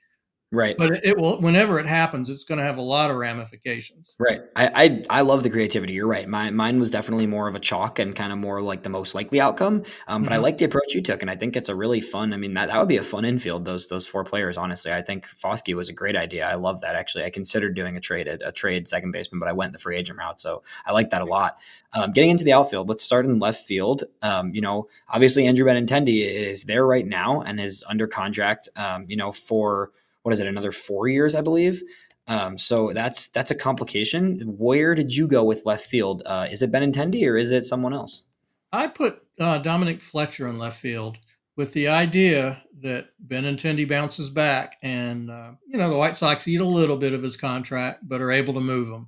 Right. 0.52 0.76
But 0.78 1.04
it 1.04 1.18
will 1.18 1.40
whenever 1.40 1.80
it 1.80 1.86
happens, 1.86 2.30
it's 2.30 2.44
going 2.44 2.58
to 2.58 2.64
have 2.64 2.78
a 2.78 2.82
lot 2.82 3.10
of 3.10 3.16
ramifications. 3.16 4.14
Right. 4.20 4.42
I, 4.54 4.84
I 4.84 5.18
I 5.18 5.20
love 5.22 5.42
the 5.42 5.50
creativity. 5.50 5.94
You're 5.94 6.06
right. 6.06 6.28
My 6.28 6.50
mine 6.50 6.78
was 6.78 6.88
definitely 6.88 7.26
more 7.26 7.48
of 7.48 7.56
a 7.56 7.60
chalk 7.60 7.98
and 7.98 8.14
kind 8.14 8.32
of 8.32 8.38
more 8.38 8.62
like 8.62 8.84
the 8.84 8.88
most 8.88 9.12
likely 9.16 9.40
outcome. 9.40 9.82
Um, 10.06 10.22
but 10.22 10.26
mm-hmm. 10.26 10.32
I 10.34 10.36
like 10.36 10.58
the 10.58 10.64
approach 10.64 10.94
you 10.94 11.02
took, 11.02 11.20
and 11.22 11.30
I 11.30 11.34
think 11.34 11.56
it's 11.56 11.68
a 11.68 11.74
really 11.74 12.00
fun. 12.00 12.32
I 12.32 12.36
mean, 12.36 12.54
that, 12.54 12.68
that 12.68 12.78
would 12.78 12.86
be 12.86 12.96
a 12.96 13.02
fun 13.02 13.24
infield. 13.24 13.64
Those 13.64 13.88
those 13.88 14.06
four 14.06 14.22
players. 14.22 14.56
Honestly, 14.56 14.92
I 14.92 15.02
think 15.02 15.26
Foscue 15.26 15.74
was 15.74 15.88
a 15.88 15.92
great 15.92 16.14
idea. 16.14 16.46
I 16.46 16.54
love 16.54 16.80
that. 16.82 16.94
Actually, 16.94 17.24
I 17.24 17.30
considered 17.30 17.74
doing 17.74 17.96
a 17.96 18.00
trade 18.00 18.28
a, 18.28 18.48
a 18.48 18.52
trade 18.52 18.86
second 18.88 19.10
baseman, 19.10 19.40
but 19.40 19.48
I 19.48 19.52
went 19.52 19.72
the 19.72 19.80
free 19.80 19.96
agent 19.96 20.16
route. 20.16 20.40
So 20.40 20.62
I 20.86 20.92
like 20.92 21.10
that 21.10 21.22
a 21.22 21.26
lot. 21.26 21.58
Um, 21.92 22.12
getting 22.12 22.30
into 22.30 22.44
the 22.44 22.52
outfield, 22.52 22.88
let's 22.88 23.02
start 23.02 23.24
in 23.24 23.40
left 23.40 23.66
field. 23.66 24.04
Um, 24.22 24.54
you 24.54 24.60
know, 24.60 24.86
obviously 25.08 25.44
Andrew 25.48 25.66
Benintendi 25.66 26.24
is 26.24 26.64
there 26.64 26.86
right 26.86 27.06
now 27.06 27.40
and 27.40 27.60
is 27.60 27.82
under 27.88 28.06
contract. 28.06 28.68
Um, 28.76 29.06
you 29.08 29.16
know, 29.16 29.32
for 29.32 29.90
what 30.26 30.32
is 30.32 30.40
it 30.40 30.48
another 30.48 30.72
four 30.72 31.06
years 31.06 31.36
i 31.36 31.40
believe? 31.40 31.80
Um, 32.26 32.58
so 32.58 32.88
that's 32.88 33.28
that's 33.28 33.52
a 33.52 33.54
complication. 33.54 34.40
Where 34.58 34.92
did 34.96 35.14
you 35.14 35.28
go 35.28 35.44
with 35.44 35.64
left 35.64 35.86
field? 35.86 36.24
Uh, 36.26 36.48
is 36.50 36.62
it 36.62 36.72
benintendi 36.72 37.24
or 37.30 37.36
is 37.36 37.52
it 37.52 37.64
someone 37.64 37.94
else? 37.94 38.24
I 38.72 38.88
put 38.88 39.22
uh, 39.38 39.58
dominic 39.58 40.02
fletcher 40.02 40.48
in 40.48 40.58
left 40.58 40.80
field 40.80 41.18
with 41.54 41.72
the 41.74 41.86
idea 41.86 42.60
that 42.82 43.10
benintendi 43.24 43.88
bounces 43.88 44.28
back 44.28 44.78
and 44.82 45.30
uh, 45.30 45.52
you 45.68 45.78
know 45.78 45.88
the 45.88 45.96
white 45.96 46.16
sox 46.16 46.48
eat 46.48 46.60
a 46.60 46.64
little 46.64 46.96
bit 46.96 47.12
of 47.12 47.22
his 47.22 47.36
contract 47.36 48.00
but 48.08 48.20
are 48.20 48.32
able 48.32 48.54
to 48.54 48.60
move 48.60 48.88
him. 48.88 49.06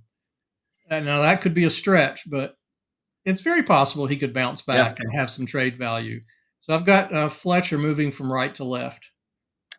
And 0.89 1.05
now 1.05 1.23
that 1.23 1.41
could 1.41 1.53
be 1.53 1.65
a 1.65 1.71
stretch 1.71 2.31
but 2.31 2.57
it's 3.25 3.41
very 3.41 3.65
possible 3.65 4.07
he 4.07 4.17
could 4.17 4.33
bounce 4.33 4.63
back 4.63 5.01
yeah. 5.01 5.05
and 5.05 5.19
have 5.19 5.31
some 5.31 5.47
trade 5.47 5.77
value. 5.79 6.21
So 6.61 6.77
i've 6.77 6.87
got 6.87 7.13
uh, 7.13 7.29
fletcher 7.29 7.77
moving 7.77 8.13
from 8.13 8.33
right 8.33 8.55
to 8.55 8.63
left 8.63 9.11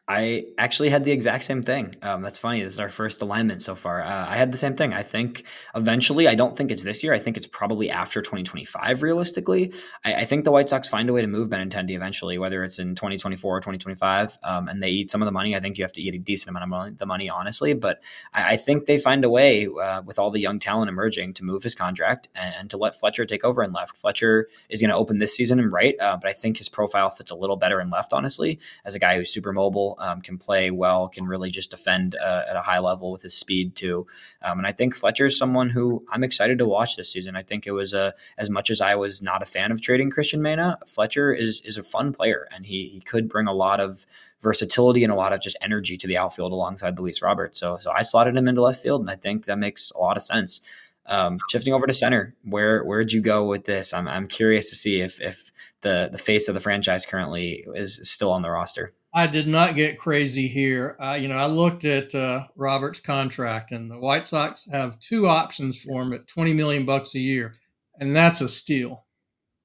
I 0.10 0.45
actually 0.58 0.89
had 0.89 1.06
the 1.06 1.12
exact 1.12 1.43
same 1.43 1.62
thing. 1.62 1.95
Um, 2.02 2.24
that's 2.24 2.39
funny. 2.39 2.63
This 2.63 2.74
is 2.74 2.80
our 2.80 2.89
first 2.89 3.22
alignment 3.22 3.62
so 3.62 3.76
far. 3.76 4.02
Uh, 4.02 4.26
I 4.28 4.38
had 4.38 4.52
the 4.52 4.58
same 4.58 4.74
thing. 4.74 4.91
I 4.91 5.04
think 5.04 5.43
eventually, 5.76 6.28
I 6.28 6.34
don't 6.34 6.58
think 6.58 6.72
it's 6.72 6.82
this 6.82 7.04
year. 7.04 7.13
I 7.13 7.19
think 7.19 7.38
it's 7.38 7.45
probably 7.45 7.91
after 7.91 8.24
2025, 8.24 9.04
realistically. 9.04 9.72
I, 10.04 10.15
I 10.15 10.26
think 10.26 10.45
the 10.45 10.52
White 10.52 10.67
Sox 10.67 10.88
find 10.88 11.08
a 11.12 11.13
way 11.13 11.22
to 11.22 11.28
move 11.28 11.50
Benintendi 11.50 11.91
eventually, 11.91 12.39
whether 12.39 12.63
it's 12.63 12.80
in 12.80 12.95
2024 12.95 13.58
or 13.58 13.60
2025, 13.60 14.39
um, 14.41 14.67
and 14.67 14.82
they 14.82 14.89
eat 14.89 15.12
some 15.12 15.22
of 15.22 15.28
the 15.28 15.32
money. 15.32 15.56
I 15.56 15.60
think 15.60 15.78
you 15.78 15.84
have 15.84 15.93
to 15.93 16.02
eat 16.02 16.15
a 16.15 16.17
decent 16.17 16.50
amount 16.50 16.63
of 16.63 16.69
money, 16.69 16.95
the 16.98 17.06
money, 17.06 17.30
honestly. 17.30 17.76
But 17.76 18.02
I, 18.34 18.54
I 18.54 18.58
think 18.58 18.88
they 18.88 18.98
find 18.98 19.24
a 19.24 19.30
way 19.30 19.67
uh, 19.67 20.02
with 20.02 20.17
all 20.17 20.32
the 20.32 20.39
young 20.39 20.58
talent 20.58 20.89
emerging 20.89 21.36
to 21.36 21.43
move 21.43 21.62
his 21.62 21.76
contract 21.76 22.30
and, 22.34 22.56
and 22.62 22.69
to 22.72 22.78
let 22.78 23.00
Fletcher 23.00 23.28
take 23.28 23.45
over 23.45 23.62
in 23.62 23.74
left. 23.74 23.95
Fletcher 23.95 24.48
is 24.69 24.82
going 24.82 24.89
to 24.89 24.98
open 24.98 25.19
this 25.19 25.36
season 25.36 25.60
in 25.60 25.69
right, 25.69 25.93
uh, 26.00 26.17
but 26.19 26.28
I 26.28 26.34
think 26.34 26.58
his 26.58 26.67
profile 26.67 27.12
fits 27.12 27.30
a 27.30 27.36
little 27.36 27.58
better 27.58 27.80
in 27.80 27.91
left, 27.91 28.12
honestly, 28.12 28.58
as 28.84 28.95
a 28.95 29.00
guy 29.00 29.15
who's 29.15 29.30
super 29.30 29.54
mobile 29.54 29.98
um, 29.99 30.21
can 30.21 30.38
play 30.38 30.71
well, 30.71 31.07
can 31.07 31.25
really 31.25 31.51
just 31.51 31.71
defend 31.71 32.15
uh, 32.15 32.43
at 32.49 32.55
a 32.55 32.62
high 32.62 32.79
level 32.79 33.12
with 33.12 33.21
his 33.21 33.33
speed 33.33 33.75
too. 33.75 34.07
Um, 34.41 34.57
and 34.57 34.67
I 34.67 34.71
think 34.71 34.95
Fletcher 34.95 35.27
is 35.27 35.38
someone 35.38 35.69
who 35.69 36.03
I'm 36.12 36.23
excited 36.23 36.57
to 36.59 36.65
watch 36.65 36.95
this 36.95 37.12
season. 37.12 37.35
I 37.35 37.43
think 37.43 37.67
it 37.67 37.71
was 37.71 37.93
a 37.93 38.13
as 38.38 38.49
much 38.49 38.69
as 38.69 38.81
I 38.81 38.95
was 38.95 39.21
not 39.21 39.43
a 39.43 39.45
fan 39.45 39.71
of 39.71 39.81
trading 39.81 40.12
Cristian 40.12 40.39
Mena, 40.39 40.79
Fletcher 40.88 41.33
is 41.33 41.62
is 41.62 41.77
a 41.77 41.83
fun 41.83 42.13
player, 42.13 42.47
and 42.53 42.65
he 42.65 42.88
he 42.88 43.01
could 43.01 43.29
bring 43.29 43.47
a 43.47 43.53
lot 43.53 43.79
of 43.79 44.05
versatility 44.41 45.03
and 45.03 45.12
a 45.12 45.15
lot 45.15 45.33
of 45.33 45.41
just 45.41 45.57
energy 45.62 45.97
to 45.97 46.07
the 46.07 46.17
outfield 46.17 46.53
alongside 46.53 46.97
Luis 46.97 47.21
Robert. 47.21 47.55
So 47.55 47.77
so 47.77 47.91
I 47.91 48.01
slotted 48.01 48.35
him 48.35 48.47
into 48.47 48.62
left 48.62 48.81
field, 48.81 49.01
and 49.01 49.09
I 49.09 49.15
think 49.15 49.45
that 49.45 49.57
makes 49.57 49.91
a 49.91 49.99
lot 49.99 50.17
of 50.17 50.23
sense. 50.23 50.62
Um, 51.05 51.39
shifting 51.49 51.73
over 51.73 51.88
to 51.88 51.93
center, 51.93 52.35
where 52.43 52.83
where'd 52.83 53.12
you 53.12 53.21
go 53.21 53.47
with 53.47 53.65
this? 53.65 53.93
I'm 53.93 54.07
I'm 54.07 54.27
curious 54.27 54.69
to 54.69 54.75
see 54.75 55.01
if 55.01 55.19
if 55.19 55.51
the 55.81 56.09
the 56.12 56.19
face 56.19 56.47
of 56.47 56.53
the 56.53 56.59
franchise 56.59 57.05
currently 57.05 57.65
is 57.75 57.99
still 58.03 58.31
on 58.31 58.43
the 58.43 58.49
roster. 58.51 58.91
I 59.13 59.26
did 59.26 59.48
not 59.48 59.76
get 59.76 59.98
crazy 59.98 60.48
here. 60.48 60.95
Uh, 61.02 61.17
you 61.19 61.28
know, 61.28 61.38
I 61.38 61.48
looked 61.48 61.84
at 61.84 62.13
uh, 62.13 62.45
Robert's 62.56 63.00
contract, 63.00 63.72
and 63.72 63.89
the 63.89 63.98
White 63.98 64.28
Sox 64.28 64.67
have 64.72 65.00
two 65.00 65.28
options 65.28 65.80
for 65.82 66.04
him 66.04 66.13
at 66.13 66.28
twenty 66.28 66.54
million 66.54 66.86
bucks 66.86 67.15
a 67.15 67.19
year, 67.19 67.54
and 68.00 68.15
that's 68.15 68.41
a 68.41 68.48
steal. 68.48 69.08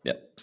Yep. 0.04 0.40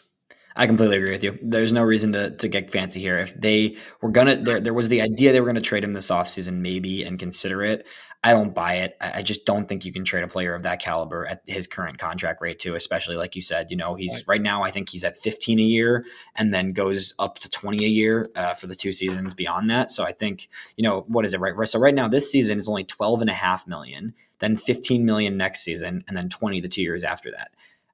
I 0.55 0.67
completely 0.67 0.97
agree 0.97 1.11
with 1.11 1.23
you. 1.23 1.39
There's 1.41 1.73
no 1.73 1.81
reason 1.81 2.11
to, 2.11 2.35
to 2.35 2.47
get 2.47 2.71
fancy 2.71 2.99
here. 2.99 3.17
If 3.17 3.33
they 3.39 3.77
were 4.01 4.11
gonna, 4.11 4.35
there, 4.35 4.59
there 4.59 4.73
was 4.73 4.89
the 4.89 5.01
idea 5.01 5.31
they 5.31 5.39
were 5.39 5.47
gonna 5.47 5.61
trade 5.61 5.83
him 5.83 5.93
this 5.93 6.11
offseason, 6.11 6.57
maybe, 6.57 7.03
and 7.03 7.17
consider 7.17 7.63
it. 7.63 7.87
I 8.23 8.33
don't 8.33 8.53
buy 8.53 8.75
it. 8.75 8.97
I 9.01 9.23
just 9.23 9.45
don't 9.45 9.67
think 9.67 9.83
you 9.83 9.91
can 9.91 10.05
trade 10.05 10.23
a 10.23 10.27
player 10.27 10.53
of 10.53 10.61
that 10.61 10.79
caliber 10.79 11.25
at 11.25 11.41
his 11.47 11.65
current 11.65 11.97
contract 11.97 12.39
rate 12.39 12.59
too, 12.59 12.75
especially 12.75 13.15
like 13.15 13.35
you 13.35 13.41
said, 13.41 13.71
you 13.71 13.77
know, 13.77 13.95
he's 13.95 14.13
right, 14.13 14.27
right 14.27 14.41
now, 14.41 14.61
I 14.61 14.69
think 14.69 14.89
he's 14.89 15.03
at 15.03 15.17
15 15.17 15.57
a 15.57 15.63
year 15.63 16.03
and 16.35 16.53
then 16.53 16.71
goes 16.71 17.15
up 17.17 17.39
to 17.39 17.49
20 17.49 17.83
a 17.83 17.87
year 17.87 18.27
uh, 18.35 18.53
for 18.53 18.67
the 18.67 18.75
two 18.75 18.93
seasons 18.93 19.33
beyond 19.33 19.71
that. 19.71 19.89
So 19.89 20.03
I 20.03 20.11
think, 20.11 20.49
you 20.77 20.83
know, 20.83 21.03
what 21.07 21.25
is 21.25 21.33
it 21.33 21.39
right? 21.39 21.67
So 21.67 21.79
right 21.79 21.95
now 21.95 22.07
this 22.07 22.31
season 22.31 22.59
is 22.59 22.69
only 22.69 22.83
12 22.83 23.21
and 23.21 23.29
a 23.29 23.33
half 23.33 23.65
million, 23.65 24.13
then 24.37 24.55
15 24.55 25.03
million 25.03 25.35
next 25.35 25.61
season, 25.63 26.03
and 26.07 26.15
then 26.15 26.29
20 26.29 26.61
the 26.61 26.69
two 26.69 26.83
years 26.83 27.03
after 27.03 27.31
that 27.31 27.51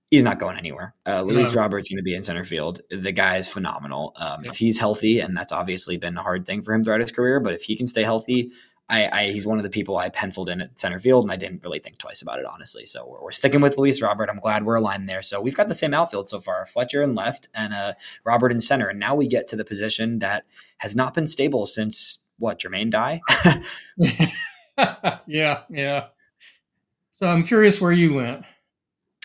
he's 0.10 0.24
not 0.24 0.40
going 0.40 0.58
anywhere. 0.58 0.96
Uh, 1.06 1.22
Luis 1.22 1.54
no. 1.54 1.62
Roberts 1.62 1.90
going 1.90 1.98
to 1.98 2.04
be 2.04 2.16
in 2.16 2.24
center 2.24 2.46
field. 2.46 2.80
The 2.90 3.12
guy 3.12 3.38
is 3.38 3.48
phenomenal. 3.48 4.14
Um, 4.16 4.44
yeah. 4.44 4.52
If 4.52 4.58
he's 4.58 4.80
healthy, 4.80 5.20
and 5.20 5.36
that's 5.36 5.52
obviously 5.52 5.98
been 5.98 6.18
a 6.18 6.24
hard 6.24 6.46
thing 6.46 6.62
for 6.62 6.74
him 6.74 6.84
throughout 6.84 7.02
his 7.02 7.12
career, 7.12 7.42
but 7.42 7.54
if 7.54 7.64
he 7.64 7.76
can 7.76 7.88
stay 7.88 8.04
healthy, 8.04 8.52
I, 8.90 9.08
I, 9.08 9.26
he's 9.32 9.46
one 9.46 9.58
of 9.58 9.64
the 9.64 9.70
people 9.70 9.98
I 9.98 10.10
penciled 10.10 10.48
in 10.50 10.62
at 10.62 10.80
center 10.80 11.00
field, 11.00 11.26
and 11.26 11.32
I 11.32 11.36
didn't 11.36 11.64
really 11.64 11.80
think 11.80 11.98
twice 11.98 12.22
about 12.22 12.40
it, 12.40 12.46
honestly. 12.46 12.86
So 12.86 13.06
we're, 13.08 13.22
we're, 13.22 13.32
sticking 13.32 13.60
with 13.60 13.78
Luis 13.78 14.02
Robert. 14.02 14.30
I'm 14.30 14.40
glad 14.40 14.64
we're 14.64 14.76
aligned 14.76 15.10
there. 15.10 15.22
So 15.22 15.42
we've 15.42 15.56
got 15.56 15.68
the 15.68 15.74
same 15.74 15.94
outfield 15.94 16.30
so 16.30 16.40
far: 16.40 16.66
Fletcher 16.66 17.04
in 17.04 17.14
left 17.14 17.50
and 17.54 17.74
uh, 17.74 17.94
Robert 18.24 18.52
in 18.52 18.62
center. 18.62 18.88
And 18.88 19.00
now 19.00 19.16
we 19.16 19.28
get 19.28 19.48
to 19.48 19.56
the 19.56 19.66
position 19.66 20.20
that 20.20 20.46
has 20.78 20.96
not 20.96 21.14
been 21.14 21.28
stable 21.28 21.66
since 21.66 22.20
what 22.40 22.60
Jermaine 22.60 22.92
Dye. 22.92 23.22
yeah, 25.28 25.62
yeah. 25.70 26.08
So 27.12 27.28
I'm 27.28 27.44
curious 27.44 27.82
where 27.82 27.92
you 27.92 28.14
went. 28.14 28.46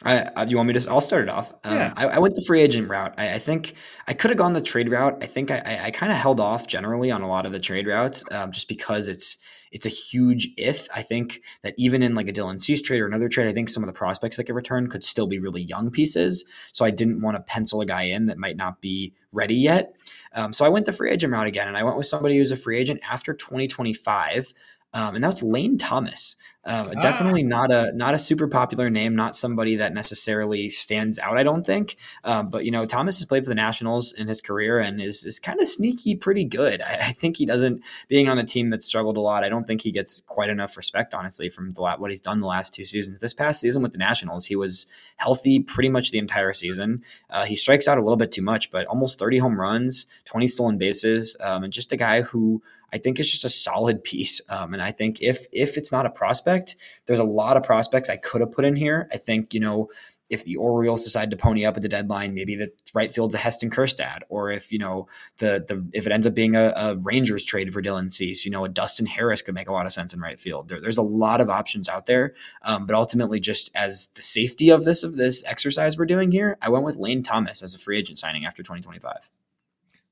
I, 0.04 0.30
I, 0.36 0.44
you 0.44 0.56
want 0.56 0.68
me 0.68 0.74
to? 0.74 0.90
I'll 0.90 1.00
start 1.00 1.22
it 1.22 1.28
off. 1.28 1.52
Um, 1.64 1.74
yeah. 1.74 1.94
I, 1.96 2.06
I, 2.06 2.18
went 2.18 2.34
the 2.34 2.42
free 2.42 2.60
agent 2.60 2.88
route. 2.88 3.14
I, 3.16 3.34
I 3.34 3.38
think 3.38 3.74
I 4.06 4.14
could 4.14 4.30
have 4.30 4.38
gone 4.38 4.52
the 4.52 4.60
trade 4.60 4.90
route. 4.90 5.18
I 5.22 5.26
think 5.26 5.50
I, 5.50 5.80
I 5.84 5.90
kind 5.90 6.10
of 6.10 6.18
held 6.18 6.40
off 6.40 6.66
generally 6.66 7.10
on 7.10 7.22
a 7.22 7.28
lot 7.28 7.46
of 7.46 7.52
the 7.52 7.60
trade 7.60 7.86
routes, 7.86 8.24
um, 8.30 8.52
just 8.52 8.68
because 8.68 9.08
it's 9.08 9.38
it's 9.70 9.86
a 9.86 9.90
huge 9.90 10.50
if. 10.56 10.88
I 10.94 11.02
think 11.02 11.40
that 11.62 11.74
even 11.78 12.02
in 12.02 12.14
like 12.14 12.28
a 12.28 12.32
Dylan 12.32 12.60
Cease 12.60 12.82
trade 12.82 13.00
or 13.00 13.06
another 13.06 13.28
trade, 13.28 13.48
I 13.48 13.52
think 13.52 13.70
some 13.70 13.82
of 13.82 13.86
the 13.86 13.92
prospects 13.92 14.36
that 14.36 14.44
get 14.44 14.54
returned 14.54 14.90
could 14.90 15.04
still 15.04 15.26
be 15.26 15.38
really 15.38 15.62
young 15.62 15.90
pieces. 15.90 16.44
So 16.72 16.84
I 16.84 16.90
didn't 16.90 17.22
want 17.22 17.36
to 17.36 17.42
pencil 17.42 17.80
a 17.80 17.86
guy 17.86 18.02
in 18.02 18.26
that 18.26 18.38
might 18.38 18.56
not 18.56 18.80
be 18.80 19.14
ready 19.32 19.54
yet. 19.54 19.96
Um, 20.34 20.52
so 20.52 20.64
I 20.64 20.68
went 20.68 20.86
the 20.86 20.92
free 20.92 21.10
agent 21.10 21.32
route 21.32 21.46
again, 21.46 21.68
and 21.68 21.76
I 21.76 21.82
went 21.84 21.96
with 21.96 22.06
somebody 22.06 22.36
who's 22.36 22.52
a 22.52 22.56
free 22.56 22.78
agent 22.78 23.00
after 23.08 23.32
2025. 23.32 24.52
Um, 24.94 25.14
and 25.14 25.24
that's 25.24 25.42
Lane 25.42 25.78
Thomas. 25.78 26.36
Uh, 26.64 26.86
ah. 26.96 27.00
Definitely 27.00 27.42
not 27.42 27.72
a 27.72 27.90
not 27.92 28.14
a 28.14 28.18
super 28.18 28.46
popular 28.46 28.88
name, 28.88 29.16
not 29.16 29.34
somebody 29.34 29.76
that 29.76 29.92
necessarily 29.92 30.70
stands 30.70 31.18
out. 31.18 31.36
I 31.36 31.42
don't 31.42 31.66
think, 31.66 31.96
um, 32.22 32.46
but 32.46 32.64
you 32.64 32.70
know, 32.70 32.84
Thomas 32.84 33.18
has 33.18 33.26
played 33.26 33.42
for 33.42 33.48
the 33.48 33.56
Nationals 33.56 34.12
in 34.12 34.28
his 34.28 34.40
career 34.40 34.78
and 34.78 35.00
is 35.00 35.24
is 35.24 35.40
kind 35.40 35.60
of 35.60 35.66
sneaky, 35.66 36.14
pretty 36.14 36.44
good. 36.44 36.80
I, 36.80 36.98
I, 37.08 37.12
think 37.12 37.36
he 37.36 37.46
doesn't 37.46 37.82
being 38.06 38.28
on 38.28 38.38
a 38.38 38.44
team 38.44 38.70
that 38.70 38.84
struggled 38.84 39.16
a 39.16 39.20
lot. 39.20 39.42
I 39.42 39.48
don't 39.48 39.66
think 39.66 39.80
he 39.80 39.90
gets 39.90 40.20
quite 40.20 40.50
enough 40.50 40.76
respect, 40.76 41.14
honestly, 41.14 41.48
from 41.48 41.72
the, 41.72 41.82
what 41.82 42.10
he's 42.10 42.20
done 42.20 42.38
the 42.38 42.46
last 42.46 42.72
two 42.72 42.84
seasons. 42.84 43.18
This 43.18 43.34
past 43.34 43.60
season 43.60 43.82
with 43.82 43.92
the 43.92 43.98
Nationals, 43.98 44.46
he 44.46 44.54
was 44.54 44.86
healthy 45.16 45.58
pretty 45.58 45.88
much 45.88 46.12
the 46.12 46.18
entire 46.18 46.52
season. 46.52 47.02
Uh, 47.28 47.44
he 47.44 47.56
strikes 47.56 47.88
out 47.88 47.98
a 47.98 48.02
little 48.02 48.16
bit 48.16 48.30
too 48.30 48.42
much, 48.42 48.70
but 48.70 48.86
almost 48.86 49.18
30 49.18 49.38
home 49.38 49.60
runs, 49.60 50.06
20 50.26 50.46
stolen 50.46 50.78
bases, 50.78 51.36
um, 51.40 51.64
and 51.64 51.72
just 51.72 51.90
a 51.90 51.96
guy 51.96 52.22
who 52.22 52.62
I 52.92 52.98
think 52.98 53.18
it's 53.18 53.30
just 53.30 53.44
a 53.44 53.50
solid 53.50 54.04
piece. 54.04 54.40
Um, 54.48 54.74
and 54.74 54.82
I 54.82 54.90
think 54.90 55.22
if 55.22 55.46
if 55.52 55.76
it's 55.76 55.92
not 55.92 56.06
a 56.06 56.10
prospect, 56.10 56.76
there's 57.06 57.18
a 57.18 57.24
lot 57.24 57.56
of 57.56 57.62
prospects 57.62 58.10
I 58.10 58.16
could 58.16 58.40
have 58.40 58.52
put 58.52 58.64
in 58.64 58.76
here. 58.76 59.08
I 59.12 59.16
think 59.16 59.54
you 59.54 59.60
know 59.60 59.88
if 60.32 60.44
the 60.44 60.56
Orioles 60.56 61.04
decide 61.04 61.28
to 61.30 61.36
pony 61.36 61.66
up 61.66 61.76
at 61.76 61.82
the 61.82 61.90
deadline, 61.90 62.32
maybe 62.32 62.56
the 62.56 62.72
right 62.94 63.12
field's 63.12 63.34
a 63.34 63.38
Heston 63.38 63.68
Kjerstad, 63.68 64.20
or 64.30 64.50
if 64.50 64.72
you 64.72 64.78
know 64.78 65.06
the 65.36 65.64
the 65.68 65.86
if 65.92 66.06
it 66.06 66.12
ends 66.12 66.26
up 66.26 66.32
being 66.32 66.56
a, 66.56 66.72
a, 66.74 66.96
Rangers 66.96 67.44
trade 67.44 67.70
for 67.70 67.82
Dylan 67.82 68.10
Cease, 68.10 68.44
you 68.44 68.50
know 68.50 68.64
a 68.64 68.68
Dustin 68.68 69.04
Harris 69.04 69.42
could 69.42 69.54
make 69.54 69.68
a 69.68 69.72
lot 69.72 69.84
of 69.84 69.92
sense 69.92 70.14
in 70.14 70.20
right 70.20 70.40
field. 70.40 70.68
There, 70.68 70.80
there's 70.80 70.98
a 70.98 71.02
lot 71.02 71.42
of 71.42 71.50
options 71.50 71.86
out 71.86 72.06
there, 72.06 72.34
um, 72.62 72.86
but 72.86 72.96
ultimately, 72.96 73.40
just 73.40 73.70
as 73.74 74.08
the 74.14 74.22
safety 74.22 74.70
of 74.70 74.84
this 74.84 75.02
of 75.02 75.16
this 75.16 75.44
exercise 75.44 75.98
we're 75.98 76.06
doing 76.06 76.32
here, 76.32 76.56
I 76.62 76.70
went 76.70 76.86
with 76.86 76.96
Lane 76.96 77.22
Thomas 77.22 77.62
as 77.62 77.74
a 77.74 77.78
free 77.78 77.98
agent 77.98 78.18
signing 78.18 78.46
after 78.46 78.62
2025. 78.62 79.30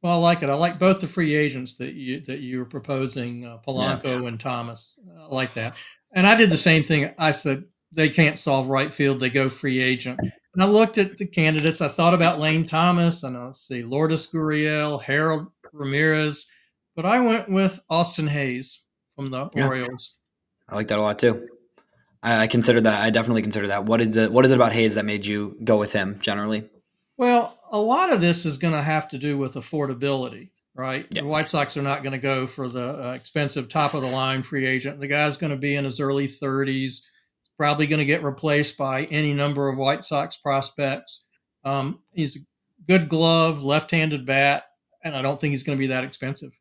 Well, 0.03 0.15
I 0.15 0.17
like 0.17 0.43
it. 0.43 0.49
I 0.49 0.55
like 0.55 0.79
both 0.79 1.01
the 1.01 1.07
free 1.07 1.35
agents 1.35 1.75
that 1.75 1.95
you 1.95 2.21
that 2.23 2.41
you 2.41 2.59
were 2.59 2.65
proposing, 2.65 3.45
uh, 3.45 3.59
Polanco 3.67 4.23
yeah. 4.23 4.29
and 4.29 4.41
Thomas. 4.41 4.99
I 5.19 5.27
like 5.27 5.53
that. 5.55 5.77
And 6.13 6.27
I 6.27 6.35
did 6.35 6.51
the 6.51 6.57
same 6.57 6.83
thing. 6.83 7.13
I 7.19 7.31
said 7.33 7.65
they 7.93 8.09
can't 8.09 8.39
solve 8.39 8.69
right 8.69 8.93
field; 8.93 9.21
they 9.21 9.31
go 9.31 9.49
free 9.49 9.81
agent. 9.81 10.19
And 10.21 10.63
I 10.63 10.67
looked 10.67 10.99
at 10.99 11.17
the 11.17 11.27
candidates. 11.27 11.81
I 11.81 11.89
thought 11.89 12.15
about 12.15 12.41
Lane 12.41 12.67
Thomas 12.67 13.23
and 13.23 13.37
I 13.37 13.53
see 13.53 13.83
Lourdes 13.83 14.27
Gurriel, 14.27 15.01
Harold 15.01 15.49
Ramirez, 15.73 16.47
but 16.97 17.05
I 17.05 17.21
went 17.21 17.49
with 17.49 17.81
Austin 17.89 18.27
Hays 18.27 18.83
from 19.15 19.31
the 19.31 19.49
yeah. 19.55 19.67
Orioles. 19.67 20.17
I 20.69 20.75
like 20.77 20.89
that 20.89 20.99
a 20.99 21.03
lot 21.03 21.19
too. 21.19 21.47
I, 22.23 22.43
I 22.43 22.47
consider 22.47 22.81
that. 22.81 23.03
I 23.03 23.11
definitely 23.11 23.43
consider 23.43 23.69
that. 23.69 23.85
What 23.85 24.01
is 24.01 24.17
it? 24.17 24.33
What 24.33 24.45
is 24.45 24.51
it 24.51 24.57
about 24.57 24.73
Hays 24.73 24.95
that 24.95 25.05
made 25.05 25.27
you 25.27 25.57
go 25.63 25.77
with 25.77 25.93
him 25.93 26.19
generally? 26.21 26.69
Well, 27.17 27.50
a 27.71 27.79
lot 27.79 28.13
of 28.13 28.21
this 28.21 28.45
is 28.45 28.59
going 28.59 28.75
to 28.75 28.83
have 28.83 29.09
to 29.09 29.19
do 29.19 29.39
with 29.39 29.55
affordability, 29.55 30.51
right? 30.75 31.07
Yeah. 31.11 31.23
The 31.23 31.29
White 31.29 31.49
Sox 31.49 31.77
are 31.77 31.83
not 31.83 32.03
going 32.03 32.13
to 32.13 32.19
go 32.19 32.47
for 32.47 32.69
the 32.69 33.09
uh, 33.09 33.13
expensive 33.13 33.69
top 33.69 33.95
of 33.95 34.03
the 34.03 34.11
line 34.11 34.43
free 34.43 34.67
agent. 34.67 35.01
The 35.01 35.07
guy's 35.07 35.37
going 35.37 35.53
to 35.53 35.57
be 35.57 35.77
in 35.77 35.85
his 35.85 36.01
early 36.01 36.27
30s, 36.27 37.01
probably 37.57 37.87
going 37.87 38.01
to 38.01 38.05
get 38.05 38.25
replaced 38.25 38.77
by 38.77 39.05
any 39.05 39.33
number 39.33 39.69
of 39.69 39.79
White 39.79 40.05
Sox 40.05 40.37
prospects. 40.37 41.23
Um, 41.65 42.01
he's 42.13 42.37
a 42.37 42.41
good 42.87 43.09
glove, 43.09 43.63
left 43.63 43.91
handed 43.91 44.27
bat, 44.27 44.65
and 45.05 45.15
I 45.15 45.23
don't 45.23 45.41
think 45.41 45.53
he's 45.53 45.63
going 45.63 45.79
to 45.79 45.81
be 45.81 45.89
that 45.89 46.05
expensive. 46.05 46.59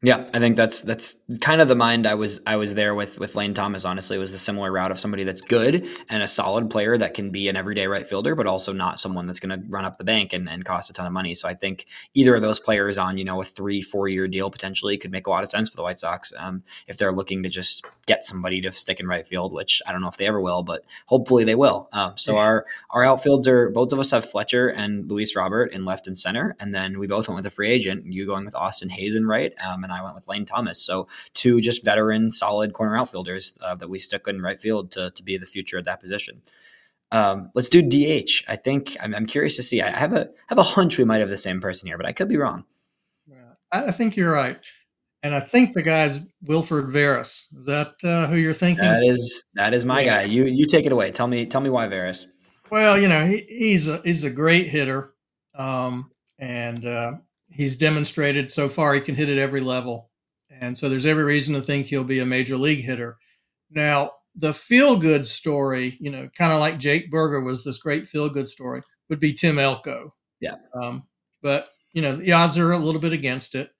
Yeah, 0.00 0.28
I 0.32 0.38
think 0.38 0.56
that's 0.56 0.82
that's 0.82 1.16
kind 1.40 1.60
of 1.60 1.66
the 1.66 1.74
mind 1.74 2.06
I 2.06 2.14
was 2.14 2.40
I 2.46 2.54
was 2.54 2.76
there 2.76 2.94
with 2.94 3.18
with 3.18 3.34
Lane 3.34 3.52
Thomas. 3.52 3.84
Honestly, 3.84 4.16
it 4.16 4.20
was 4.20 4.30
the 4.30 4.38
similar 4.38 4.70
route 4.70 4.92
of 4.92 5.00
somebody 5.00 5.24
that's 5.24 5.40
good 5.40 5.88
and 6.08 6.22
a 6.22 6.28
solid 6.28 6.70
player 6.70 6.96
that 6.96 7.14
can 7.14 7.30
be 7.30 7.48
an 7.48 7.56
everyday 7.56 7.88
right 7.88 8.08
fielder, 8.08 8.36
but 8.36 8.46
also 8.46 8.72
not 8.72 9.00
someone 9.00 9.26
that's 9.26 9.40
going 9.40 9.60
to 9.60 9.68
run 9.70 9.84
up 9.84 9.96
the 9.96 10.04
bank 10.04 10.32
and, 10.32 10.48
and 10.48 10.64
cost 10.64 10.88
a 10.88 10.92
ton 10.92 11.04
of 11.04 11.12
money. 11.12 11.34
So 11.34 11.48
I 11.48 11.54
think 11.54 11.86
either 12.14 12.36
of 12.36 12.42
those 12.42 12.60
players 12.60 12.96
on 12.96 13.18
you 13.18 13.24
know 13.24 13.40
a 13.40 13.44
three 13.44 13.82
four 13.82 14.06
year 14.06 14.28
deal 14.28 14.52
potentially 14.52 14.96
could 14.98 15.10
make 15.10 15.26
a 15.26 15.30
lot 15.30 15.42
of 15.42 15.50
sense 15.50 15.68
for 15.68 15.74
the 15.74 15.82
White 15.82 15.98
Sox 15.98 16.32
um, 16.38 16.62
if 16.86 16.96
they're 16.96 17.10
looking 17.10 17.42
to 17.42 17.48
just 17.48 17.84
get 18.06 18.22
somebody 18.22 18.60
to 18.60 18.70
stick 18.70 19.00
in 19.00 19.08
right 19.08 19.26
field, 19.26 19.52
which 19.52 19.82
I 19.84 19.90
don't 19.90 20.00
know 20.00 20.08
if 20.08 20.16
they 20.16 20.28
ever 20.28 20.40
will, 20.40 20.62
but 20.62 20.84
hopefully 21.06 21.42
they 21.42 21.56
will. 21.56 21.88
Um, 21.92 22.16
so 22.16 22.34
yeah. 22.34 22.42
our 22.42 22.66
our 22.90 23.02
outfields 23.02 23.48
are 23.48 23.68
both 23.70 23.92
of 23.92 23.98
us 23.98 24.12
have 24.12 24.30
Fletcher 24.30 24.68
and 24.68 25.10
Luis 25.10 25.34
Robert 25.34 25.72
in 25.72 25.84
left 25.84 26.06
and 26.06 26.16
center, 26.16 26.54
and 26.60 26.72
then 26.72 27.00
we 27.00 27.08
both 27.08 27.26
went 27.26 27.34
with 27.34 27.46
a 27.46 27.50
free 27.50 27.68
agent. 27.68 28.06
You 28.06 28.26
going 28.26 28.44
with 28.44 28.54
Austin 28.54 28.90
Hays 28.90 29.16
in 29.16 29.26
right. 29.26 29.52
Um, 29.66 29.87
and 29.88 29.98
I 29.98 30.02
went 30.02 30.14
with 30.14 30.28
Lane 30.28 30.44
Thomas. 30.44 30.80
So 30.80 31.08
two 31.34 31.60
just 31.60 31.84
veteran, 31.84 32.30
solid 32.30 32.72
corner 32.72 32.96
outfielders 32.96 33.54
uh, 33.60 33.74
that 33.76 33.90
we 33.90 33.98
stuck 33.98 34.28
in 34.28 34.42
right 34.42 34.60
field 34.60 34.90
to, 34.92 35.10
to 35.10 35.22
be 35.22 35.36
the 35.36 35.46
future 35.46 35.78
of 35.78 35.84
that 35.84 36.00
position. 36.00 36.42
Um, 37.10 37.50
let's 37.54 37.68
do 37.68 37.82
DH. 37.82 38.44
I 38.48 38.56
think 38.56 38.96
I'm, 39.00 39.14
I'm, 39.14 39.26
curious 39.26 39.56
to 39.56 39.62
see. 39.62 39.80
I 39.80 39.90
have 39.90 40.12
a 40.12 40.28
have 40.48 40.58
a 40.58 40.62
hunch 40.62 40.98
we 40.98 41.04
might 41.04 41.20
have 41.20 41.30
the 41.30 41.38
same 41.38 41.58
person 41.58 41.86
here, 41.86 41.96
but 41.96 42.04
I 42.04 42.12
could 42.12 42.28
be 42.28 42.36
wrong. 42.36 42.64
Yeah, 43.26 43.54
I 43.72 43.92
think 43.92 44.14
you're 44.14 44.30
right, 44.30 44.58
and 45.22 45.34
I 45.34 45.40
think 45.40 45.72
the 45.72 45.80
guy's 45.80 46.20
Wilfred 46.42 46.88
Veras. 46.88 47.46
Is 47.58 47.64
that 47.64 47.94
uh, 48.04 48.26
who 48.26 48.36
you're 48.36 48.52
thinking? 48.52 48.84
That 48.84 49.02
is 49.02 49.42
that 49.54 49.72
is 49.72 49.86
my 49.86 50.00
yeah. 50.00 50.06
guy. 50.06 50.22
You 50.24 50.44
you 50.44 50.66
take 50.66 50.84
it 50.84 50.92
away. 50.92 51.10
Tell 51.10 51.26
me 51.26 51.46
tell 51.46 51.62
me 51.62 51.70
why 51.70 51.88
Veras. 51.88 52.26
Well, 52.70 53.00
you 53.00 53.08
know 53.08 53.26
he, 53.26 53.46
he's 53.48 53.88
a 53.88 54.02
he's 54.04 54.24
a 54.24 54.30
great 54.30 54.68
hitter, 54.68 55.14
um, 55.54 56.10
and 56.38 56.84
uh, 56.84 57.12
he's 57.58 57.74
demonstrated 57.74 58.52
so 58.52 58.68
far 58.68 58.94
he 58.94 59.00
can 59.00 59.16
hit 59.16 59.28
at 59.28 59.36
every 59.36 59.60
level. 59.60 60.10
And 60.48 60.78
so 60.78 60.88
there's 60.88 61.06
every 61.06 61.24
reason 61.24 61.54
to 61.54 61.60
think 61.60 61.86
he'll 61.86 62.04
be 62.04 62.20
a 62.20 62.24
major 62.24 62.56
league 62.56 62.84
hitter. 62.84 63.18
Now, 63.68 64.12
the 64.36 64.54
feel 64.54 64.96
good 64.96 65.26
story, 65.26 65.98
you 65.98 66.08
know, 66.08 66.28
kind 66.38 66.52
of 66.52 66.60
like 66.60 66.78
Jake 66.78 67.10
Burger 67.10 67.40
was 67.40 67.64
this 67.64 67.80
great 67.80 68.08
feel 68.08 68.28
good 68.28 68.48
story, 68.48 68.82
would 69.08 69.18
be 69.18 69.34
Tim 69.34 69.58
Elko. 69.58 70.14
Yeah. 70.40 70.54
Um, 70.80 71.02
but, 71.42 71.68
you 71.92 72.00
know, 72.00 72.14
the 72.14 72.30
odds 72.30 72.56
are 72.58 72.70
a 72.70 72.78
little 72.78 73.00
bit 73.00 73.12
against 73.12 73.56
it. 73.56 73.70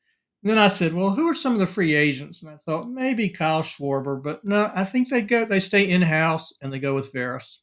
And 0.42 0.50
then 0.50 0.58
I 0.58 0.66
said, 0.66 0.92
well, 0.92 1.10
who 1.10 1.28
are 1.28 1.34
some 1.34 1.52
of 1.52 1.60
the 1.60 1.66
free 1.66 1.94
agents? 1.94 2.42
And 2.42 2.50
I 2.50 2.56
thought 2.66 2.90
maybe 2.90 3.28
Kyle 3.28 3.62
Schwarber, 3.62 4.20
but 4.20 4.44
no, 4.44 4.72
I 4.74 4.82
think 4.82 5.08
they 5.08 5.22
go, 5.22 5.44
they 5.44 5.60
stay 5.60 5.88
in 5.88 6.02
house 6.02 6.52
and 6.60 6.72
they 6.72 6.80
go 6.80 6.96
with 6.96 7.12
Veras. 7.12 7.58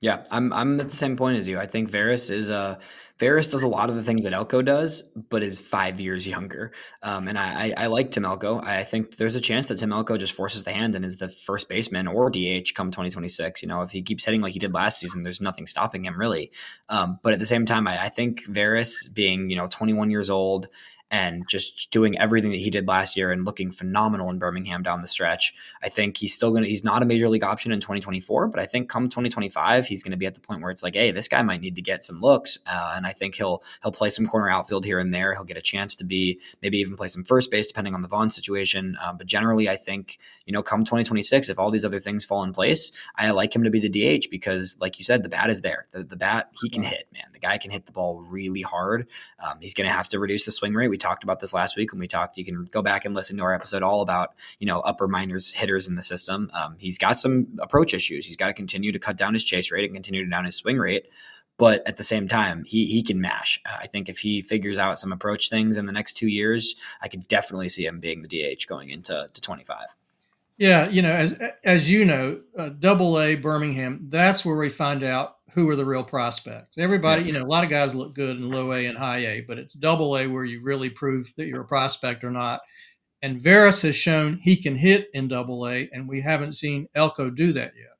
Yeah, 0.00 0.24
I'm 0.30 0.52
I'm 0.52 0.80
at 0.80 0.90
the 0.90 0.96
same 0.96 1.16
point 1.16 1.38
as 1.38 1.46
you. 1.46 1.58
I 1.58 1.66
think 1.66 1.90
Veras 1.90 2.30
is 2.30 2.50
a 2.50 2.78
Veras 3.20 3.50
does 3.50 3.62
a 3.62 3.68
lot 3.68 3.90
of 3.90 3.96
the 3.96 4.02
things 4.02 4.24
that 4.24 4.32
Elko 4.32 4.62
does, 4.62 5.02
but 5.28 5.42
is 5.42 5.60
five 5.60 6.00
years 6.00 6.26
younger. 6.26 6.72
Um, 7.02 7.28
and 7.28 7.36
I, 7.36 7.66
I, 7.66 7.84
I, 7.84 7.86
like 7.88 8.10
Tim 8.10 8.24
Elko. 8.24 8.62
I 8.62 8.82
think 8.82 9.18
there's 9.18 9.34
a 9.34 9.42
chance 9.42 9.66
that 9.66 9.78
Tim 9.78 9.92
Elko 9.92 10.16
just 10.16 10.32
forces 10.32 10.64
the 10.64 10.72
hand 10.72 10.94
and 10.94 11.04
is 11.04 11.18
the 11.18 11.28
first 11.28 11.68
baseman 11.68 12.06
or 12.06 12.30
DH 12.30 12.72
come 12.74 12.90
2026. 12.90 13.60
You 13.60 13.68
know, 13.68 13.82
if 13.82 13.90
he 13.90 14.00
keeps 14.00 14.24
hitting 14.24 14.40
like 14.40 14.54
he 14.54 14.58
did 14.58 14.72
last 14.72 15.00
season, 15.00 15.22
there's 15.22 15.42
nothing 15.42 15.66
stopping 15.66 16.06
him 16.06 16.18
really. 16.18 16.50
Um, 16.88 17.20
but 17.22 17.34
at 17.34 17.38
the 17.38 17.46
same 17.46 17.66
time, 17.66 17.86
I, 17.86 18.04
I 18.04 18.08
think 18.08 18.46
Veras 18.46 19.14
being 19.14 19.50
you 19.50 19.56
know 19.56 19.66
21 19.66 20.10
years 20.10 20.30
old 20.30 20.68
and 21.10 21.48
just 21.48 21.90
doing 21.90 22.18
everything 22.18 22.50
that 22.50 22.58
he 22.58 22.70
did 22.70 22.86
last 22.86 23.16
year 23.16 23.32
and 23.32 23.44
looking 23.44 23.70
phenomenal 23.70 24.30
in 24.30 24.38
Birmingham 24.38 24.82
down 24.82 25.02
the 25.02 25.08
stretch. 25.08 25.52
I 25.82 25.88
think 25.88 26.16
he's 26.16 26.34
still 26.34 26.50
going 26.50 26.62
to, 26.62 26.68
he's 26.68 26.84
not 26.84 27.02
a 27.02 27.06
major 27.06 27.28
league 27.28 27.42
option 27.42 27.72
in 27.72 27.80
2024, 27.80 28.48
but 28.48 28.60
I 28.60 28.66
think 28.66 28.88
come 28.88 29.08
2025, 29.08 29.86
he's 29.86 30.02
going 30.04 30.12
to 30.12 30.16
be 30.16 30.26
at 30.26 30.34
the 30.34 30.40
point 30.40 30.62
where 30.62 30.70
it's 30.70 30.84
like, 30.84 30.94
hey, 30.94 31.10
this 31.10 31.26
guy 31.26 31.42
might 31.42 31.60
need 31.60 31.74
to 31.76 31.82
get 31.82 32.04
some 32.04 32.20
looks. 32.20 32.60
Uh, 32.64 32.94
and 32.96 33.06
I 33.06 33.12
think 33.12 33.34
he'll, 33.34 33.62
he'll 33.82 33.92
play 33.92 34.10
some 34.10 34.26
corner 34.26 34.48
outfield 34.48 34.84
here 34.84 35.00
and 35.00 35.12
there. 35.12 35.34
He'll 35.34 35.44
get 35.44 35.56
a 35.56 35.62
chance 35.62 35.96
to 35.96 36.04
be, 36.04 36.40
maybe 36.62 36.78
even 36.78 36.96
play 36.96 37.08
some 37.08 37.24
first 37.24 37.50
base, 37.50 37.66
depending 37.66 37.94
on 37.94 38.02
the 38.02 38.08
Vaughn 38.08 38.30
situation. 38.30 38.96
Uh, 39.02 39.12
but 39.12 39.26
generally, 39.26 39.68
I 39.68 39.76
think, 39.76 40.18
you 40.46 40.52
know, 40.52 40.62
come 40.62 40.84
2026, 40.84 41.48
if 41.48 41.58
all 41.58 41.70
these 41.70 41.84
other 41.84 42.00
things 42.00 42.24
fall 42.24 42.44
in 42.44 42.52
place, 42.52 42.92
I 43.16 43.30
like 43.30 43.54
him 43.54 43.64
to 43.64 43.70
be 43.70 43.80
the 43.80 43.88
DH 43.88 44.30
because, 44.30 44.76
like 44.80 44.98
you 45.00 45.04
said, 45.04 45.24
the 45.24 45.28
bat 45.28 45.50
is 45.50 45.62
there. 45.62 45.88
The, 45.90 46.04
the 46.04 46.16
bat, 46.16 46.50
he 46.62 46.70
can 46.70 46.82
hit, 46.82 47.08
man. 47.12 47.24
The 47.32 47.40
guy 47.40 47.58
can 47.58 47.72
hit 47.72 47.86
the 47.86 47.92
ball 47.92 48.20
really 48.22 48.62
hard. 48.62 49.08
Um, 49.44 49.58
he's 49.60 49.74
going 49.74 49.88
to 49.88 49.92
have 49.92 50.06
to 50.08 50.20
reduce 50.20 50.44
the 50.44 50.52
swing 50.52 50.74
rate. 50.74 50.88
We 50.88 50.99
talked 51.00 51.24
about 51.24 51.40
this 51.40 51.52
last 51.52 51.76
week 51.76 51.92
when 51.92 52.00
we 52.00 52.06
talked. 52.06 52.38
You 52.38 52.44
can 52.44 52.64
go 52.66 52.82
back 52.82 53.04
and 53.04 53.14
listen 53.14 53.36
to 53.38 53.42
our 53.42 53.54
episode 53.54 53.82
all 53.82 54.02
about 54.02 54.34
you 54.58 54.66
know 54.66 54.80
upper 54.80 55.08
minors 55.08 55.52
hitters 55.52 55.88
in 55.88 55.96
the 55.96 56.02
system. 56.02 56.50
Um, 56.54 56.76
he's 56.78 56.98
got 56.98 57.18
some 57.18 57.48
approach 57.58 57.94
issues. 57.94 58.26
He's 58.26 58.36
got 58.36 58.48
to 58.48 58.54
continue 58.54 58.92
to 58.92 58.98
cut 58.98 59.16
down 59.16 59.34
his 59.34 59.44
chase 59.44 59.70
rate 59.70 59.84
and 59.84 59.94
continue 59.94 60.24
to 60.24 60.30
down 60.30 60.44
his 60.44 60.56
swing 60.56 60.78
rate. 60.78 61.06
But 61.56 61.86
at 61.86 61.98
the 61.98 62.04
same 62.04 62.26
time, 62.26 62.64
he 62.64 62.86
he 62.86 63.02
can 63.02 63.20
mash. 63.20 63.60
Uh, 63.66 63.76
I 63.80 63.86
think 63.86 64.08
if 64.08 64.18
he 64.20 64.40
figures 64.40 64.78
out 64.78 64.98
some 64.98 65.12
approach 65.12 65.50
things 65.50 65.76
in 65.76 65.86
the 65.86 65.92
next 65.92 66.14
two 66.14 66.28
years, 66.28 66.74
I 67.02 67.08
could 67.08 67.28
definitely 67.28 67.68
see 67.68 67.84
him 67.84 68.00
being 68.00 68.22
the 68.22 68.28
DH 68.28 68.66
going 68.66 68.88
into 68.88 69.28
to 69.32 69.40
25. 69.40 69.76
Yeah, 70.60 70.88
you 70.90 71.00
know, 71.00 71.08
as 71.08 71.38
as 71.64 71.90
you 71.90 72.04
know, 72.04 72.40
uh, 72.56 72.68
Double 72.68 73.18
A 73.18 73.34
Birmingham. 73.34 74.08
That's 74.10 74.44
where 74.44 74.56
we 74.56 74.68
find 74.68 75.02
out 75.02 75.36
who 75.52 75.68
are 75.68 75.76
the 75.76 75.84
real 75.84 76.04
prospects. 76.04 76.78
Everybody, 76.78 77.22
yeah. 77.22 77.26
you 77.26 77.32
know, 77.34 77.44
a 77.44 77.46
lot 77.46 77.64
of 77.64 77.70
guys 77.70 77.94
look 77.94 78.14
good 78.14 78.36
in 78.36 78.50
low 78.50 78.72
A 78.72 78.86
and 78.86 78.96
high 78.96 79.26
A, 79.26 79.40
but 79.42 79.58
it's 79.58 79.74
double 79.74 80.16
A 80.16 80.26
where 80.26 80.44
you 80.44 80.62
really 80.62 80.90
prove 80.90 81.32
that 81.36 81.46
you're 81.46 81.62
a 81.62 81.66
prospect 81.66 82.24
or 82.24 82.30
not. 82.30 82.60
And 83.22 83.40
Veras 83.40 83.82
has 83.82 83.96
shown 83.96 84.36
he 84.36 84.56
can 84.56 84.76
hit 84.76 85.08
in 85.12 85.28
double 85.28 85.68
A, 85.68 85.88
and 85.92 86.08
we 86.08 86.20
haven't 86.20 86.54
seen 86.54 86.88
Elko 86.94 87.30
do 87.30 87.52
that 87.52 87.72
yet. 87.76 87.96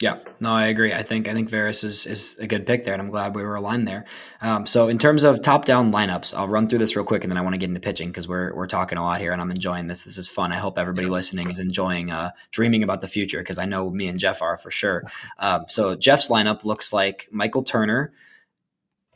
Yeah, 0.00 0.16
no, 0.40 0.50
I 0.50 0.68
agree. 0.68 0.94
I 0.94 1.02
think 1.02 1.28
I 1.28 1.34
think 1.34 1.50
Veras 1.50 1.84
is 1.84 2.06
is 2.06 2.34
a 2.40 2.46
good 2.46 2.64
pick 2.64 2.86
there, 2.86 2.94
and 2.94 3.02
I'm 3.02 3.10
glad 3.10 3.34
we 3.34 3.42
were 3.42 3.56
aligned 3.56 3.86
there. 3.86 4.06
Um, 4.40 4.64
so 4.64 4.88
in 4.88 4.98
terms 4.98 5.24
of 5.24 5.42
top 5.42 5.66
down 5.66 5.92
lineups, 5.92 6.34
I'll 6.34 6.48
run 6.48 6.68
through 6.68 6.78
this 6.78 6.96
real 6.96 7.04
quick, 7.04 7.22
and 7.22 7.30
then 7.30 7.36
I 7.36 7.42
want 7.42 7.52
to 7.52 7.58
get 7.58 7.68
into 7.68 7.80
pitching 7.80 8.08
because 8.08 8.26
we're 8.26 8.54
we're 8.54 8.66
talking 8.66 8.96
a 8.96 9.02
lot 9.02 9.20
here, 9.20 9.32
and 9.32 9.42
I'm 9.42 9.50
enjoying 9.50 9.88
this. 9.88 10.04
This 10.04 10.16
is 10.16 10.26
fun. 10.26 10.52
I 10.52 10.56
hope 10.56 10.78
everybody 10.78 11.06
yeah. 11.06 11.12
listening 11.12 11.50
is 11.50 11.58
enjoying 11.58 12.10
uh, 12.10 12.30
dreaming 12.50 12.82
about 12.82 13.02
the 13.02 13.08
future 13.08 13.40
because 13.40 13.58
I 13.58 13.66
know 13.66 13.90
me 13.90 14.08
and 14.08 14.18
Jeff 14.18 14.40
are 14.40 14.56
for 14.56 14.70
sure. 14.70 15.04
Um, 15.38 15.64
so 15.68 15.94
Jeff's 15.94 16.28
lineup 16.28 16.64
looks 16.64 16.92
like 16.92 17.28
Michael 17.30 17.62
Turner, 17.62 18.12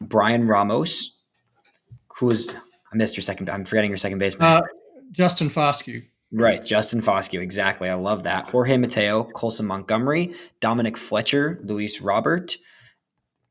Bryan 0.01 0.47
Ramos, 0.47 1.11
who 2.17 2.31
is 2.31 2.55
I 2.93 2.97
missed 2.97 3.17
your 3.17 3.23
second. 3.23 3.51
I'm 3.51 3.65
forgetting 3.65 3.91
your 3.91 3.99
second 3.99 4.19
baseman. 4.19 4.49
Uh, 4.49 4.63
Justin 5.13 5.51
Foscue. 5.51 6.05
Right, 6.37 6.65
Justin 6.65 7.01
Foscue, 7.01 7.41
exactly. 7.41 7.89
I 7.89 7.95
love 7.95 8.25
that. 8.25 8.49
Jorge 8.49 8.77
Mateo, 8.77 9.23
Colson 9.23 9.67
Montgomery, 9.67 10.35
Dominic 10.59 10.97
Fletcher, 10.97 11.61
Luis 11.63 12.01
Robert, 12.01 12.57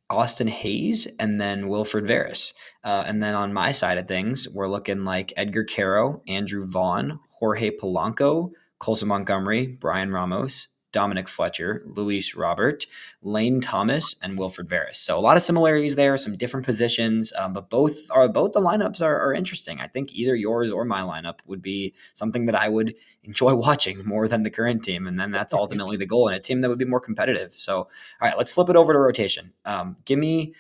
Austin 0.10 0.48
Hays, 0.48 1.08
and 1.18 1.40
then 1.40 1.70
Wilfred 1.70 2.06
Veras. 2.06 2.52
Uh, 2.84 3.06
and 3.08 3.24
then 3.24 3.36
on 3.36 3.54
my 3.54 3.72
side 3.72 3.98
of 3.98 4.10
things, 4.10 4.50
we're 4.50 4.68
looking 4.68 5.06
like 5.06 5.32
Edgar 5.38 5.64
Quero, 5.64 6.22
Andrew 6.28 6.68
Vaughn, 6.68 7.22
Jorge 7.40 7.72
Polanco, 7.72 8.52
Colson 8.80 9.08
Montgomery, 9.08 9.66
Bryan 9.66 10.12
Ramos, 10.12 10.68
Dominic 10.94 11.28
Fletcher, 11.28 11.84
Luis 11.86 12.36
Robert, 12.36 12.86
Lane 13.22 13.60
Thomas, 13.60 14.16
and 14.22 14.40
Wilfred 14.40 14.70
Veras. 14.70 14.96
So 14.96 15.18
a 15.18 15.20
lot 15.20 15.36
of 15.36 15.44
similarities 15.44 15.98
there, 15.98 16.18
some 16.18 16.38
different 16.38 16.66
positions, 16.66 17.34
um, 17.38 17.52
but 17.52 17.70
both 17.70 18.10
are 18.12 18.30
both 18.30 18.54
the 18.54 18.62
lineups 18.62 19.02
are, 19.02 19.20
are, 19.20 19.34
interesting. 19.34 19.82
I 19.82 19.88
think 19.88 20.14
either 20.14 20.36
yours 20.36 20.72
or 20.72 20.86
my 20.86 21.02
lineup 21.02 21.40
would 21.48 21.62
be 21.62 21.94
something 22.14 22.46
that 22.46 22.56
I 22.56 22.70
would 22.70 22.96
enjoy 23.24 23.54
watching 23.68 23.98
more 24.06 24.30
than 24.30 24.44
the 24.44 24.50
current 24.50 24.84
team, 24.84 25.06
and 25.06 25.20
then 25.20 25.32
that's 25.32 25.54
ultimately 25.64 25.98
the 25.98 26.06
goal 26.06 26.30
in 26.30 26.36
a 26.36 26.40
team 26.40 26.62
that 26.62 26.70
would 26.70 26.80
be 26.80 26.86
more 26.86 27.02
competitive. 27.02 27.54
So 27.54 27.78
all 27.78 27.88
right, 28.22 28.38
let's 28.38 28.52
flip 28.52 28.70
it 28.70 28.78
over 28.78 28.94
to 28.94 29.00
rotation. 29.00 29.52
Um, 29.66 29.98
give 30.06 30.20
me 30.20 30.54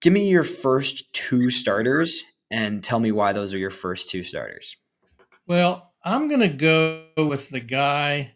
give 0.00 0.12
me 0.12 0.28
your 0.28 0.44
first 0.44 1.10
two 1.14 1.50
starters 1.50 2.24
and 2.50 2.82
tell 2.82 3.00
me 3.00 3.12
why 3.12 3.32
those 3.32 3.54
are 3.54 3.58
your 3.58 3.70
first 3.70 4.10
two 4.10 4.22
starters. 4.22 4.76
Well, 5.46 5.92
I'm 6.04 6.28
going 6.28 6.40
to 6.40 6.48
go 6.48 7.04
with 7.16 7.50
the 7.50 7.60
guy 7.60 8.35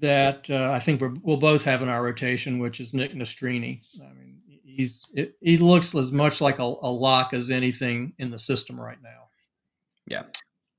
that 0.00 0.48
uh, 0.50 0.70
I 0.70 0.78
think 0.78 1.00
we 1.00 1.08
will 1.22 1.36
both 1.36 1.62
have 1.64 1.82
in 1.82 1.88
our 1.88 2.02
rotation, 2.02 2.58
which 2.58 2.80
is 2.80 2.92
Nick 2.92 3.14
Nastrini. 3.14 3.80
I 4.00 4.12
mean, 4.12 4.40
he's 4.64 5.04
it, 5.14 5.34
he 5.40 5.56
looks 5.58 5.94
as 5.94 6.12
much 6.12 6.40
like 6.40 6.58
a, 6.58 6.62
a, 6.62 6.90
lock 6.90 7.32
as 7.32 7.50
anything 7.50 8.12
in 8.18 8.30
the 8.30 8.38
system 8.38 8.80
right 8.80 8.98
now. 9.02 9.24
Yeah. 10.06 10.24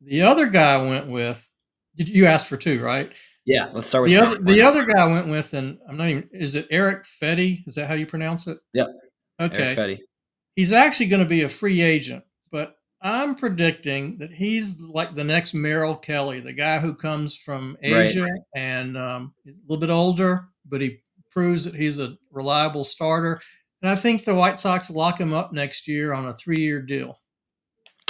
The 0.01 0.21
other 0.21 0.47
guy 0.47 0.73
I 0.73 0.83
went 0.83 1.07
with, 1.07 1.49
you 1.95 2.27
asked 2.27 2.47
for 2.47 2.57
two, 2.57 2.83
right? 2.83 3.11
Yeah, 3.45 3.69
let's 3.73 3.87
start 3.87 4.03
with 4.03 4.11
the 4.11 4.25
other. 4.25 4.37
The 4.39 4.61
other 4.61 4.85
guy 4.85 5.01
I 5.01 5.07
went 5.07 5.29
with, 5.29 5.53
and 5.53 5.77
I'm 5.87 5.95
not 5.95 6.09
even. 6.09 6.29
Is 6.33 6.55
it 6.55 6.67
Erick 6.69 7.05
Fedde? 7.05 7.65
Is 7.65 7.75
that 7.75 7.87
how 7.87 7.93
you 7.93 8.05
pronounce 8.05 8.45
it? 8.45 8.57
Yep. 8.73 8.87
Okay. 9.39 9.63
Erick 9.63 9.77
Fedde. 9.77 9.99
He's 10.55 10.73
actually 10.73 11.07
going 11.07 11.23
to 11.23 11.29
be 11.29 11.43
a 11.43 11.49
free 11.49 11.81
agent, 11.81 12.25
I'm 13.07 13.35
predicting 13.35 14.17
that 14.17 14.31
he's 14.31 14.79
like 14.79 15.15
the 15.15 15.23
next 15.23 15.53
Merrill 15.53 15.95
Kelly, 15.95 16.39
the 16.39 16.53
guy 16.53 16.79
who 16.79 16.93
comes 16.93 17.35
from 17.35 17.77
Asia 17.81 18.23
right. 18.23 18.41
and 18.55 18.97
um, 18.97 19.33
a 19.47 19.51
little 19.67 19.79
bit 19.79 19.89
older, 19.89 20.45
but 20.65 20.81
he 20.81 20.99
proves 21.31 21.65
that 21.65 21.75
he's 21.75 21.99
a 21.99 22.15
reliable 22.31 22.83
starter. 22.83 23.39
And 23.81 23.91
I 23.91 23.95
think 23.95 24.23
the 24.23 24.35
White 24.35 24.59
Sox 24.59 24.89
lock 24.89 25.19
him 25.19 25.33
up 25.33 25.53
next 25.53 25.87
year 25.87 26.13
on 26.13 26.27
a 26.27 26.33
three 26.33 26.59
year 26.59 26.81
deal. 26.81 27.19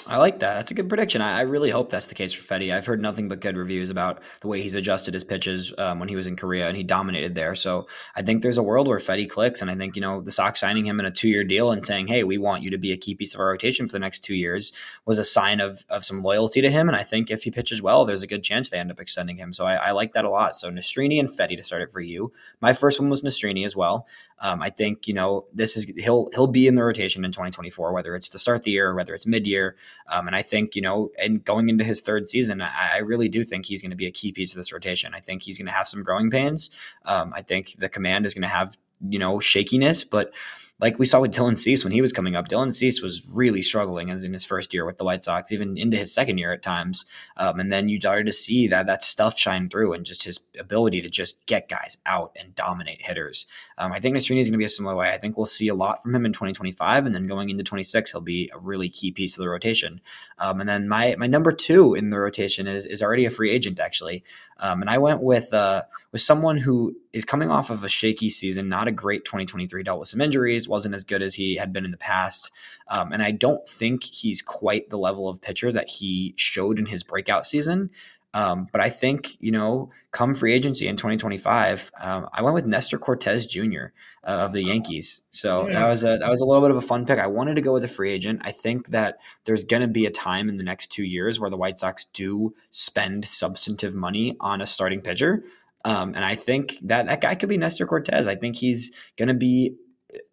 I 0.08 0.18
like 0.18 0.40
that. 0.40 0.56
That's 0.56 0.72
a 0.72 0.74
good 0.74 0.88
prediction. 0.88 1.22
I, 1.22 1.40
I, 1.40 1.42
really 1.42 1.70
hope 1.70 1.90
that's 1.90 2.08
the 2.08 2.16
case 2.16 2.32
for 2.32 2.42
Fedde. 2.42 2.74
I've 2.74 2.86
heard 2.86 3.02
nothing 3.02 3.28
but 3.28 3.42
good 3.42 3.58
reviews 3.58 3.90
about 3.90 4.22
the 4.42 4.48
way 4.48 4.62
he's 4.62 4.76
adjusted 4.76 5.14
his 5.14 5.26
pitches 5.26 5.74
um, 5.78 6.00
when 6.00 6.08
he 6.08 6.16
was 6.16 6.28
in 6.28 6.38
Korea 6.38 6.68
and 6.68 6.78
he 6.78 6.84
dominated 6.84 7.36
there. 7.36 7.56
So 7.56 7.88
I 8.16 8.22
think 8.22 8.42
there's 8.42 8.58
a 8.58 8.64
world 8.64 8.88
where 8.88 9.00
Fedde 9.00 9.30
clicks. 9.30 9.62
And 9.62 9.70
I 9.70 9.76
think, 9.76 9.96
you 9.96 10.02
know, 10.02 10.22
the 10.22 10.32
Sox 10.32 10.62
signing 10.62 10.86
him 10.86 11.02
in 11.02 11.06
a 11.06 11.12
two 11.12 11.28
year 11.28 11.44
deal 11.44 11.72
and 11.72 11.86
saying, 11.86 12.08
hey, 12.08 12.24
we 12.24 12.38
want 12.38 12.64
you 12.64 12.70
to 12.72 12.78
be 12.78 12.94
a 12.94 12.98
key 12.98 13.16
piece 13.16 13.34
of 13.34 13.42
our 13.42 13.48
rotation 13.48 13.86
for 13.86 13.92
the 13.92 14.00
next 14.00 14.22
two 14.24 14.36
years 14.36 14.72
was 15.06 15.20
a 15.20 15.26
sign 15.26 15.60
of, 15.60 15.86
of 15.90 16.06
some 16.06 16.24
loyalty 16.24 16.62
to 16.62 16.70
him. 16.70 16.88
And 16.88 16.96
I 16.96 17.04
think 17.04 17.30
if 17.30 17.44
he 17.44 17.52
pitches 17.52 17.82
well, 17.82 18.06
there's 18.06 18.24
a 18.24 18.28
good 18.28 18.44
chance 18.44 18.70
they 18.70 18.80
end 18.80 18.92
up 18.92 19.02
extending 19.02 19.36
him. 19.36 19.52
So 19.52 19.66
I, 19.66 19.76
I 19.76 19.92
like 19.92 20.14
that 20.14 20.24
a 20.24 20.30
lot. 20.30 20.56
So 20.56 20.72
Nastrini 20.72 21.20
and 21.20 21.28
Fedde 21.28 21.58
to 21.58 21.64
start 21.64 21.82
it 21.82 21.92
for 21.92 22.00
you. 22.00 22.32
My 22.62 22.72
first 22.72 23.00
one 23.00 23.10
was 23.10 23.24
Nastrini 23.24 23.66
as 23.66 23.76
well. 23.76 24.08
Um, 24.40 24.62
I 24.62 24.70
think 24.70 25.08
you 25.08 25.14
know 25.14 25.46
this 25.54 25.76
is 25.76 25.86
he'll 25.98 26.30
he'll 26.34 26.48
be 26.48 26.68
in 26.68 26.76
the 26.76 26.84
rotation 26.84 27.26
in 27.26 27.32
2024, 27.32 27.92
whether 27.92 28.16
it's 28.16 28.30
to 28.30 28.40
start 28.40 28.64
the 28.64 28.72
year 28.72 28.90
or 28.90 28.96
whether 28.96 29.16
it's 29.16 29.26
mid 29.26 29.48
year. 29.48 29.76
Um, 30.10 30.28
and 30.28 30.36
I 30.36 30.42
think 30.42 30.76
you 30.76 30.82
know, 30.82 31.10
and 31.20 31.44
going 31.44 31.70
into 31.70 31.84
his 31.84 32.02
third 32.02 32.28
season, 32.28 32.62
I, 32.62 32.96
I 32.96 32.98
really 33.00 33.30
do 33.30 33.44
think 33.44 33.66
he's 33.66 33.82
going 33.82 33.92
to 33.92 33.98
be 33.98 34.08
a 34.08 34.12
key 34.12 34.32
piece 34.32 34.54
of 34.54 34.58
this 34.58 34.72
rotation. 34.72 35.14
I 35.14 35.20
think 35.20 35.44
he's 35.44 35.58
going 35.58 35.68
to 35.68 35.74
have 35.74 35.88
some 35.88 36.04
growing 36.04 36.30
pains. 36.30 36.70
Um, 37.06 37.34
I 37.36 37.42
think 37.42 37.74
the 37.78 37.90
command 37.90 38.26
is 38.26 38.34
going 38.34 38.44
to 38.44 38.48
have 38.48 38.78
you 39.08 39.20
know 39.20 39.40
shakiness, 39.40 40.04
but 40.04 40.32
like 40.80 41.00
we 41.00 41.08
saw 41.08 41.20
with 41.20 41.34
Dylan 41.34 41.58
Cease 41.58 41.84
when 41.84 41.92
he 41.92 42.02
was 42.02 42.14
coming 42.14 42.36
up. 42.36 42.48
Dylan 42.48 42.74
Cease 42.74 43.02
was 43.02 43.26
really 43.28 43.64
struggling 43.64 44.12
as 44.12 44.24
in 44.24 44.34
his 44.34 44.46
first 44.46 44.74
year 44.74 44.86
with 44.86 44.98
the 44.98 45.04
White 45.04 45.24
Sox, 45.24 45.52
even 45.52 45.76
into 45.76 45.98
his 45.98 46.14
second 46.14 46.38
year 46.38 46.54
at 46.54 46.62
times. 46.62 47.06
Um, 47.36 47.60
and 47.60 47.72
then 47.72 47.90
you 47.90 48.00
started 48.00 48.28
to 48.28 48.34
see 48.34 48.68
that 48.68 48.86
that 48.86 49.02
stuff 49.02 49.40
shine 49.40 49.70
through 49.70 49.94
and 49.94 50.06
just 50.06 50.24
his 50.24 50.40
ability 50.60 51.02
to 51.02 51.10
just 51.10 51.44
get 51.48 51.68
guys 51.68 51.98
out 52.06 52.36
and 52.40 52.54
dominate 52.54 53.02
hitters. 53.02 53.48
Um, 53.80 53.92
I 53.92 54.00
think 54.00 54.16
Nastrini 54.16 54.40
is 54.40 54.48
going 54.48 54.54
to 54.54 54.58
be 54.60 54.66
a 54.66 54.70
similar 54.70 54.96
way. 54.96 55.10
I 55.10 55.18
think 55.18 55.36
we'll 55.36 55.48
see 55.48 55.68
a 55.68 55.74
lot 55.74 56.04
from 56.04 56.14
him 56.14 56.26
in 56.26 56.34
2025, 56.34 57.06
and 57.06 57.16
then 57.16 57.26
going 57.26 57.50
into 57.50 57.64
26, 57.64 58.12
he'll 58.12 58.22
be 58.22 58.52
a 58.54 58.60
really 58.60 58.90
key 58.90 59.12
piece 59.12 59.36
of 59.36 59.42
the 59.42 59.50
rotation. 59.50 60.00
Um, 60.38 60.60
and 60.60 60.70
then 60.70 60.88
my 60.88 61.16
my 61.18 61.28
number 61.28 61.52
two 61.52 61.96
in 61.96 62.12
the 62.12 62.20
rotation 62.20 62.68
is 62.68 62.86
is 62.86 63.02
already 63.02 63.26
a 63.26 63.32
free 63.32 63.50
agent 63.50 63.80
actually. 63.80 64.24
Um, 64.60 64.82
and 64.82 64.90
I 64.90 64.98
went 64.98 65.22
with 65.22 65.54
uh, 65.54 65.84
with 66.12 66.22
someone 66.22 66.58
who 66.58 66.96
is 67.14 67.26
coming 67.26 67.52
off 67.52 67.70
of 67.70 67.84
a 67.84 67.90
shaky 67.90 68.30
season, 68.30 68.70
not 68.70 68.88
a 68.88 68.92
great 68.92 69.26
2023, 69.26 69.84
dealt 69.84 70.00
with 70.00 70.10
some 70.10 70.22
injuries, 70.22 70.68
wasn't 70.68 70.96
as 70.96 71.04
good 71.04 71.22
as 71.22 71.36
he 71.36 71.56
had 71.56 71.74
been 71.74 71.86
in 71.86 71.92
the 71.92 71.98
past. 71.98 72.52
Um, 72.88 73.12
and 73.12 73.22
I 73.22 73.32
don't 73.32 73.68
think 73.68 74.04
he's 74.04 74.42
quite 74.42 74.90
the 74.90 74.98
level 74.98 75.28
of 75.28 75.42
pitcher 75.42 75.72
that 75.72 75.90
he 75.90 76.34
showed 76.38 76.80
in 76.80 76.86
his 76.86 77.04
breakout 77.04 77.46
season. 77.46 77.90
Um, 78.38 78.68
but 78.72 78.82
I 78.82 78.90
think, 78.90 79.36
you 79.42 79.52
know, 79.52 79.90
come 80.12 80.36
free 80.36 80.54
agency 80.54 80.88
in 80.88 80.96
2025, 80.96 81.92
um, 82.00 82.30
I 82.32 82.44
went 82.44 82.54
with 82.54 82.68
Nestor 82.68 83.00
Cortes 83.00 83.48
Jr. 83.48 83.88
Uh, 84.24 84.46
of 84.46 84.54
the 84.54 84.64
Yankees. 84.64 85.24
So 85.32 85.58
that 85.58 85.90
was 85.90 86.04
a 86.04 86.20
that 86.20 86.30
was 86.30 86.42
a 86.42 86.46
little 86.46 86.62
bit 86.62 86.70
of 86.70 86.78
a 86.78 86.82
fun 86.82 87.08
pick. 87.08 87.18
I 87.18 87.26
wanted 87.26 87.56
to 87.56 87.62
go 87.62 87.74
with 87.74 87.84
a 87.84 87.88
free 87.88 88.12
agent. 88.12 88.42
I 88.44 88.52
think 88.52 88.90
that 88.90 89.18
there's 89.46 89.64
going 89.64 89.82
to 89.82 89.88
be 89.88 90.06
a 90.06 90.12
time 90.12 90.50
in 90.50 90.58
the 90.58 90.64
next 90.64 90.92
two 90.92 91.04
years 91.04 91.40
where 91.40 91.50
the 91.50 91.58
White 91.58 91.80
Sox 91.80 92.06
do 92.14 92.54
spend 92.70 93.26
substantive 93.26 93.96
money 93.96 94.38
on 94.40 94.62
a 94.62 94.68
starting 94.68 95.02
pitcher. 95.02 95.44
Um, 95.84 96.14
and 96.14 96.24
I 96.24 96.36
think 96.36 96.78
that 96.84 97.08
that 97.08 97.22
guy 97.22 97.34
could 97.34 97.50
be 97.50 97.58
Nestor 97.58 97.88
Cortes. 97.88 98.28
I 98.28 98.36
think 98.36 98.56
he's 98.56 98.92
going 99.18 99.30
to 99.30 99.34
be 99.34 99.78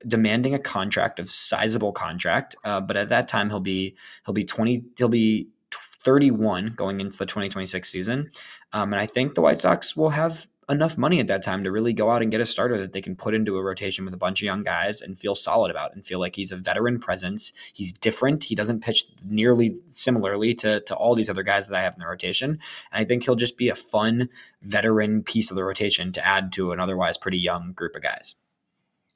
demanding 0.07 0.53
a 0.53 0.59
contract 0.59 1.19
of 1.19 1.31
sizable 1.31 1.93
contract. 1.93 2.55
Uh, 2.65 2.83
but 2.83 2.99
at 2.99 3.09
that 3.09 3.29
time, 3.29 3.49
he'll 3.49 3.61
be 3.61 3.97
he'll 4.27 4.35
be 4.35 4.45
twenty. 4.45 4.85
He'll 4.99 5.09
be 5.09 5.49
31 6.05 6.75
going 6.77 7.01
into 7.01 7.17
the 7.17 7.27
2026 7.27 7.89
season. 7.89 8.29
Um, 8.73 8.93
and 8.93 9.01
I 9.01 9.07
think 9.07 9.35
the 9.35 9.41
White 9.41 9.61
Sox 9.61 9.97
will 9.97 10.11
have 10.11 10.47
enough 10.69 10.97
money 10.97 11.21
at 11.21 11.27
that 11.27 11.43
time 11.43 11.63
to 11.65 11.71
really 11.71 11.93
go 11.93 12.11
out 12.11 12.23
and 12.23 12.31
get 12.31 12.41
a 12.41 12.47
starter 12.47 12.79
that 12.79 12.93
they 12.93 13.03
can 13.03 13.15
put 13.15 13.35
into 13.35 13.57
a 13.57 13.63
rotation 13.63 14.05
with 14.05 14.15
a 14.15 14.19
bunch 14.19 14.41
of 14.41 14.47
young 14.47 14.63
guys 14.63 15.01
and 15.01 15.19
feel 15.19 15.35
solid 15.35 15.71
about 15.71 15.95
and 15.95 16.07
feel 16.07 16.19
like 16.19 16.37
he's 16.37 16.53
a 16.53 16.57
veteran 16.57 16.99
presence. 16.99 17.53
He's 17.73 17.93
different. 17.93 18.45
He 18.45 18.55
doesn't 18.55 18.81
pitch 18.81 19.05
nearly 19.27 19.75
similarly 19.87 20.55
to, 20.57 20.81
to 20.81 20.95
all 20.95 21.15
these 21.15 21.29
other 21.29 21.43
guys 21.43 21.69
that 21.69 21.77
I 21.77 21.83
have 21.83 21.95
in 21.95 22.01
the 22.01 22.07
rotation. 22.07 22.51
And 22.51 22.61
I 22.93 23.05
think 23.05 23.25
he'll 23.25 23.37
just 23.37 23.57
be 23.57 23.69
a 23.69 23.75
fun 23.75 24.29
veteran 24.63 25.23
piece 25.23 25.51
of 25.51 25.57
the 25.57 25.65
rotation 25.65 26.13
to 26.13 26.27
add 26.27 26.53
to 26.55 26.73
an 26.73 26.81
otherwise 26.81 27.19
pretty 27.19 27.39
young 27.39 27.73
group 27.73 27.95
of 27.95 28.03
guys. 28.03 28.35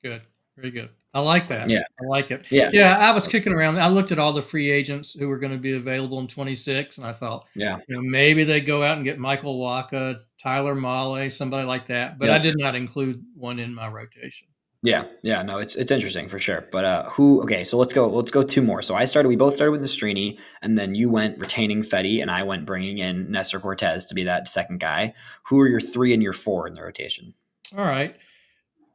Good. 0.02 0.22
Very 0.56 0.70
good. 0.70 0.90
I 1.14 1.20
like 1.20 1.48
that. 1.48 1.70
Yeah. 1.70 1.84
I 2.00 2.04
like 2.04 2.30
it. 2.30 2.50
Yeah. 2.50 2.70
Yeah. 2.72 2.98
I 2.98 3.12
was 3.12 3.26
kicking 3.26 3.52
around. 3.52 3.78
I 3.78 3.88
looked 3.88 4.12
at 4.12 4.18
all 4.18 4.32
the 4.32 4.42
free 4.42 4.70
agents 4.70 5.14
who 5.18 5.28
were 5.28 5.38
going 5.38 5.52
to 5.52 5.58
be 5.58 5.74
available 5.74 6.18
in 6.20 6.26
26, 6.26 6.98
and 6.98 7.06
I 7.06 7.12
thought, 7.12 7.46
yeah, 7.54 7.78
you 7.88 7.96
know, 7.96 8.02
maybe 8.02 8.44
they 8.44 8.60
go 8.60 8.82
out 8.82 8.96
and 8.96 9.04
get 9.04 9.18
Michael 9.18 9.58
Wacha, 9.58 10.20
Tyler 10.40 10.74
Mahle, 10.74 11.30
somebody 11.30 11.66
like 11.66 11.86
that. 11.86 12.18
But 12.18 12.28
yeah. 12.28 12.34
I 12.34 12.38
did 12.38 12.56
not 12.58 12.74
include 12.74 13.24
one 13.34 13.58
in 13.58 13.74
my 13.74 13.88
rotation. 13.88 14.48
Yeah, 14.82 15.06
yeah, 15.22 15.42
no, 15.42 15.58
it's 15.58 15.74
it's 15.74 15.90
interesting 15.90 16.28
for 16.28 16.38
sure. 16.38 16.64
But 16.70 16.84
uh 16.84 17.10
who 17.10 17.42
okay, 17.42 17.64
so 17.64 17.76
let's 17.78 17.92
go 17.92 18.06
let's 18.06 18.30
go 18.30 18.42
two 18.42 18.62
more. 18.62 18.80
So 18.80 18.94
I 18.94 19.06
started 19.06 19.28
we 19.28 19.34
both 19.34 19.56
started 19.56 19.72
with 19.72 19.82
Nastrini 19.82 20.38
and 20.62 20.78
then 20.78 20.94
you 20.94 21.10
went 21.10 21.36
retaining 21.40 21.82
Fedde 21.82 22.22
and 22.22 22.30
I 22.30 22.44
went 22.44 22.64
bringing 22.64 22.98
in 22.98 23.28
Nestor 23.28 23.58
Cortes 23.58 24.04
to 24.04 24.14
be 24.14 24.22
that 24.24 24.46
second 24.46 24.78
guy. 24.78 25.14
Who 25.44 25.58
are 25.58 25.66
your 25.66 25.80
3 25.80 26.14
and 26.14 26.22
your 26.22 26.32
4 26.32 26.68
in 26.68 26.74
the 26.74 26.82
rotation? 26.82 27.34
All 27.76 27.84
right. 27.84 28.16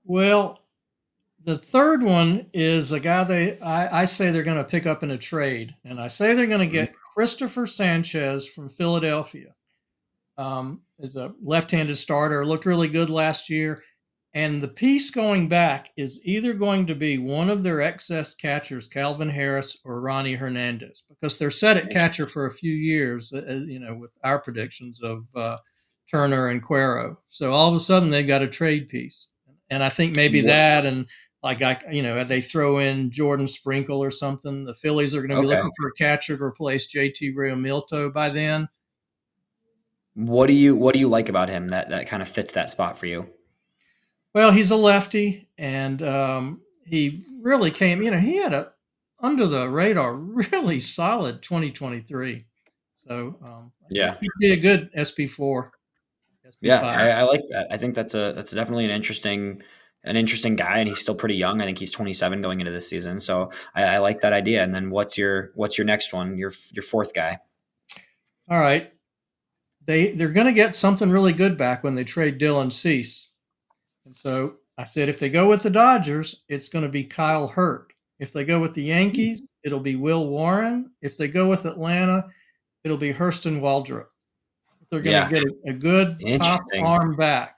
Well, 0.06 0.63
the 1.46 1.58
third 1.58 2.04
one 2.04 2.46
is 2.54 2.92
a 2.92 3.00
guy 3.00 3.24
they 3.24 3.60
I, 3.60 4.02
I 4.02 4.06
say 4.06 4.32
they're 4.32 4.44
going 4.44 4.58
to 4.58 4.64
pick 4.64 4.86
up 4.86 5.04
in 5.04 5.12
a 5.12 5.18
trade, 5.18 5.76
and 5.84 6.00
I 6.00 6.08
say 6.08 6.34
they're 6.34 6.48
going 6.48 6.60
to 6.60 6.66
get 6.68 6.94
mm-hmm. 7.18 7.66
Sanchez 7.66 8.48
from 8.48 8.70
Philadelphia. 8.70 9.54
Um, 10.38 10.82
is 11.00 11.16
a 11.16 11.32
left-handed 11.44 11.96
starter, 11.96 12.44
looked 12.44 12.66
really 12.66 12.88
good 12.88 13.10
last 13.12 13.52
year, 13.52 13.84
and 14.34 14.64
the 14.64 14.68
piece 14.68 15.12
going 15.12 15.48
back 15.48 15.92
is 15.96 16.20
either 16.24 16.54
going 16.54 16.88
to 16.88 16.96
be 16.96 17.20
one 17.20 17.52
of 17.52 17.62
their 17.62 17.82
excess 17.82 18.34
catchers, 18.34 18.88
Calvin 18.88 19.30
Harris 19.30 19.78
or 19.86 20.02
Ronny 20.02 20.34
Hernandez, 20.34 21.04
because 21.08 21.38
they're 21.38 21.52
set 21.52 21.78
at 21.78 21.92
catcher 21.92 22.26
for 22.26 22.48
a 22.48 22.54
few 22.54 22.74
years. 22.74 23.32
Uh, 23.32 23.44
uh, 23.48 23.54
you 23.54 23.80
know, 23.80 23.94
with 23.94 24.14
our 24.24 24.40
predictions 24.40 25.02
of 25.04 25.26
uh, 25.36 25.58
Turner 26.10 26.48
and 26.48 26.64
Quero, 26.64 27.20
so 27.30 27.52
all 27.54 27.70
of 27.70 27.76
a 27.76 27.80
sudden 27.80 28.10
they've 28.10 28.26
got 28.26 28.42
a 28.42 28.48
trade 28.48 28.90
piece, 28.90 29.28
and 29.70 29.84
I 29.84 29.90
think 29.90 30.16
maybe 30.16 30.40
yeah. 30.40 30.82
that 30.82 30.86
and 30.88 31.06
like 31.44 31.62
I, 31.62 31.78
you 31.92 32.02
know, 32.02 32.24
they 32.24 32.40
throw 32.42 32.78
in 32.78 33.12
Jordan 33.12 33.48
Sprinkle 33.48 34.02
or 34.02 34.12
something. 34.12 34.64
The 34.64 34.74
Phillies 34.74 35.14
are 35.14 35.22
going 35.26 35.30
to 35.30 35.42
be 35.42 35.48
okay. 35.48 35.58
looking 35.58 35.72
for 35.78 35.90
a 35.90 35.94
catcher 35.94 36.38
to 36.38 36.44
replace 36.44 36.88
JT 36.88 37.36
Realmuto 37.36 38.12
by 38.12 38.30
then. 38.30 38.70
What 40.16 40.48
do 40.48 40.54
you 40.54 40.76
What 40.76 40.94
do 40.94 41.00
you 41.00 41.10
like 41.10 41.28
about 41.28 41.50
him 41.50 41.70
that 41.70 41.90
that 41.90 42.08
kind 42.08 42.22
of 42.22 42.30
fits 42.30 42.54
that 42.54 42.70
spot 42.70 42.98
for 42.98 43.08
you? 43.08 43.28
Well, 44.34 44.52
he's 44.52 44.72
a 44.72 44.76
lefty, 44.76 45.48
and 45.58 46.02
um, 46.02 46.62
he 46.86 47.24
really 47.42 47.72
came. 47.72 48.02
You 48.02 48.12
know, 48.12 48.20
he 48.20 48.38
had 48.38 48.54
a 48.54 48.72
under 49.20 49.48
the 49.48 49.70
radar, 49.70 50.16
really 50.52 50.80
solid 50.80 51.42
2023. 51.42 52.46
So 52.94 53.38
um, 53.44 53.72
yeah, 53.90 54.16
he'd 54.22 54.30
be 54.40 54.54
a 54.54 54.58
good 54.58 54.92
SP 54.96 55.28
four. 55.28 55.72
Yeah, 56.62 56.82
I, 56.82 57.10
I 57.10 57.24
like 57.24 57.42
that. 57.50 57.68
I 57.72 57.78
think 57.78 57.96
that's 57.96 58.16
a 58.16 58.34
that's 58.36 58.52
definitely 58.52 58.86
an 58.86 58.92
interesting 58.92 59.62
an 60.04 60.16
interesting 60.18 60.56
guy, 60.56 60.80
and 60.80 60.88
he's 60.88 61.00
still 61.00 61.16
pretty 61.16 61.36
young. 61.36 61.62
I 61.62 61.66
think 61.66 61.78
he's 61.78 61.92
27 61.92 62.42
going 62.42 62.60
into 62.60 62.72
this 62.72 62.88
season. 62.88 63.20
So 63.20 63.50
I, 63.74 63.84
I 63.84 63.98
like 64.00 64.22
that 64.22 64.34
idea. 64.34 64.64
And 64.64 64.74
then 64.74 64.90
what's 64.90 65.18
your 65.18 65.52
what's 65.56 65.78
your 65.78 65.86
next 65.86 66.14
one? 66.14 66.38
Your 66.38 66.52
your 66.72 66.84
fourth 66.84 67.14
guy. 67.14 67.40
All 68.50 68.60
right, 68.60 68.92
they 69.86 70.12
they're 70.12 70.30
going 70.30 70.48
to 70.48 70.54
get 70.54 70.76
something 70.76 71.10
really 71.10 71.34
good 71.34 71.58
back 71.58 71.84
when 71.84 71.96
they 71.96 72.04
trade 72.04 72.40
Dylan 72.40 72.72
Cease. 72.72 73.32
And 74.06 74.16
so 74.16 74.56
I 74.78 74.84
said, 74.84 75.08
if 75.08 75.20
they 75.20 75.30
go 75.30 75.48
with 75.48 75.64
the 75.64 75.70
Dodgers, 75.70 76.44
it's 76.50 76.70
going 76.70 76.84
to 76.84 76.90
be 76.90 77.04
Kyle 77.04 77.48
Hurt. 77.48 77.94
If 78.20 78.34
they 78.34 78.44
go 78.44 78.60
with 78.60 78.74
the 78.74 78.84
Yankees, 78.84 79.52
it'll 79.64 79.80
be 79.80 79.96
Will 79.96 80.28
Warren. 80.28 80.92
If 81.02 81.18
they 81.18 81.28
go 81.28 81.50
with 81.50 81.66
Atlanta, 81.66 82.26
it'll 82.84 82.98
be 82.98 83.14
Hurston 83.14 83.60
Waldrop. 83.60 84.08
They're 84.90 85.02
going 85.02 85.16
yeah. 85.16 85.28
to 85.28 85.34
get 85.34 85.44
a, 85.44 85.70
a 85.70 85.74
good 85.74 86.20
top 86.40 86.62
arm 86.82 87.16
back. 87.16 87.58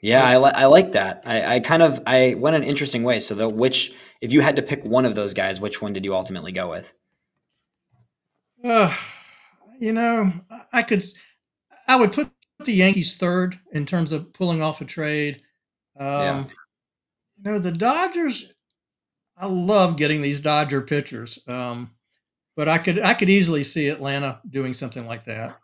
Yeah, 0.00 0.24
I, 0.24 0.38
li- 0.38 0.52
I 0.54 0.66
like 0.66 0.92
that. 0.92 1.24
I, 1.26 1.56
I 1.56 1.60
kind 1.60 1.82
of 1.82 2.00
I 2.06 2.34
went 2.38 2.54
an 2.54 2.62
interesting 2.62 3.02
way. 3.02 3.18
So 3.18 3.34
the 3.34 3.48
which 3.48 3.92
if 4.20 4.32
you 4.32 4.40
had 4.40 4.56
to 4.56 4.62
pick 4.62 4.84
one 4.84 5.04
of 5.04 5.14
those 5.14 5.34
guys, 5.34 5.60
which 5.60 5.82
one 5.82 5.92
did 5.92 6.04
you 6.04 6.14
ultimately 6.14 6.52
go 6.52 6.70
with? 6.70 6.94
Uh, 8.62 8.94
you 9.80 9.92
know, 9.92 10.32
I 10.72 10.82
could 10.82 11.04
I 11.88 11.96
would 11.96 12.12
put 12.12 12.30
the 12.64 12.72
Yankees 12.72 13.16
third 13.16 13.58
in 13.72 13.86
terms 13.86 14.12
of 14.12 14.32
pulling 14.32 14.62
off 14.62 14.80
a 14.80 14.84
trade. 14.84 15.42
Um, 15.98 16.08
yeah. 16.08 16.44
You 17.44 17.52
know, 17.52 17.58
the 17.58 17.72
Dodgers. 17.72 18.46
I 19.36 19.46
love 19.46 19.96
getting 19.96 20.20
these 20.20 20.40
Dodger 20.40 20.80
pitchers, 20.80 21.38
um, 21.46 21.92
but 22.56 22.68
I 22.68 22.78
could 22.78 23.00
I 23.00 23.14
could 23.14 23.30
easily 23.30 23.64
see 23.64 23.88
Atlanta 23.88 24.40
doing 24.50 24.74
something 24.74 25.06
like 25.06 25.24
that. 25.24 25.56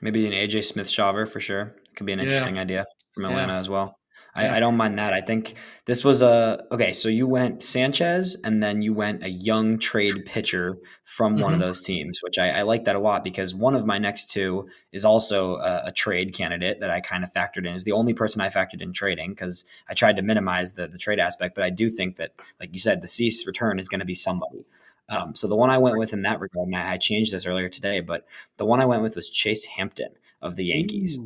Maybe 0.00 0.26
an 0.26 0.32
AJ 0.32 0.64
Smith-Shawver 0.64 1.26
for 1.26 1.40
sure. 1.40 1.76
Could 1.96 2.04
be 2.04 2.12
an 2.12 2.20
interesting 2.20 2.56
yeah. 2.56 2.60
idea 2.60 2.86
from 3.14 3.24
Atlanta 3.26 3.54
yeah. 3.54 3.60
as 3.60 3.68
well. 3.68 3.98
I, 4.36 4.56
I, 4.56 4.60
don't 4.60 4.76
mind 4.76 4.98
that. 4.98 5.12
I 5.12 5.20
think 5.20 5.54
this 5.84 6.02
was 6.02 6.20
a 6.20 6.64
okay. 6.72 6.92
So 6.92 7.08
you 7.08 7.28
went 7.28 7.62
Sanchez, 7.62 8.36
and 8.42 8.60
then 8.62 8.82
you 8.82 8.92
went 8.92 9.22
a 9.22 9.30
young 9.30 9.78
trade 9.78 10.24
pitcher 10.24 10.76
from 11.04 11.36
one 11.36 11.44
mm-hmm. 11.44 11.54
of 11.54 11.60
those 11.60 11.82
teams, 11.82 12.18
which 12.22 12.38
I, 12.38 12.50
I, 12.50 12.62
like 12.62 12.84
that 12.84 12.96
a 12.96 12.98
lot 12.98 13.22
because 13.22 13.54
one 13.54 13.76
of 13.76 13.86
my 13.86 13.98
next 13.98 14.30
two 14.30 14.68
is 14.92 15.04
also 15.04 15.56
a, 15.56 15.84
a 15.86 15.92
trade 15.92 16.34
candidate 16.34 16.80
that 16.80 16.90
I 16.90 17.00
kind 17.00 17.22
of 17.22 17.32
factored 17.32 17.66
in. 17.66 17.76
Is 17.76 17.84
the 17.84 17.92
only 17.92 18.12
person 18.12 18.40
I 18.40 18.48
factored 18.48 18.80
in 18.80 18.92
trading 18.92 19.30
because 19.30 19.64
I 19.88 19.94
tried 19.94 20.16
to 20.16 20.22
minimize 20.22 20.72
the 20.72 20.88
the 20.88 20.98
trade 20.98 21.20
aspect, 21.20 21.54
but 21.54 21.62
I 21.62 21.70
do 21.70 21.88
think 21.88 22.16
that, 22.16 22.32
like 22.58 22.70
you 22.72 22.80
said, 22.80 23.02
the 23.02 23.08
Cease 23.08 23.46
return 23.46 23.78
is 23.78 23.88
going 23.88 24.00
to 24.00 24.06
be 24.06 24.14
somebody. 24.14 24.66
Um, 25.08 25.34
so 25.34 25.46
the 25.46 25.56
one 25.56 25.70
I 25.70 25.78
went 25.78 25.98
with 25.98 26.12
in 26.12 26.22
that 26.22 26.40
regard, 26.40 26.66
and 26.66 26.76
I, 26.76 26.94
I 26.94 26.96
changed 26.96 27.32
this 27.32 27.46
earlier 27.46 27.68
today, 27.68 28.00
but 28.00 28.26
the 28.56 28.64
one 28.64 28.80
I 28.80 28.86
went 28.86 29.02
with 29.02 29.16
was 29.16 29.28
Chase 29.28 29.64
Hampton 29.64 30.10
of 30.44 30.56
the 30.56 30.66
Yankees. 30.66 31.18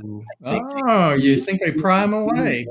Oh, 0.45 1.13
you 1.13 1.37
think 1.37 1.61
they 1.61 1.73
pry 1.73 2.01
prime 2.01 2.15
away? 2.15 2.67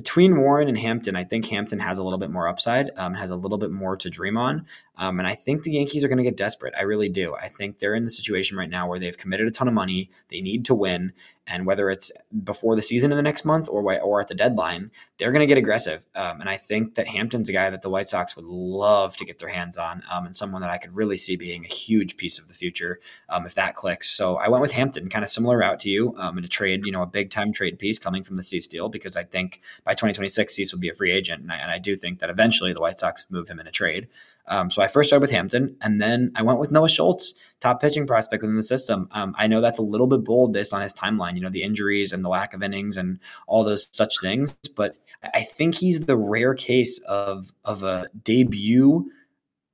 between 0.00 0.40
Warren 0.40 0.68
and 0.68 0.78
Hampton, 0.78 1.14
I 1.14 1.24
think 1.24 1.46
Hampton 1.46 1.78
has 1.78 1.98
a 1.98 2.02
little 2.02 2.18
bit 2.18 2.30
more 2.30 2.48
upside, 2.48 2.90
um, 2.96 3.12
has 3.12 3.30
a 3.30 3.36
little 3.36 3.58
bit 3.58 3.70
more 3.70 3.98
to 3.98 4.08
dream 4.08 4.38
on. 4.38 4.66
Um, 5.00 5.18
and 5.18 5.26
I 5.26 5.34
think 5.34 5.62
the 5.62 5.72
Yankees 5.72 6.04
are 6.04 6.08
going 6.08 6.18
to 6.18 6.24
get 6.24 6.36
desperate. 6.36 6.74
I 6.78 6.82
really 6.82 7.08
do. 7.08 7.34
I 7.34 7.48
think 7.48 7.78
they're 7.78 7.94
in 7.94 8.04
the 8.04 8.10
situation 8.10 8.58
right 8.58 8.68
now 8.68 8.86
where 8.86 8.98
they've 8.98 9.16
committed 9.16 9.48
a 9.48 9.50
ton 9.50 9.66
of 9.66 9.72
money. 9.72 10.10
They 10.28 10.42
need 10.42 10.66
to 10.66 10.74
win. 10.74 11.14
And 11.46 11.66
whether 11.66 11.90
it's 11.90 12.12
before 12.44 12.76
the 12.76 12.82
season 12.82 13.10
in 13.10 13.16
the 13.16 13.22
next 13.22 13.46
month 13.46 13.68
or, 13.68 13.82
or 14.00 14.20
at 14.20 14.28
the 14.28 14.34
deadline, 14.34 14.90
they're 15.18 15.32
going 15.32 15.40
to 15.40 15.46
get 15.46 15.56
aggressive. 15.56 16.06
Um, 16.14 16.42
and 16.42 16.50
I 16.50 16.58
think 16.58 16.96
that 16.96 17.08
Hampton's 17.08 17.48
a 17.48 17.52
guy 17.52 17.70
that 17.70 17.80
the 17.80 17.88
White 17.88 18.08
Sox 18.08 18.36
would 18.36 18.44
love 18.44 19.16
to 19.16 19.24
get 19.24 19.38
their 19.38 19.48
hands 19.48 19.78
on 19.78 20.02
um, 20.10 20.26
and 20.26 20.36
someone 20.36 20.60
that 20.60 20.70
I 20.70 20.76
could 20.76 20.94
really 20.94 21.16
see 21.16 21.34
being 21.34 21.64
a 21.64 21.68
huge 21.68 22.18
piece 22.18 22.38
of 22.38 22.46
the 22.46 22.54
future 22.54 23.00
um, 23.30 23.46
if 23.46 23.54
that 23.54 23.74
clicks. 23.74 24.10
So 24.10 24.36
I 24.36 24.48
went 24.48 24.60
with 24.60 24.72
Hampton, 24.72 25.08
kind 25.08 25.24
of 25.24 25.30
similar 25.30 25.56
route 25.56 25.80
to 25.80 25.88
you 25.88 26.14
um, 26.18 26.36
in 26.36 26.44
a 26.44 26.48
trade, 26.48 26.82
you 26.84 26.92
know, 26.92 27.02
a 27.02 27.06
big 27.06 27.30
time 27.30 27.54
trade 27.54 27.78
piece 27.78 27.98
coming 27.98 28.22
from 28.22 28.36
the 28.36 28.42
Cease 28.42 28.66
deal 28.66 28.90
because 28.90 29.16
I 29.16 29.24
think 29.24 29.62
by 29.82 29.92
2026, 29.92 30.54
Cease 30.54 30.72
will 30.72 30.80
be 30.80 30.90
a 30.90 30.94
free 30.94 31.10
agent. 31.10 31.40
And 31.42 31.50
I, 31.50 31.56
and 31.56 31.70
I 31.70 31.78
do 31.78 31.96
think 31.96 32.18
that 32.18 32.28
eventually 32.28 32.74
the 32.74 32.82
White 32.82 32.98
Sox 32.98 33.26
move 33.30 33.48
him 33.48 33.58
in 33.58 33.66
a 33.66 33.72
trade. 33.72 34.08
Um, 34.46 34.70
so 34.70 34.82
I 34.82 34.88
first 34.88 35.08
started 35.08 35.22
with 35.22 35.30
Hampton, 35.30 35.76
and 35.80 36.00
then 36.00 36.32
I 36.34 36.42
went 36.42 36.58
with 36.58 36.72
Noah 36.72 36.88
Schultz, 36.88 37.34
top 37.60 37.80
pitching 37.80 38.06
prospect 38.06 38.42
within 38.42 38.56
the 38.56 38.62
system. 38.62 39.08
Um, 39.12 39.34
I 39.38 39.46
know 39.46 39.60
that's 39.60 39.78
a 39.78 39.82
little 39.82 40.06
bit 40.06 40.24
bold 40.24 40.52
based 40.52 40.74
on 40.74 40.82
his 40.82 40.92
timeline, 40.92 41.34
you 41.36 41.40
know, 41.40 41.50
the 41.50 41.62
injuries 41.62 42.12
and 42.12 42.24
the 42.24 42.28
lack 42.28 42.52
of 42.54 42.62
innings 42.62 42.96
and 42.96 43.20
all 43.46 43.62
those 43.64 43.88
such 43.92 44.14
things. 44.20 44.52
But 44.76 44.96
I 45.34 45.42
think 45.42 45.74
he's 45.74 46.00
the 46.00 46.16
rare 46.16 46.54
case 46.54 46.98
of 47.00 47.52
of 47.64 47.82
a 47.82 48.08
debut 48.24 49.10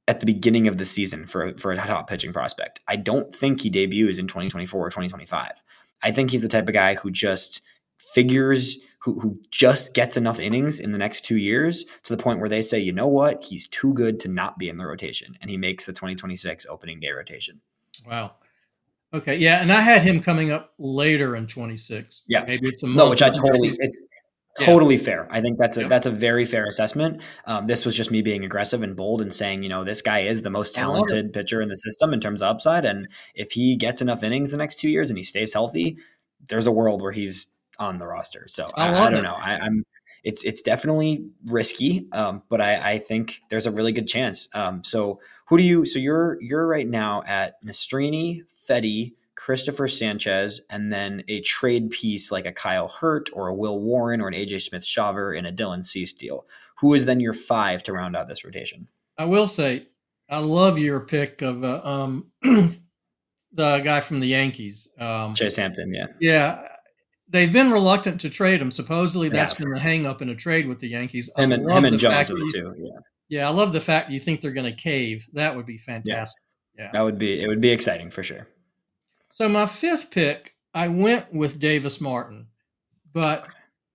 at 0.08 0.20
the 0.20 0.26
beginning 0.26 0.68
of 0.68 0.78
the 0.78 0.84
season 0.84 1.26
for 1.26 1.56
for 1.58 1.72
a 1.72 1.76
top 1.76 2.08
pitching 2.08 2.32
prospect. 2.32 2.80
I 2.88 2.96
don't 2.96 3.34
think 3.34 3.60
he 3.60 3.70
debuts 3.70 4.18
in 4.18 4.26
2024 4.26 4.80
or 4.80 4.90
2025. 4.90 5.62
I 6.02 6.12
think 6.12 6.30
he's 6.30 6.42
the 6.42 6.48
type 6.48 6.68
of 6.68 6.74
guy 6.74 6.94
who 6.94 7.10
just 7.10 7.62
figures 7.98 8.76
who, 9.07 9.20
who 9.20 9.38
just 9.52 9.94
gets 9.94 10.16
enough 10.16 10.40
innings 10.40 10.80
in 10.80 10.90
the 10.90 10.98
next 10.98 11.24
two 11.24 11.36
years 11.36 11.84
to 12.02 12.16
the 12.16 12.20
point 12.20 12.40
where 12.40 12.48
they 12.48 12.61
say, 12.61 12.76
you 12.80 12.92
know 12.92 13.07
what, 13.07 13.44
he's 13.44 13.68
too 13.68 13.94
good 13.94 14.18
to 14.18 14.28
not 14.28 14.59
be 14.59 14.68
in 14.68 14.76
the 14.76 14.84
rotation, 14.84 15.38
and 15.40 15.48
he 15.48 15.57
makes 15.57 15.86
the 15.86 15.92
2026 15.92 16.66
opening 16.68 16.98
day 16.98 17.12
rotation. 17.12 17.61
Wow. 18.04 18.32
Okay, 19.14 19.36
yeah, 19.36 19.62
and 19.62 19.72
I 19.72 19.80
had 19.80 20.02
him 20.02 20.20
coming 20.20 20.50
up 20.50 20.74
later 20.78 21.36
in 21.36 21.46
26. 21.46 22.24
Yeah, 22.26 22.44
maybe 22.48 22.66
it's 22.66 22.82
a 22.82 22.86
month. 22.86 22.96
no, 22.96 23.09
which 23.11 23.22
I 23.22 23.30
totally 23.30 23.76
it's 23.78 24.02
totally 24.59 24.96
yeah. 24.96 25.02
fair. 25.02 25.28
I 25.30 25.40
think 25.40 25.57
that's 25.57 25.76
a 25.76 25.82
yeah. 25.82 25.88
that's 25.88 26.07
a 26.07 26.11
very 26.11 26.44
fair 26.44 26.66
assessment. 26.66 27.22
Um, 27.44 27.68
this 27.68 27.86
was 27.86 27.96
just 27.96 28.11
me 28.11 28.22
being 28.22 28.44
aggressive 28.44 28.82
and 28.82 28.96
bold 28.96 29.22
and 29.22 29.32
saying, 29.32 29.62
you 29.62 29.68
know, 29.68 29.84
this 29.84 30.02
guy 30.02 30.20
is 30.20 30.42
the 30.42 30.50
most 30.50 30.74
talented 30.74 31.32
pitcher 31.32 31.62
in 31.62 31.68
the 31.68 31.76
system 31.76 32.12
in 32.12 32.18
terms 32.20 32.42
of 32.42 32.48
upside, 32.48 32.84
and 32.84 33.07
if 33.36 33.52
he 33.52 33.76
gets 33.76 34.02
enough 34.02 34.24
innings 34.24 34.50
the 34.50 34.57
next 34.57 34.80
two 34.80 34.88
years 34.88 35.11
and 35.11 35.16
he 35.16 35.22
stays 35.22 35.54
healthy, 35.54 35.96
there's 36.48 36.66
a 36.66 36.72
world 36.72 37.00
where 37.00 37.12
he's 37.12 37.46
on 37.78 37.98
the 37.98 38.06
roster. 38.06 38.46
So 38.48 38.66
I, 38.76 38.88
I, 38.88 39.10
don't 39.10 39.20
it. 39.20 39.22
know. 39.22 39.34
I, 39.34 39.66
am 39.66 39.84
it's 40.24 40.44
it's 40.44 40.62
definitely 40.62 41.26
risky, 41.44 42.08
um, 42.12 42.42
but 42.48 42.60
I, 42.60 42.92
I 42.92 42.98
think 42.98 43.40
there's 43.50 43.66
a 43.66 43.70
really 43.70 43.92
good 43.92 44.08
chance. 44.08 44.48
Um, 44.54 44.82
so 44.84 45.20
who 45.46 45.56
do 45.56 45.62
you? 45.62 45.84
So 45.84 45.98
you're 45.98 46.38
you're 46.40 46.66
right 46.66 46.88
now 46.88 47.22
at 47.26 47.62
Nastrini, 47.64 48.42
Fedde, 48.68 49.14
Cristopher 49.36 49.88
Sanchez, 49.88 50.60
and 50.70 50.92
then 50.92 51.22
a 51.28 51.40
trade 51.42 51.90
piece 51.90 52.32
like 52.32 52.46
a 52.46 52.52
Kyle 52.52 52.88
Hurt 52.88 53.28
or 53.32 53.48
a 53.48 53.54
Will 53.54 53.78
Warren 53.78 54.20
or 54.20 54.28
an 54.28 54.34
AJ 54.34 54.62
Smith 54.62 54.84
Shawver 54.84 55.36
in 55.36 55.46
a 55.46 55.52
Dylan 55.52 55.84
Cease 55.84 56.12
deal. 56.12 56.46
Who 56.78 56.94
is 56.94 57.06
then 57.06 57.20
your 57.20 57.32
five 57.32 57.82
to 57.84 57.92
round 57.92 58.16
out 58.16 58.28
this 58.28 58.44
rotation? 58.44 58.88
I 59.18 59.24
will 59.24 59.46
say 59.46 59.86
I 60.28 60.38
love 60.38 60.78
your 60.78 61.00
pick 61.00 61.42
of 61.42 61.64
uh, 61.64 61.80
um, 61.84 62.26
the 62.42 63.78
guy 63.78 64.00
from 64.00 64.20
the 64.20 64.26
Yankees, 64.26 64.88
um, 64.98 65.34
Chase 65.34 65.56
Hampton. 65.56 65.94
Yeah, 65.94 66.06
yeah 66.20 66.68
they've 67.28 67.52
been 67.52 67.70
reluctant 67.70 68.20
to 68.22 68.30
trade 68.30 68.60
him. 68.60 68.70
Supposedly, 68.70 69.28
that's 69.28 69.54
yeah. 69.54 69.64
been 69.64 69.74
the 69.74 69.80
hang 69.80 70.06
up 70.06 70.22
in 70.22 70.30
a 70.30 70.34
trade 70.34 70.66
with 70.66 70.78
the 70.78 70.88
Yankees. 70.88 71.30
Him 71.36 71.52
and, 71.52 71.70
him 71.70 71.84
and 71.84 71.98
Jones 71.98 72.30
are 72.30 72.34
two. 72.34 72.74
Yeah. 72.76 72.90
Yeah, 73.28 73.48
I 73.48 73.50
love 73.50 73.72
the 73.72 73.80
fact 73.80 74.10
you 74.10 74.20
think 74.20 74.40
they're 74.40 74.52
going 74.52 74.72
to 74.72 74.82
cave. 74.82 75.26
That 75.32 75.56
would 75.56 75.66
be 75.66 75.78
fantastic. 75.78 76.40
Yeah. 76.76 76.84
yeah. 76.84 76.90
That 76.92 77.02
would 77.02 77.18
be 77.18 77.42
it 77.42 77.48
would 77.48 77.60
be 77.60 77.70
exciting 77.70 78.10
for 78.10 78.22
sure. 78.22 78.46
So 79.30 79.48
my 79.48 79.66
fifth 79.66 80.10
pick, 80.10 80.54
I 80.74 80.88
went 80.88 81.32
with 81.32 81.58
Davis 81.58 82.00
Martin. 82.00 82.46
But 83.12 83.48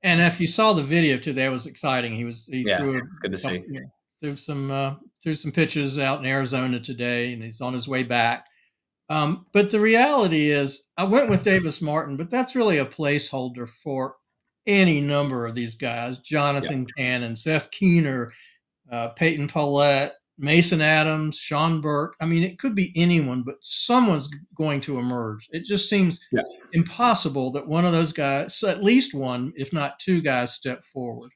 and 0.03 0.19
if 0.19 0.41
you 0.41 0.47
saw 0.47 0.73
the 0.73 0.83
video 0.83 1.17
today, 1.17 1.45
it 1.45 1.51
was 1.51 1.67
exciting. 1.67 2.15
He 2.15 2.25
was 2.25 2.47
he 2.47 2.63
yeah, 2.67 2.77
threw 2.77 2.97
a, 2.97 3.01
good 3.21 3.31
to 3.31 3.37
see. 3.37 3.63
Threw 4.19 4.35
some 4.35 4.69
uh, 4.69 4.95
threw 5.23 5.35
some 5.35 5.51
pitches 5.51 5.97
out 5.97 6.19
in 6.19 6.25
Arizona 6.25 6.79
today 6.79 7.33
and 7.33 7.41
he's 7.41 7.61
on 7.61 7.73
his 7.73 7.87
way 7.87 8.03
back. 8.03 8.47
Um, 9.11 9.45
but 9.51 9.69
the 9.69 9.79
reality 9.79 10.51
is, 10.51 10.87
I 10.95 11.03
went 11.03 11.29
with 11.29 11.43
Davis 11.43 11.81
Martin, 11.81 12.15
but 12.15 12.29
that's 12.29 12.55
really 12.55 12.77
a 12.77 12.85
placeholder 12.85 13.67
for 13.67 14.15
any 14.65 15.01
number 15.01 15.45
of 15.45 15.53
these 15.53 15.75
guys 15.75 16.19
Jonathan 16.19 16.87
yeah. 16.97 17.03
Cannon, 17.03 17.35
Seth 17.35 17.69
Keener, 17.71 18.31
uh, 18.89 19.09
Peyton 19.09 19.49
Pallette, 19.49 20.11
Mason 20.37 20.79
Adams, 20.79 21.35
Sean 21.35 21.81
Burke. 21.81 22.15
I 22.21 22.25
mean, 22.25 22.43
it 22.43 22.57
could 22.57 22.73
be 22.73 22.93
anyone, 22.95 23.43
but 23.43 23.55
someone's 23.59 24.29
going 24.55 24.79
to 24.81 24.97
emerge. 24.97 25.49
It 25.51 25.65
just 25.65 25.89
seems 25.89 26.25
yeah. 26.31 26.43
impossible 26.71 27.51
that 27.51 27.67
one 27.67 27.83
of 27.83 27.91
those 27.91 28.13
guys, 28.13 28.63
at 28.63 28.81
least 28.81 29.13
one, 29.13 29.51
if 29.57 29.73
not 29.73 29.99
two 29.99 30.21
guys, 30.21 30.53
step 30.53 30.85
forward. 30.85 31.31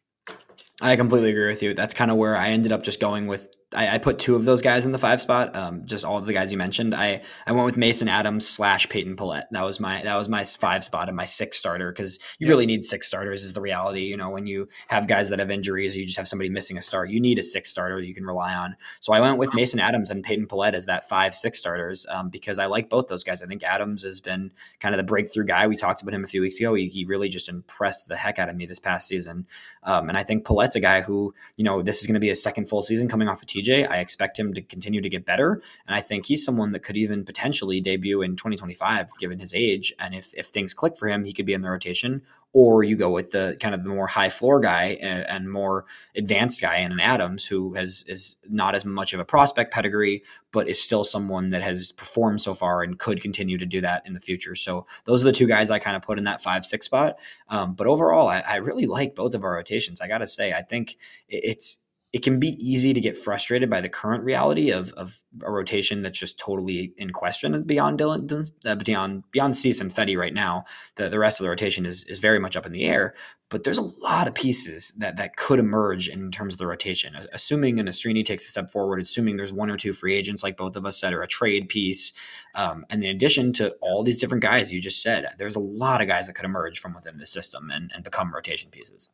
I 0.82 0.96
completely 0.96 1.32
agree 1.32 1.48
with 1.48 1.62
you. 1.62 1.74
That's 1.74 1.94
kind 1.94 2.10
of 2.10 2.16
where 2.16 2.38
I 2.38 2.52
ended 2.52 2.72
up 2.72 2.84
just 2.84 3.02
going 3.02 3.28
with 3.28 3.50
I, 3.76 3.96
I, 3.96 3.98
put 3.98 4.20
two 4.20 4.36
of 4.36 4.46
those 4.46 4.62
guys 4.62 4.86
in 4.86 4.92
the 4.92 4.98
five 4.98 5.22
spot. 5.22 5.56
Um, 5.56 5.86
just 5.86 6.06
all 6.06 6.18
of 6.18 6.26
the 6.26 6.34
guys 6.34 6.52
you 6.52 6.58
mentioned. 6.58 6.96
I 6.96 7.22
I 7.46 7.52
went 7.52 7.66
with 7.66 7.78
Mason 7.78 8.08
Adams 8.08 8.48
slash 8.48 8.88
Peyton 8.90 9.16
Pallette. 9.16 9.46
That 9.52 9.64
was 9.64 9.80
my 9.80 10.02
that 10.04 10.16
was 10.16 10.30
my 10.30 10.44
five 10.44 10.84
spot 10.84 11.08
and 11.08 11.18
my 11.18 11.26
six 11.26 11.58
starter 11.58 11.92
because 11.92 12.20
you 12.40 12.48
really 12.48 12.66
need 12.66 12.84
six 12.84 13.08
starters. 13.08 13.44
Is 13.44 13.54
the 13.54 13.62
reality. 13.62 14.02
You 14.02 14.18
know 14.18 14.30
when 14.30 14.48
you 14.48 14.70
have 14.88 15.08
guys 15.08 15.30
that 15.30 15.40
have 15.40 15.52
injuries, 15.52 15.96
you 15.96 16.06
just 16.06 16.18
have 16.18 16.28
somebody 16.28 16.50
missing 16.50 16.78
a 16.78 16.82
start. 16.82 17.10
You 17.10 17.20
need 17.20 17.38
a 17.38 17.44
six 17.44 17.70
starter 17.70 18.00
you 18.00 18.14
can 18.14 18.26
rely 18.26 18.54
on. 18.54 18.76
So 19.02 19.14
I 19.14 19.20
went 19.20 19.38
with 19.38 19.54
Mason 19.54 19.80
Adams 19.80 20.10
and 20.10 20.24
Peyton 20.24 20.48
Pallette 20.48 20.74
as 20.74 20.86
that 20.86 21.10
five 21.10 21.36
six 21.36 21.60
starters 21.60 22.06
um, 22.10 22.30
because 22.30 22.60
I 22.60 22.68
like 22.68 22.90
both 22.90 23.08
those 23.08 23.24
guys. 23.24 23.42
I 23.42 23.48
think 23.48 23.64
Adams 23.64 24.04
has 24.04 24.22
been 24.22 24.52
kind 24.80 24.96
of 24.96 24.98
the 24.98 25.04
breakthrough 25.04 25.46
guy. 25.46 25.68
We 25.68 25.76
talked 25.76 26.02
about 26.02 26.14
him 26.14 26.24
a 26.24 26.28
few 26.28 26.42
weeks 26.42 26.60
ago. 26.60 26.74
He, 26.74 26.88
he 26.88 27.06
really 27.06 27.30
just 27.30 27.50
impressed 27.50 28.08
the 28.08 28.16
heck 28.16 28.40
out 28.40 28.50
of 28.50 28.56
me 28.56 28.66
this 28.66 28.80
past 28.80 29.08
season. 29.08 29.48
Um, 29.84 30.10
and 30.10 30.18
I 30.18 30.24
think 30.24 30.46
Pallette's 30.46 30.76
a 30.76 30.80
guy 30.80 31.02
who 31.02 31.34
you 31.58 31.64
know 31.64 31.82
this 31.82 32.02
is 32.02 32.08
going 32.08 32.16
to 32.16 32.20
be 32.20 32.30
a 32.30 32.36
second 32.36 32.70
full 32.70 32.82
season 32.82 33.08
coming 33.08 33.28
off 33.28 33.42
of 33.42 33.48
TJ. 33.48 33.65
I 33.70 34.00
expect 34.00 34.40
him 34.40 34.46
him 34.46 34.54
to 34.54 34.62
continue 34.62 35.02
to 35.02 35.10
get 35.10 35.26
better. 35.26 35.62
And 35.88 35.96
I 35.96 36.02
think 36.02 36.26
he's 36.26 36.44
someone 36.44 36.72
that 36.72 36.82
could 36.82 36.98
even 36.98 37.26
potentially 37.26 37.82
debut 37.82 38.22
in 38.22 38.36
2025, 38.36 39.18
given 39.20 39.40
his 39.40 39.54
age. 39.54 39.94
And 40.00 40.14
if, 40.14 40.34
if 40.36 40.48
things 40.48 40.74
click 40.74 40.96
for 40.98 41.08
him, 41.08 41.26
he 41.26 41.34
could 41.34 41.46
be 41.46 41.54
in 41.54 41.62
the 41.62 41.70
rotation. 41.70 42.22
Or 42.54 42.84
you 42.84 42.96
go 42.96 43.10
with 43.10 43.32
the 43.32 43.58
kind 43.60 43.76
of 43.76 43.84
the 43.84 43.90
more 43.90 44.08
high 44.08 44.30
floor 44.30 44.62
guy 44.62 44.98
and, 45.02 45.28
and 45.28 45.52
more 45.52 45.84
advanced 46.16 46.62
guy 46.62 46.78
in 46.78 46.94
an 46.94 47.02
Adams, 47.02 47.46
who 47.46 47.74
has 47.74 48.06
is 48.08 48.38
not 48.48 48.76
as 48.76 48.86
much 48.86 49.12
of 49.12 49.20
a 49.20 49.26
prospect 49.26 49.74
pedigree, 49.74 50.24
but 50.54 50.70
is 50.70 50.82
still 50.82 51.04
someone 51.04 51.50
that 51.50 51.62
has 51.62 51.92
performed 51.92 52.42
so 52.42 52.54
far 52.54 52.82
and 52.82 52.98
could 52.98 53.22
continue 53.22 53.58
to 53.58 53.66
do 53.66 53.82
that 53.82 54.08
in 54.08 54.14
the 54.14 54.22
future. 54.22 54.56
So 54.56 54.86
those 55.04 55.22
are 55.22 55.26
the 55.26 55.34
two 55.34 55.48
guys 55.48 55.70
I 55.70 55.80
kind 55.80 55.98
of 55.98 56.02
put 56.02 56.18
in 56.18 56.24
that 56.26 56.42
five 56.42 56.66
six 56.66 56.86
spot. 56.86 57.18
Um, 57.50 57.74
but 57.74 57.88
overall, 57.88 58.30
I, 58.30 58.40
I 58.40 58.56
really 58.58 58.86
like 58.86 59.16
both 59.16 59.36
of 59.36 59.44
our 59.44 59.52
rotations. 59.52 60.00
I 60.00 60.08
got 60.08 60.20
to 60.20 60.28
say, 60.28 60.54
I 60.54 60.62
think 60.62 60.96
it's 61.28 61.80
it 62.16 62.24
can 62.24 62.40
be 62.40 62.56
easy 62.66 62.94
to 62.94 63.02
get 63.02 63.18
frustrated 63.18 63.70
by 63.70 63.82
the 63.82 63.90
current 63.90 64.24
reality 64.24 64.72
of, 64.72 64.90
of 64.94 65.22
a 65.44 65.52
rotation 65.52 66.02
that's 66.02 66.18
just 66.18 66.40
totally 66.40 66.94
in 66.96 67.10
question 67.10 67.62
beyond 67.64 68.00
Dylan, 68.00 68.52
uh, 68.66 68.76
beyond 68.76 69.30
beyond 69.32 69.58
Cease 69.58 69.82
and 69.82 69.94
Fedde 69.94 70.18
right 70.18 70.34
now. 70.34 70.64
The 70.96 71.10
the 71.10 71.20
rest 71.20 71.42
of 71.42 71.44
the 71.44 71.50
rotation 71.50 71.86
is 71.86 72.06
is 72.06 72.20
very 72.20 72.40
much 72.40 72.56
up 72.56 72.66
in 72.66 72.72
the 72.72 72.86
air, 72.86 73.16
but 73.50 73.66
there's 73.66 73.78
a 73.78 73.92
lot 74.02 74.30
of 74.30 74.34
pieces 74.34 74.94
that 74.98 75.18
that 75.18 75.36
could 75.36 75.60
emerge 75.60 76.08
in 76.08 76.32
terms 76.32 76.54
of 76.54 76.58
the 76.58 76.68
rotation. 76.68 77.14
Assuming 77.34 77.82
an 77.82 77.88
takes 77.88 78.46
a 78.46 78.50
step 78.50 78.70
forward, 78.70 79.02
assuming 79.02 79.36
there's 79.36 79.52
one 79.52 79.70
or 79.70 79.76
two 79.76 79.92
free 79.92 80.16
agents 80.16 80.42
like 80.42 80.56
both 80.56 80.78
of 80.78 80.86
us 80.86 80.98
said, 80.98 81.12
or 81.12 81.22
a 81.22 81.28
trade 81.28 81.68
piece, 81.68 82.14
um, 82.56 82.86
and 82.90 83.04
in 83.04 83.14
addition 83.14 83.52
to 83.52 83.76
all 83.82 84.04
these 84.04 84.18
different 84.18 84.42
guys 84.42 84.72
you 84.72 84.80
just 84.80 85.02
said, 85.02 85.28
there's 85.38 85.58
a 85.58 85.60
lot 85.60 86.02
of 86.02 86.08
guys 86.08 86.28
that 86.28 86.36
could 86.36 86.46
emerge 86.46 86.80
from 86.80 86.94
within 86.94 87.18
the 87.18 87.26
system 87.26 87.70
and, 87.70 87.92
and 87.94 88.06
become 88.06 88.34
rotation 88.34 88.72
pieces. 88.72 89.10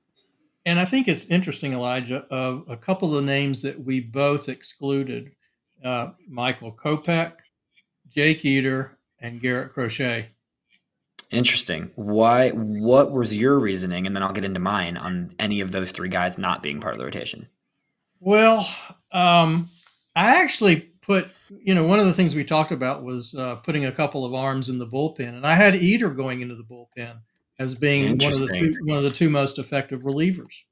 And 0.65 0.79
I 0.79 0.85
think 0.85 1.07
it's 1.07 1.25
interesting, 1.25 1.73
Elijah, 1.73 2.25
of 2.29 2.65
a 2.69 2.77
couple 2.77 3.09
of 3.09 3.15
the 3.15 3.27
names 3.27 3.61
that 3.63 3.83
we 3.83 3.99
both 3.99 4.47
excluded 4.47 5.31
uh, 5.83 6.11
Michael 6.27 6.71
Kopech, 6.71 7.33
Jake 8.09 8.45
Eder, 8.45 8.97
and 9.19 9.41
Garrett 9.41 9.73
Crochet. 9.73 10.29
Interesting. 11.31 11.91
Why? 11.95 12.49
What 12.49 13.11
was 13.11 13.35
your 13.35 13.59
reasoning? 13.59 14.05
And 14.05 14.15
then 14.15 14.21
I'll 14.21 14.33
get 14.33 14.45
into 14.45 14.59
mine 14.59 14.97
on 14.97 15.33
any 15.39 15.61
of 15.61 15.71
those 15.71 15.91
three 15.91 16.09
guys 16.09 16.37
not 16.37 16.61
being 16.61 16.81
part 16.81 16.93
of 16.93 16.99
the 16.99 17.05
rotation. 17.05 17.47
Well, 18.19 18.69
um, 19.11 19.69
I 20.15 20.43
actually 20.43 20.91
put, 21.01 21.29
you 21.49 21.73
know, 21.73 21.85
one 21.85 21.99
of 21.99 22.05
the 22.05 22.13
things 22.13 22.35
we 22.35 22.43
talked 22.43 22.71
about 22.71 23.03
was 23.03 23.33
uh, 23.33 23.55
putting 23.55 23.85
a 23.85 23.91
couple 23.91 24.25
of 24.25 24.33
arms 24.33 24.69
in 24.69 24.77
the 24.77 24.85
bullpen, 24.85 25.29
and 25.29 25.47
I 25.47 25.55
had 25.55 25.73
Eder 25.73 26.09
going 26.09 26.41
into 26.41 26.55
the 26.55 26.63
bullpen 26.63 27.21
as 27.61 27.75
being 27.75 28.17
one 28.17 28.33
of 28.33 28.39
the 28.39 28.47
two, 28.47 28.73
one 28.85 28.97
of 28.97 29.03
the 29.03 29.11
two 29.11 29.29
most 29.29 29.59
effective 29.59 30.01
relievers. 30.01 30.63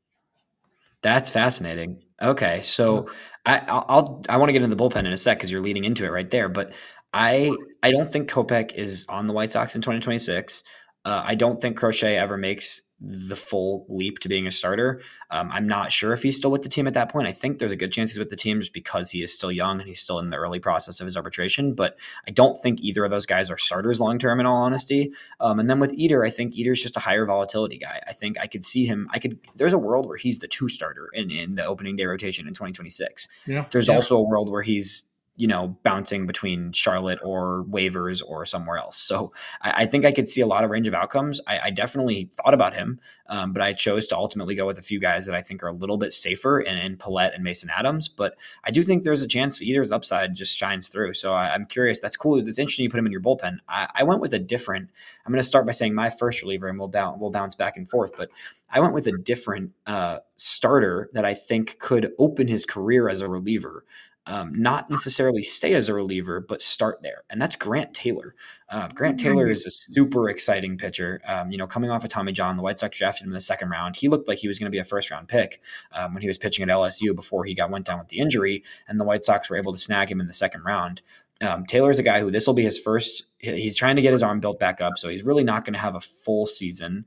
That's 1.02 1.30
fascinating. 1.30 2.04
Okay, 2.22 2.62
so 2.62 3.10
I, 3.46 3.60
I'll 3.68 4.22
I 4.28 4.38
want 4.38 4.50
to 4.50 4.54
get 4.54 4.62
into 4.62 4.76
the 4.76 4.82
bullpen 4.82 5.00
in 5.00 5.08
a 5.08 5.18
sec 5.18 5.38
because 5.38 5.52
you're 5.52 5.62
leading 5.62 5.86
into 5.86 6.04
it 6.06 6.10
right 6.10 6.30
there, 6.30 6.50
but 6.50 6.74
I 7.14 7.56
I 7.82 7.92
don't 7.92 8.12
think 8.12 8.30
Kopech 8.30 8.74
is 8.74 9.06
on 9.08 9.28
the 9.28 9.34
White 9.34 9.52
Sox 9.52 9.76
in 9.76 9.82
2026. 9.82 10.64
Uh, 11.06 11.24
I 11.26 11.36
don't 11.36 11.62
think 11.62 11.78
Crochet 11.78 12.18
ever 12.18 12.38
makes 12.38 12.82
the 13.02 13.36
full 13.36 13.86
leap 13.88 14.20
to 14.20 14.30
being 14.30 14.46
a 14.46 14.52
starter. 14.52 15.02
Um, 15.30 15.50
I'm 15.52 15.68
not 15.68 15.92
sure 15.92 16.12
if 16.12 16.22
he's 16.22 16.36
still 16.36 16.52
with 16.52 16.64
the 16.64 16.70
team 16.70 16.88
at 16.88 16.94
that 16.96 17.10
point. 17.10 17.28
I 17.28 17.32
think 17.32 17.60
there's 17.60 17.72
a 17.72 17.78
good 17.78 17.92
chance 17.92 18.12
he's 18.12 18.20
with 18.20 18.30
the 18.30 18.36
team 18.36 18.60
just 18.60 18.74
because 18.74 19.12
he 19.12 19.24
is 19.24 19.34
still 19.34 19.52
young 19.52 19.80
and 19.80 19.88
he's 19.88 20.02
still 20.02 20.20
in 20.20 20.28
the 20.28 20.36
early 20.36 20.60
process 20.60 21.00
of 21.00 21.06
his 21.06 21.16
arbitration. 21.16 21.74
But 21.74 21.98
I 22.28 22.32
don't 22.32 22.58
think 22.62 22.82
either 22.82 23.06
of 23.06 23.12
those 23.12 23.26
guys 23.26 23.50
are 23.50 23.58
starters 23.58 24.02
long 24.02 24.20
term, 24.20 24.40
in 24.40 24.46
all 24.46 24.64
honesty. 24.64 25.12
Um, 25.40 25.60
and 25.60 25.70
then 25.70 25.80
with 25.80 25.94
Eder, 25.98 26.24
I 26.24 26.30
think 26.30 26.58
Eder's 26.58 26.82
just 26.82 26.98
a 26.98 27.00
higher 27.00 27.26
volatility 27.26 27.78
guy. 27.78 28.02
I 28.08 28.14
think 28.14 28.38
I 28.40 28.48
could 28.48 28.66
see 28.66 28.86
him. 28.86 29.08
I 29.12 29.20
could. 29.20 29.40
There's 29.56 29.74
a 29.74 29.78
world 29.78 30.06
where 30.06 30.18
he's 30.18 30.40
the 30.40 30.48
two 30.48 30.68
starter 30.68 31.10
in 31.14 31.32
in 31.32 31.56
the 31.56 31.66
opening 31.66 31.96
day 31.96 32.06
rotation 32.06 32.48
in 32.48 32.54
2026. 32.54 33.30
Yeah. 33.48 33.66
There's 33.72 33.88
yeah. 33.88 33.96
also 33.96 34.18
a 34.18 34.24
world 34.24 34.50
where 34.50 34.62
he's 34.62 35.06
you 35.40 35.48
know, 35.48 35.78
bouncing 35.84 36.28
between 36.28 36.74
Charlotte 36.74 37.18
or 37.24 37.64
waivers 37.70 38.22
or 38.28 38.46
somewhere 38.46 38.78
else. 38.78 38.98
So 38.98 39.32
I, 39.62 39.84
I 39.84 39.86
think 39.86 40.04
I 40.04 40.12
could 40.12 40.28
see 40.28 40.42
a 40.42 40.46
lot 40.46 40.66
of 40.66 40.70
range 40.70 40.86
of 40.86 40.94
outcomes. 40.94 41.40
I, 41.48 41.60
I 41.60 41.70
definitely 41.70 42.30
thought 42.34 42.54
about 42.54 42.74
him, 42.74 43.00
um, 43.28 43.54
but 43.54 43.62
I 43.62 43.72
chose 43.72 44.06
to 44.08 44.18
ultimately 44.18 44.54
go 44.54 44.66
with 44.66 44.78
a 44.78 44.82
few 44.82 45.00
guys 45.00 45.26
that 45.28 45.36
I 45.36 45.42
think 45.42 45.64
are 45.64 45.70
a 45.70 45.74
little 45.74 45.98
bit 45.98 46.12
safer 46.12 46.60
in, 46.60 46.78
in 46.78 46.98
Pallette 46.98 47.34
and 47.34 47.42
Mason 47.42 47.70
Adams. 47.74 48.10
But 48.10 48.36
I 48.66 48.72
do 48.72 48.84
think 48.84 49.06
there's 49.06 49.22
a 49.22 49.30
chance 49.30 49.64
Eder's 49.64 49.94
upside 49.94 50.36
just 50.36 50.58
shines 50.58 50.90
through. 50.90 51.14
So 51.14 51.32
I, 51.32 51.56
am 51.56 51.66
curious. 51.66 52.02
That's 52.02 52.18
cool. 52.18 52.44
That's 52.44 52.60
interesting 52.60 52.84
you 52.84 52.90
put 52.90 53.00
him 53.00 53.06
in 53.06 53.12
your 53.14 53.22
bullpen. 53.22 53.60
I, 53.70 53.88
I 53.96 54.04
went 54.04 54.20
with 54.20 54.34
a 54.34 54.40
different. 54.40 54.90
I'm 55.26 55.32
going 55.32 55.42
to 55.42 55.48
start 55.48 55.66
by 55.66 55.72
saying 55.72 55.94
my 55.94 56.10
first 56.10 56.42
reliever, 56.42 56.68
and 56.68 56.78
we'll 56.78 56.90
bounce 56.90 57.18
we'll 57.18 57.32
bounce 57.32 57.56
back 57.56 57.78
and 57.78 57.90
forth. 57.90 58.12
But 58.18 58.30
I 58.70 58.82
went 58.82 58.94
with 58.94 59.08
a 59.08 59.18
different 59.18 59.72
uh, 59.88 60.20
starter 60.36 61.10
that 61.14 61.24
I 61.24 61.34
think 61.34 61.80
could 61.80 62.12
open 62.20 62.50
his 62.50 62.66
career 62.66 63.08
as 63.08 63.22
a 63.22 63.30
reliever 63.30 63.86
um, 64.30 64.54
not 64.54 64.92
necessarily 64.92 65.42
stay 65.42 65.74
as 65.74 65.90
a 65.90 65.94
reliever, 65.94 66.40
but 66.40 66.62
start 66.62 67.02
there. 67.02 67.24
And 67.32 67.42
that's 67.42 67.56
Grant 67.56 67.96
Taylor. 67.96 68.36
Uh, 68.70 68.88
Grant 68.90 69.20
Taylor 69.20 69.50
is 69.50 69.66
a 69.66 69.72
super 69.72 70.30
exciting 70.30 70.78
pitcher. 70.78 71.20
Um, 71.26 71.52
you 71.52 71.58
know, 71.58 71.66
coming 71.66 71.90
off 71.90 72.04
of 72.04 72.12
Tommy 72.12 72.32
John, 72.32 72.56
the 72.56 72.62
White 72.62 72.80
Sox 72.80 72.96
drafted 72.96 73.24
him 73.24 73.32
in 73.32 73.34
the 73.34 73.42
second 73.42 73.70
round. 73.70 73.96
He 73.96 74.08
looked 74.08 74.28
like 74.28 74.38
he 74.38 74.48
was 74.48 74.60
going 74.60 74.68
to 74.68 74.76
be 74.76 74.78
a 74.78 74.86
first 74.86 75.10
round 75.10 75.28
pick 75.28 75.62
um, 75.94 76.14
when 76.14 76.22
he 76.22 76.28
was 76.28 76.38
pitching 76.38 76.62
at 76.62 76.70
LSU 76.70 77.16
before 77.16 77.44
he 77.44 77.56
got 77.56 77.72
went 77.72 77.88
down 77.88 77.98
with 77.98 78.10
the 78.10 78.20
injury, 78.20 78.64
and 78.88 79.00
the 79.00 79.04
White 79.04 79.26
Sox 79.26 79.50
were 79.50 79.58
able 79.58 79.74
to 79.74 79.80
snag 79.80 80.12
him 80.12 80.22
in 80.22 80.28
the 80.28 80.34
second 80.34 80.64
round. 80.64 81.02
Um, 81.42 81.66
Taylor 81.66 81.90
is 81.90 81.98
a 81.98 82.04
guy 82.04 82.20
who 82.20 82.30
this 82.30 82.46
will 82.46 82.54
be 82.54 82.64
his 82.64 82.78
first. 82.78 83.24
He's 83.40 83.78
trying 83.78 83.96
to 83.96 84.02
get 84.04 84.14
his 84.14 84.22
arm 84.22 84.42
built 84.42 84.60
back 84.60 84.80
up, 84.80 85.00
so 85.00 85.10
he's 85.10 85.24
really 85.24 85.44
not 85.44 85.66
going 85.66 85.74
to 85.74 85.80
have 85.80 85.96
a 85.96 86.02
full 86.02 86.46
season. 86.46 87.06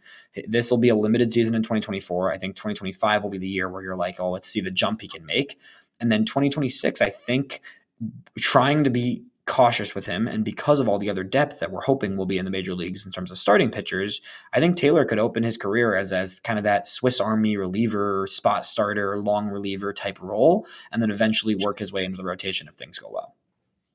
This 0.49 0.73
will 0.73 0.79
be 0.79 0.89
a 0.89 0.97
limited 0.97 1.31
season 1.31 1.55
in 1.55 1.63
2024. 1.63 2.33
I 2.33 2.39
think 2.39 2.57
2025 2.57 3.23
will 3.23 3.31
be 3.31 3.39
the 3.39 3.47
year 3.47 3.69
where 3.69 3.83
you're 3.83 3.95
like, 3.95 4.19
oh, 4.19 4.31
let's 4.31 4.49
see 4.49 4.61
the 4.61 4.71
jump 4.71 5.03
he 5.03 5.09
can 5.09 5.25
make. 5.25 5.61
And 6.03 6.11
then 6.11 6.25
2026, 6.25 7.01
I 7.01 7.09
think 7.09 7.63
trying 8.37 8.83
to 8.85 8.91
be 8.91 9.25
cautious 9.47 9.95
with 9.95 10.05
him. 10.05 10.27
And 10.27 10.45
because 10.45 10.81
of 10.81 10.89
all 10.89 10.99
the 10.99 11.09
other 11.09 11.23
depth 11.23 11.61
that 11.61 11.71
we're 11.71 11.81
hoping 11.81 12.17
will 12.17 12.27
be 12.27 12.39
in 12.39 12.45
the 12.45 12.51
major 12.51 12.75
leagues 12.75 13.07
in 13.07 13.13
terms 13.13 13.31
of 13.31 13.39
starting 13.39 13.71
pitchers, 13.71 14.21
I 14.53 14.59
think 14.59 14.77
Taylor 14.77 15.05
could 15.05 15.21
open 15.21 15.45
his 15.45 15.57
career 15.57 15.95
as, 15.95 16.13
as 16.13 16.41
kind 16.41 16.59
of 16.59 16.65
that 16.65 16.87
Swiss 16.87 17.21
Army 17.21 17.57
reliever, 17.57 18.27
spot 18.27 18.67
starter, 18.67 19.17
long 19.23 19.49
reliever 19.49 19.93
type 19.93 20.21
role, 20.21 20.67
and 20.91 21.01
then 21.01 21.11
eventually 21.11 21.57
work 21.65 21.79
his 21.79 21.93
way 21.93 22.05
into 22.05 22.17
the 22.17 22.25
rotation 22.25 22.67
if 22.69 22.75
things 22.75 22.99
go 22.99 23.09
well. 23.13 23.37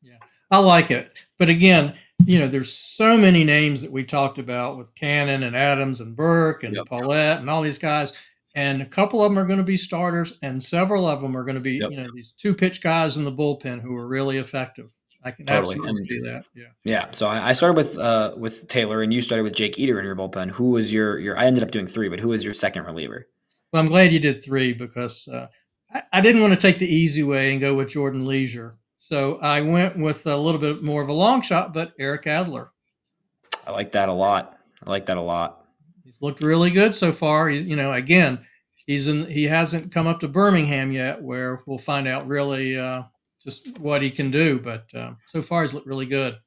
Yeah, 0.01 0.19
I 0.49 0.59
like 0.59 0.91
it. 0.91 1.11
But 1.37 1.49
again, 1.49 1.93
you 2.25 2.39
know, 2.39 2.47
there's 2.47 2.73
so 2.73 3.17
many 3.17 3.43
names 3.43 3.81
that 3.81 3.91
we 3.91 4.05
talked 4.05 4.37
about 4.37 4.77
with 4.77 4.95
Cannon 4.95 5.43
and 5.43 5.57
Adams 5.57 5.99
and 5.99 6.15
Burke 6.15 6.63
and 6.63 6.75
yep. 6.75 6.85
Pallette 6.87 7.39
and 7.39 7.49
all 7.49 7.61
these 7.61 7.77
guys 7.79 8.13
and 8.57 8.81
a 8.81 8.85
couple 8.85 9.23
of 9.23 9.29
them 9.29 9.37
are 9.37 9.45
going 9.45 9.59
to 9.59 9.63
be 9.63 9.77
starters, 9.77 10.39
and 10.41 10.61
several 10.61 11.07
of 11.07 11.21
them 11.21 11.37
are 11.37 11.43
going 11.43 11.55
to 11.55 11.61
be, 11.61 11.73
yep. 11.73 11.91
you 11.91 11.97
know, 11.97 12.09
these 12.15 12.31
two 12.31 12.55
pitch 12.55 12.81
guys 12.81 13.15
in 13.15 13.23
the 13.23 13.31
bullpen 13.31 13.79
who 13.79 13.95
are 13.95 14.07
really 14.07 14.39
effective. 14.39 14.89
I 15.23 15.29
can 15.29 15.45
totally. 15.45 15.75
absolutely 15.75 16.07
see 16.07 16.19
that. 16.21 16.45
Yeah. 16.55 16.65
Yeah. 16.83 17.11
So 17.11 17.27
I, 17.27 17.49
I 17.49 17.53
started 17.53 17.77
with 17.77 17.99
uh, 17.99 18.33
with 18.35 18.67
Taylor, 18.67 19.03
and 19.03 19.13
you 19.13 19.21
started 19.21 19.43
with 19.43 19.53
Jake 19.53 19.77
Eder 19.77 19.99
in 19.99 20.05
your 20.05 20.15
bullpen. 20.15 20.49
Who 20.49 20.71
was 20.71 20.91
your 20.91 21.19
your? 21.19 21.37
I 21.37 21.45
ended 21.45 21.61
up 21.61 21.69
doing 21.69 21.85
three, 21.85 22.09
but 22.09 22.19
who 22.19 22.29
was 22.29 22.43
your 22.43 22.55
second 22.55 22.87
reliever? 22.87 23.27
Well, 23.71 23.83
I'm 23.83 23.89
glad 23.89 24.11
you 24.11 24.19
did 24.19 24.43
three 24.43 24.73
because 24.73 25.27
uh, 25.27 25.47
I, 25.93 26.01
I, 26.13 26.21
didn't 26.21 26.41
want 26.41 26.53
to 26.53 26.59
take 26.59 26.79
the 26.79 26.87
easy 26.87 27.21
way 27.21 27.51
and 27.51 27.61
go 27.61 27.75
with 27.75 27.89
Jordan 27.89 28.25
Leasure. 28.25 28.73
So 28.97 29.37
I 29.37 29.61
went 29.61 29.97
with 29.99 30.25
a 30.25 30.35
little 30.35 30.61
bit 30.61 30.81
more 30.81 31.03
of 31.03 31.09
a 31.09 31.13
long 31.13 31.43
shot, 31.43 31.73
but 31.73 31.91
Eric 31.99 32.25
Adler. 32.25 32.71
I 33.67 33.71
like 33.71 33.91
that 33.91 34.09
a 34.09 34.13
lot. 34.13 34.57
I 34.83 34.89
like 34.89 35.05
that 35.07 35.17
a 35.17 35.21
lot. 35.21 35.66
He's 36.07 36.21
looked 36.21 36.41
really 36.41 36.71
good 36.71 36.95
so 36.95 37.11
far. 37.11 37.49
He's, 37.49 37.65
you 37.65 37.75
know, 37.75 37.91
again, 37.91 38.39
he's 38.85 39.07
in. 39.07 39.29
He 39.29 39.43
hasn't 39.43 39.91
come 39.91 40.07
up 40.07 40.21
to 40.21 40.29
Birmingham 40.29 40.89
yet, 40.93 41.21
where 41.21 41.61
we'll 41.65 41.77
find 41.77 42.07
out 42.07 42.25
really 42.27 42.79
uh, 42.79 43.03
just 43.43 43.77
what 43.79 44.01
he 44.01 44.09
can 44.09 44.31
do. 44.31 44.57
But 44.57 44.85
uh, 44.95 45.11
so 45.25 45.41
far, 45.41 45.63
he's 45.63 45.73
looked 45.73 45.85
really 45.85 46.05
good. 46.05 46.37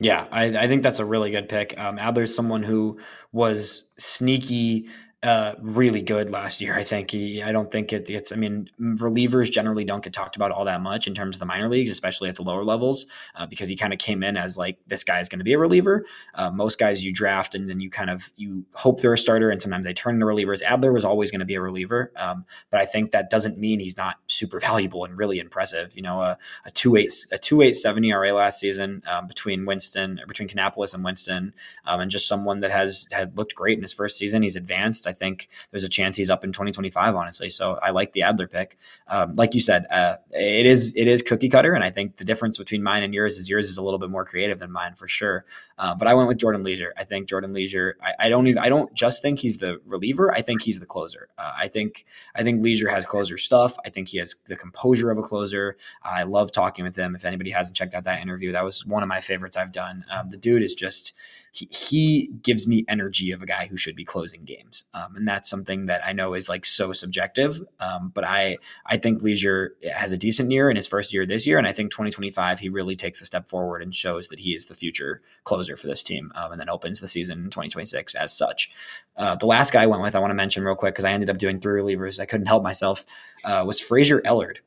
Yeah, 0.00 0.26
I, 0.30 0.44
I, 0.44 0.68
think 0.68 0.82
that's 0.82 0.98
a 0.98 1.04
really 1.06 1.30
good 1.30 1.48
pick. 1.48 1.78
Um, 1.78 1.98
Adler's 1.98 2.34
someone 2.34 2.62
who 2.62 2.98
was 3.32 3.94
sneaky 3.96 4.86
uh, 5.24 5.56
really 5.60 6.00
good 6.00 6.30
last 6.30 6.60
year. 6.60 6.76
I 6.76 6.84
think 6.84 7.10
he, 7.10 7.42
I 7.42 7.50
don't 7.50 7.72
think 7.72 7.92
it, 7.92 8.08
it's, 8.08 8.30
I 8.30 8.36
mean, 8.36 8.66
relievers 8.80 9.50
generally 9.50 9.84
don't 9.84 10.02
get 10.02 10.12
talked 10.12 10.36
about 10.36 10.52
all 10.52 10.64
that 10.66 10.80
much 10.80 11.08
in 11.08 11.14
terms 11.14 11.36
of 11.36 11.40
the 11.40 11.46
minor 11.46 11.68
leagues, 11.68 11.90
especially 11.90 12.28
at 12.28 12.36
the 12.36 12.42
lower 12.42 12.62
levels, 12.62 13.06
uh, 13.34 13.44
because 13.44 13.66
he 13.66 13.74
kind 13.74 13.92
of 13.92 13.98
came 13.98 14.22
in 14.22 14.36
as 14.36 14.56
like, 14.56 14.78
this 14.86 15.02
guy 15.02 15.18
is 15.18 15.28
going 15.28 15.40
to 15.40 15.44
be 15.44 15.54
a 15.54 15.58
reliever. 15.58 16.04
Uh, 16.34 16.52
most 16.52 16.78
guys 16.78 17.02
you 17.02 17.12
draft 17.12 17.56
and 17.56 17.68
then 17.68 17.80
you 17.80 17.90
kind 17.90 18.10
of, 18.10 18.32
you 18.36 18.64
hope 18.74 19.00
they're 19.00 19.12
a 19.12 19.18
starter 19.18 19.50
and 19.50 19.60
sometimes 19.60 19.84
they 19.84 19.92
turn 19.92 20.14
into 20.14 20.26
relievers. 20.26 20.62
Adler 20.62 20.92
was 20.92 21.04
always 21.04 21.32
going 21.32 21.40
to 21.40 21.46
be 21.46 21.56
a 21.56 21.60
reliever. 21.60 22.12
Um, 22.14 22.44
but 22.70 22.80
I 22.80 22.84
think 22.84 23.10
that 23.10 23.28
doesn't 23.28 23.58
mean 23.58 23.80
he's 23.80 23.96
not 23.96 24.18
super 24.28 24.60
valuable 24.68 25.04
and 25.04 25.18
really 25.18 25.40
impressive. 25.40 25.96
You 25.96 26.02
know, 26.02 26.20
a, 26.20 26.38
a 26.64 26.70
two 26.70 26.94
eight, 26.94 27.12
a 27.32 27.38
two 27.38 27.62
eight 27.62 27.74
seven 27.74 28.04
ERA 28.04 28.32
last 28.32 28.60
season 28.60 29.02
um, 29.08 29.26
between 29.26 29.66
Winston, 29.66 30.20
between 30.28 30.48
Kannapolis 30.48 30.94
and 30.94 31.02
Winston, 31.02 31.54
um, 31.86 31.98
and 31.98 32.08
just 32.08 32.28
someone 32.28 32.60
that 32.60 32.70
has 32.70 33.08
had 33.10 33.36
looked 33.36 33.56
great 33.56 33.76
in 33.76 33.82
his 33.82 33.92
first 33.92 34.16
season. 34.16 34.42
He's 34.42 34.54
advanced. 34.54 35.07
I 35.08 35.12
think 35.12 35.48
there's 35.70 35.84
a 35.84 35.88
chance 35.88 36.16
he's 36.16 36.30
up 36.30 36.44
in 36.44 36.52
2025, 36.52 37.16
honestly. 37.16 37.50
So 37.50 37.78
I 37.82 37.90
like 37.90 38.12
the 38.12 38.22
Adler 38.22 38.46
pick. 38.46 38.78
Um, 39.08 39.34
like 39.34 39.54
you 39.54 39.60
said, 39.60 39.84
uh, 39.90 40.16
it 40.32 40.66
is 40.66 40.94
it 40.94 41.08
is 41.08 41.22
cookie 41.22 41.48
cutter, 41.48 41.72
and 41.72 41.82
I 41.82 41.90
think 41.90 42.16
the 42.16 42.24
difference 42.24 42.58
between 42.58 42.82
mine 42.82 43.02
and 43.02 43.12
yours 43.14 43.38
is 43.38 43.48
yours 43.48 43.68
is 43.68 43.78
a 43.78 43.82
little 43.82 43.98
bit 43.98 44.10
more 44.10 44.24
creative 44.24 44.58
than 44.58 44.70
mine 44.70 44.94
for 44.94 45.08
sure. 45.08 45.44
Uh, 45.78 45.94
but 45.94 46.08
I 46.08 46.14
went 46.14 46.28
with 46.28 46.38
Jordan 46.38 46.62
Leasure. 46.62 46.92
I 46.96 47.04
think 47.04 47.28
Jordan 47.28 47.52
Leasure. 47.52 47.96
I, 48.02 48.26
I, 48.26 48.28
don't 48.28 48.46
even 48.46 48.58
I 48.58 48.68
don't 48.68 48.92
just 48.94 49.22
think 49.22 49.38
he's 49.38 49.58
the 49.58 49.80
reliever. 49.86 50.32
I 50.32 50.42
think 50.42 50.62
he's 50.62 50.80
the 50.80 50.86
closer. 50.86 51.28
Uh, 51.38 51.52
I 51.56 51.68
think 51.68 52.04
I 52.34 52.42
think 52.42 52.64
Leasure 52.64 52.88
has 52.88 53.06
closer 53.06 53.38
stuff. 53.38 53.76
I 53.84 53.90
think 53.90 54.08
he 54.08 54.18
has 54.18 54.34
the 54.46 54.56
composure 54.56 55.10
of 55.10 55.18
a 55.18 55.22
closer. 55.22 55.76
I 56.02 56.24
love 56.24 56.52
talking 56.52 56.84
with 56.84 56.96
him. 56.96 57.14
If 57.14 57.24
anybody 57.24 57.50
hasn't 57.50 57.76
checked 57.76 57.94
out 57.94 58.04
that 58.04 58.20
interview, 58.20 58.52
that 58.52 58.64
was 58.64 58.84
one 58.84 59.02
of 59.02 59.08
my 59.08 59.20
favorites 59.20 59.56
I've 59.56 59.72
done. 59.72 60.04
Um, 60.10 60.30
the 60.30 60.36
dude 60.36 60.62
is 60.62 60.74
just 60.74 61.16
he, 61.52 62.30
gives 62.42 62.66
me 62.66 62.84
energy 62.88 63.32
of 63.32 63.42
a 63.42 63.46
guy 63.46 63.66
who 63.66 63.76
should 63.76 63.96
be 63.96 64.04
closing 64.04 64.44
games. 64.44 64.84
Um, 64.94 65.16
and 65.16 65.26
that's 65.26 65.50
something 65.50 65.86
that 65.86 66.00
I 66.06 66.12
know 66.12 66.34
is 66.34 66.48
like 66.48 66.64
so 66.64 66.92
subjective. 66.92 67.60
Um, 67.80 68.10
but 68.14 68.24
I, 68.24 68.58
I 68.86 68.96
think 68.96 69.22
Leasure 69.22 69.74
has 69.92 70.12
a 70.12 70.16
decent 70.16 70.50
year 70.50 70.70
in 70.70 70.76
his 70.76 70.86
first 70.86 71.12
year 71.12 71.26
this 71.26 71.46
year. 71.46 71.58
And 71.58 71.66
I 71.66 71.72
think 71.72 71.90
2025, 71.90 72.58
he 72.58 72.68
really 72.68 72.96
takes 72.96 73.20
a 73.20 73.24
step 73.24 73.48
forward 73.48 73.82
and 73.82 73.94
shows 73.94 74.28
that 74.28 74.38
he 74.38 74.54
is 74.54 74.66
the 74.66 74.74
future 74.74 75.20
closer 75.44 75.76
for 75.76 75.86
this 75.86 76.02
team 76.02 76.30
um, 76.34 76.52
and 76.52 76.60
then 76.60 76.68
opens 76.68 77.00
the 77.00 77.08
season 77.08 77.38
in 77.38 77.50
2026 77.50 78.14
as 78.14 78.36
such. 78.36 78.70
Uh, 79.16 79.34
the 79.36 79.46
last 79.46 79.72
guy 79.72 79.82
I 79.82 79.86
went 79.86 80.02
with, 80.02 80.14
I 80.14 80.20
want 80.20 80.30
to 80.30 80.36
mention 80.36 80.64
real 80.64 80.76
quick 80.76 80.94
because 80.94 81.04
I 81.04 81.12
ended 81.12 81.30
up 81.30 81.38
doing 81.38 81.60
three 81.60 81.80
relievers. 81.80 82.20
I 82.20 82.26
couldn't 82.26 82.46
help 82.46 82.62
myself, 82.62 83.04
uh, 83.44 83.64
was 83.66 83.80
Fraser 83.80 84.20
Ellard. 84.22 84.58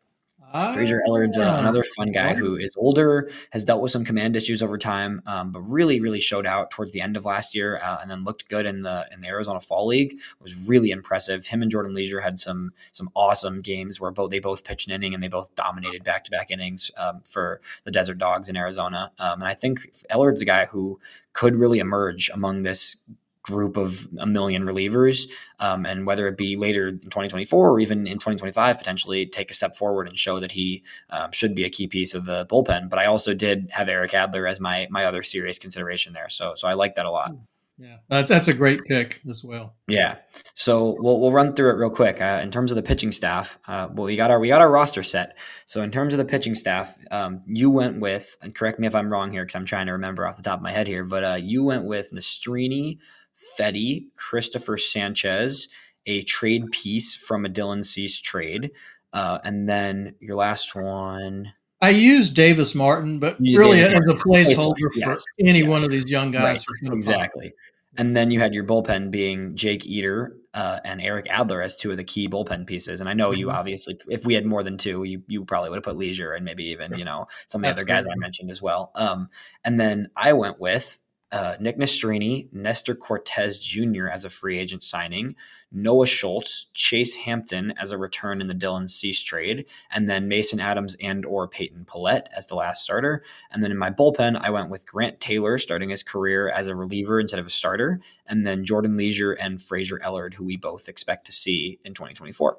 Fraser 0.74 1.02
Ellard's 1.08 1.38
uh, 1.38 1.56
another 1.60 1.84
fun 1.96 2.12
guy 2.12 2.34
who 2.34 2.56
is 2.56 2.76
older, 2.78 3.30
has 3.52 3.64
dealt 3.64 3.82
with 3.82 3.92
some 3.92 4.06
command 4.06 4.36
issues 4.36 4.62
over 4.62 4.78
time, 4.78 5.22
um, 5.26 5.52
but 5.52 5.62
really, 5.62 6.00
really 6.00 6.20
showed 6.20 6.46
out 6.46 6.72
towards 6.72 6.92
the 6.92 7.02
end 7.02 7.18
of 7.18 7.26
last 7.26 7.56
year, 7.56 7.80
uh, 7.82 8.00
and 8.02 8.10
then 8.10 8.24
looked 8.24 8.48
good 8.50 8.66
in 8.66 8.84
the 8.84 9.08
in 9.12 9.22
the 9.22 9.28
Arizona 9.28 9.60
Fall 9.60 9.88
League. 9.88 10.20
Was 10.40 10.56
really 10.56 10.92
impressive. 10.92 11.48
Him 11.48 11.62
and 11.62 11.72
Jordan 11.72 11.94
Leasure 11.94 12.22
had 12.22 12.40
some 12.40 12.72
some 12.92 13.10
awesome 13.16 13.62
games 13.62 14.00
where 14.00 14.12
both 14.12 14.32
they 14.32 14.40
both 14.40 14.64
pitched 14.64 14.88
an 14.88 14.94
inning 14.94 15.14
and 15.14 15.24
they 15.24 15.28
both 15.28 15.54
dominated 15.56 16.04
back 16.04 16.26
to 16.26 16.32
back 16.32 16.52
innings 16.52 16.92
um, 16.98 17.22
for 17.24 17.62
the 17.84 17.92
Desert 17.92 18.18
Dogs 18.18 18.50
in 18.50 18.58
Arizona. 18.58 19.12
Um, 19.20 19.42
and 19.42 19.48
I 19.48 19.54
think 19.54 19.92
Ellard's 20.10 20.42
a 20.42 20.46
guy 20.46 20.66
who 20.66 21.00
could 21.34 21.56
really 21.56 21.80
emerge 21.80 22.30
among 22.34 22.64
this 22.64 22.98
group 23.44 23.78
of 23.78 24.08
a 24.20 24.26
million 24.26 24.64
relievers, 24.64 25.28
um, 25.60 25.86
and 25.86 26.06
whether 26.06 26.28
it 26.28 26.38
be 26.38 26.56
later 26.56 26.90
in 26.90 27.00
2024 27.00 27.72
or 27.72 27.80
even 27.80 28.08
in 28.08 28.14
2025, 28.14 28.78
potentially 28.78 29.26
take 29.26 29.52
a 29.52 29.54
step 29.54 29.76
forward 29.76 30.08
and 30.08 30.18
show 30.18 30.40
that 30.40 30.52
he 30.52 30.84
um, 31.10 31.32
should 31.32 31.56
be 31.56 31.64
a 31.64 31.70
key 31.70 31.88
piece 31.88 32.14
of 32.14 32.26
the 32.26 32.46
bullpen. 32.46 32.90
But 32.90 33.00
I 33.00 33.06
also 33.06 33.34
did 33.34 33.70
have 33.72 33.90
Eric 33.90 34.14
Adler 34.14 34.48
as 34.48 34.60
my 34.60 34.88
my 34.90 35.06
other 35.06 35.24
serious 35.24 35.58
consideration 35.58 36.14
there, 36.14 36.30
so 36.30 36.54
so 36.56 36.68
I 36.68 36.74
like 36.74 36.96
that 36.96 37.06
a 37.06 37.12
lot. 37.12 37.34
Yeah, 37.82 37.98
that's 38.10 38.30
that's 38.30 38.48
a 38.48 38.54
great 38.54 38.80
pick 38.88 39.22
as 39.28 39.44
well. 39.44 39.74
Yeah. 39.88 40.18
So 40.54 40.96
we'll 41.00 41.20
we'll 41.20 41.32
run 41.32 41.56
through 41.56 41.72
it 41.72 41.78
real 41.78 41.90
quick. 41.90 42.22
Uh, 42.22 42.40
in 42.44 42.52
terms 42.52 42.72
of 42.72 42.76
the 42.76 42.84
pitching 42.84 43.12
staff, 43.12 43.58
uh, 43.68 43.88
well, 43.92 44.06
we 44.06 44.16
got 44.16 44.30
our 44.30 44.40
we 44.40 44.50
got 44.50 44.62
our 44.62 44.70
roster 44.70 45.02
set. 45.02 45.36
So 45.66 45.82
in 45.82 45.90
terms 45.90 46.14
of 46.14 46.20
the 46.20 46.26
pitching 46.26 46.54
staff, 46.54 46.96
um, 47.10 47.42
you 47.48 47.72
went 47.72 48.00
with, 48.00 48.38
and 48.44 48.54
correct 48.54 48.80
me 48.80 48.86
if 48.86 48.94
I'm 48.94 49.12
wrong 49.12 49.32
here 49.32 49.44
because 49.44 49.56
I'm 49.56 49.66
trying 49.66 49.88
to 49.88 49.94
remember 49.94 50.28
off 50.28 50.38
the 50.38 50.44
top 50.44 50.60
of 50.60 50.64
my 50.64 50.72
head 50.72 50.88
here, 50.88 51.04
but 51.04 51.24
uh, 51.24 51.38
you 51.42 51.64
went 51.64 51.86
with 51.86 52.12
Nastrini, 52.12 53.00
Fedde, 53.58 54.06
Cristopher 54.16 54.78
Sanchez, 54.78 55.68
a 56.06 56.24
trade 56.24 56.72
piece 56.72 57.16
from 57.16 57.46
a 57.46 57.50
Dylan 57.50 57.86
Cease 57.86 58.20
trade, 58.20 58.72
uh, 59.14 59.40
and 59.44 59.68
then 59.68 60.16
your 60.20 60.36
last 60.36 60.76
one. 60.76 61.54
I 61.82 61.90
used 61.90 62.36
Davis 62.36 62.76
Martin, 62.76 63.20
but 63.20 63.38
you 63.40 63.58
really 63.58 63.80
as 63.80 63.94
a 63.94 63.98
placeholder 64.18 64.76
yes, 64.96 65.24
for 65.40 65.48
any 65.48 65.60
yes. 65.60 65.68
one 65.68 65.84
of 65.84 65.90
these 65.90 66.10
young 66.10 66.32
guys. 66.32 66.64
Right. 66.84 66.94
Exactly. 66.94 67.54
And 67.98 68.16
then 68.16 68.32
you 68.32 68.40
had 68.40 68.54
your 68.54 68.64
bullpen 68.64 69.12
being 69.12 69.56
Jake 69.56 69.86
Eder 69.86 70.38
uh, 70.54 70.80
and 70.86 71.02
Eric 71.02 71.28
Adler 71.30 71.62
as 71.62 71.76
two 71.76 71.92
of 71.92 71.98
the 71.98 72.04
key 72.04 72.30
bullpen 72.30 72.66
pieces. 72.66 73.02
And 73.02 73.10
I 73.10 73.14
know 73.14 73.32
mm-hmm. 73.32 73.40
you 73.40 73.52
obviously, 73.52 74.00
if 74.08 74.26
we 74.26 74.34
had 74.34 74.46
more 74.46 74.64
than 74.64 74.78
two, 74.78 75.04
you, 75.04 75.24
you 75.28 75.44
probably 75.44 75.70
would 75.70 75.78
have 75.78 75.84
put 75.84 75.98
Leasure 75.98 76.32
and 76.32 76.46
maybe 76.46 76.66
even, 76.66 76.98
you 76.98 77.04
know, 77.04 77.28
some 77.48 77.62
of 77.62 77.64
the 77.64 77.68
That's 77.70 77.80
other 77.80 77.86
guys 77.86 78.08
I 78.08 78.16
mentioned 78.16 78.50
as 78.50 78.62
well. 78.62 78.92
Um, 78.96 79.30
and 79.66 79.80
then 79.80 80.10
I 80.16 80.34
went 80.34 80.60
with 80.60 81.00
uh, 81.32 81.56
Nick 81.60 81.78
Nastrini, 81.78 82.52
Nestor 82.52 82.96
Cortes 82.96 83.58
Jr. 83.58 84.08
as 84.08 84.26
a 84.26 84.30
free 84.30 84.58
agent 84.58 84.84
signing, 84.84 85.36
Noah 85.72 86.08
Schultz, 86.08 86.68
Chase 86.74 87.16
Hampton 87.16 87.72
as 87.80 87.92
a 87.92 87.98
return 87.98 88.42
in 88.42 88.48
the 88.48 88.54
Dylan 88.54 88.90
Cease 88.90 89.24
trade, 89.24 89.66
and 89.90 90.10
then 90.10 90.28
Mason 90.28 90.60
Adams 90.60 90.98
and 91.00 91.26
or 91.26 91.48
Peyton 91.48 91.86
Pallette 91.86 92.28
as 92.36 92.48
the 92.48 92.56
last 92.56 92.84
starter. 92.84 93.24
And 93.52 93.64
then 93.64 93.72
in 93.72 93.78
my 93.78 93.90
bullpen, 93.90 94.38
I 94.42 94.50
went 94.50 94.70
with 94.70 94.86
Grant 94.86 95.22
Taylor 95.22 95.58
starting 95.58 95.90
his 95.90 96.04
career 96.04 96.50
as 96.50 96.68
a 96.68 96.76
reliever 96.76 97.22
instead 97.22 97.40
of 97.40 97.46
a 97.46 97.50
starter, 97.50 98.02
and 98.28 98.46
then 98.46 98.66
Jordan 98.66 98.98
Leasure 98.98 99.32
and 99.32 99.62
Fraser 99.62 100.00
Ellard, 100.00 100.34
who 100.34 100.44
we 100.44 100.58
both 100.58 100.90
expect 100.90 101.26
to 101.28 101.32
see 101.32 101.80
in 101.86 101.94
2024. 101.94 102.58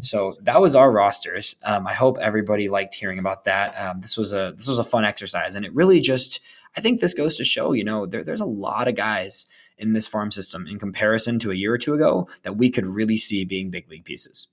So 0.00 0.30
that 0.42 0.62
was 0.62 0.74
our 0.74 0.90
rosters. 0.90 1.56
Um, 1.62 1.86
I 1.86 1.92
hope 1.92 2.16
everybody 2.18 2.70
liked 2.70 2.94
hearing 2.94 3.18
about 3.18 3.44
that. 3.44 3.78
Um, 3.78 4.00
this 4.00 4.16
was 4.16 4.32
a 4.32 4.54
this 4.56 4.68
was 4.68 4.78
a 4.78 4.84
fun 4.84 5.04
exercise, 5.04 5.54
and 5.54 5.66
it 5.66 5.74
really 5.74 6.00
just 6.00 6.40
I 6.76 6.80
think 6.80 7.00
this 7.00 7.14
goes 7.14 7.36
to 7.36 7.44
show, 7.44 7.72
you 7.72 7.84
know, 7.84 8.06
there, 8.06 8.24
there's 8.24 8.40
a 8.40 8.46
lot 8.46 8.88
of 8.88 8.96
guys 8.96 9.46
in 9.78 9.92
this 9.92 10.06
farm 10.06 10.30
system 10.30 10.66
in 10.66 10.78
comparison 10.78 11.38
to 11.40 11.50
a 11.50 11.54
year 11.54 11.72
or 11.72 11.78
two 11.78 11.94
ago 11.94 12.28
that 12.42 12.56
we 12.56 12.70
could 12.70 12.86
really 12.86 13.16
see 13.16 13.44
being 13.44 13.70
big 13.70 13.88
league 13.90 14.04
pieces. 14.04 14.48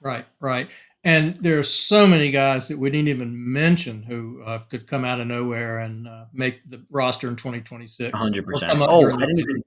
Right, 0.00 0.24
right. 0.40 0.68
And 1.02 1.36
there 1.40 1.58
are 1.58 1.62
so 1.62 2.06
many 2.06 2.30
guys 2.30 2.68
that 2.68 2.78
we 2.78 2.90
didn't 2.90 3.08
even 3.08 3.52
mention 3.52 4.02
who 4.02 4.42
uh, 4.44 4.58
could 4.70 4.86
come 4.86 5.04
out 5.04 5.20
of 5.20 5.26
nowhere 5.26 5.78
and 5.78 6.06
uh, 6.06 6.24
make 6.32 6.68
the 6.68 6.84
roster 6.90 7.28
in 7.28 7.36
2026. 7.36 8.16
100%. 8.16 8.84
Oh, 8.86 9.06
I 9.06 9.16
didn't 9.16 9.38
even, 9.38 9.62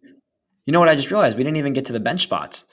you 0.66 0.74
know 0.74 0.80
what 0.80 0.90
I 0.90 0.96
just 0.96 1.10
realized? 1.10 1.38
We 1.38 1.44
didn't 1.44 1.58
even 1.58 1.74
get 1.74 1.86
to 1.86 1.94
the 1.94 2.00
bench 2.00 2.24
spots. 2.24 2.66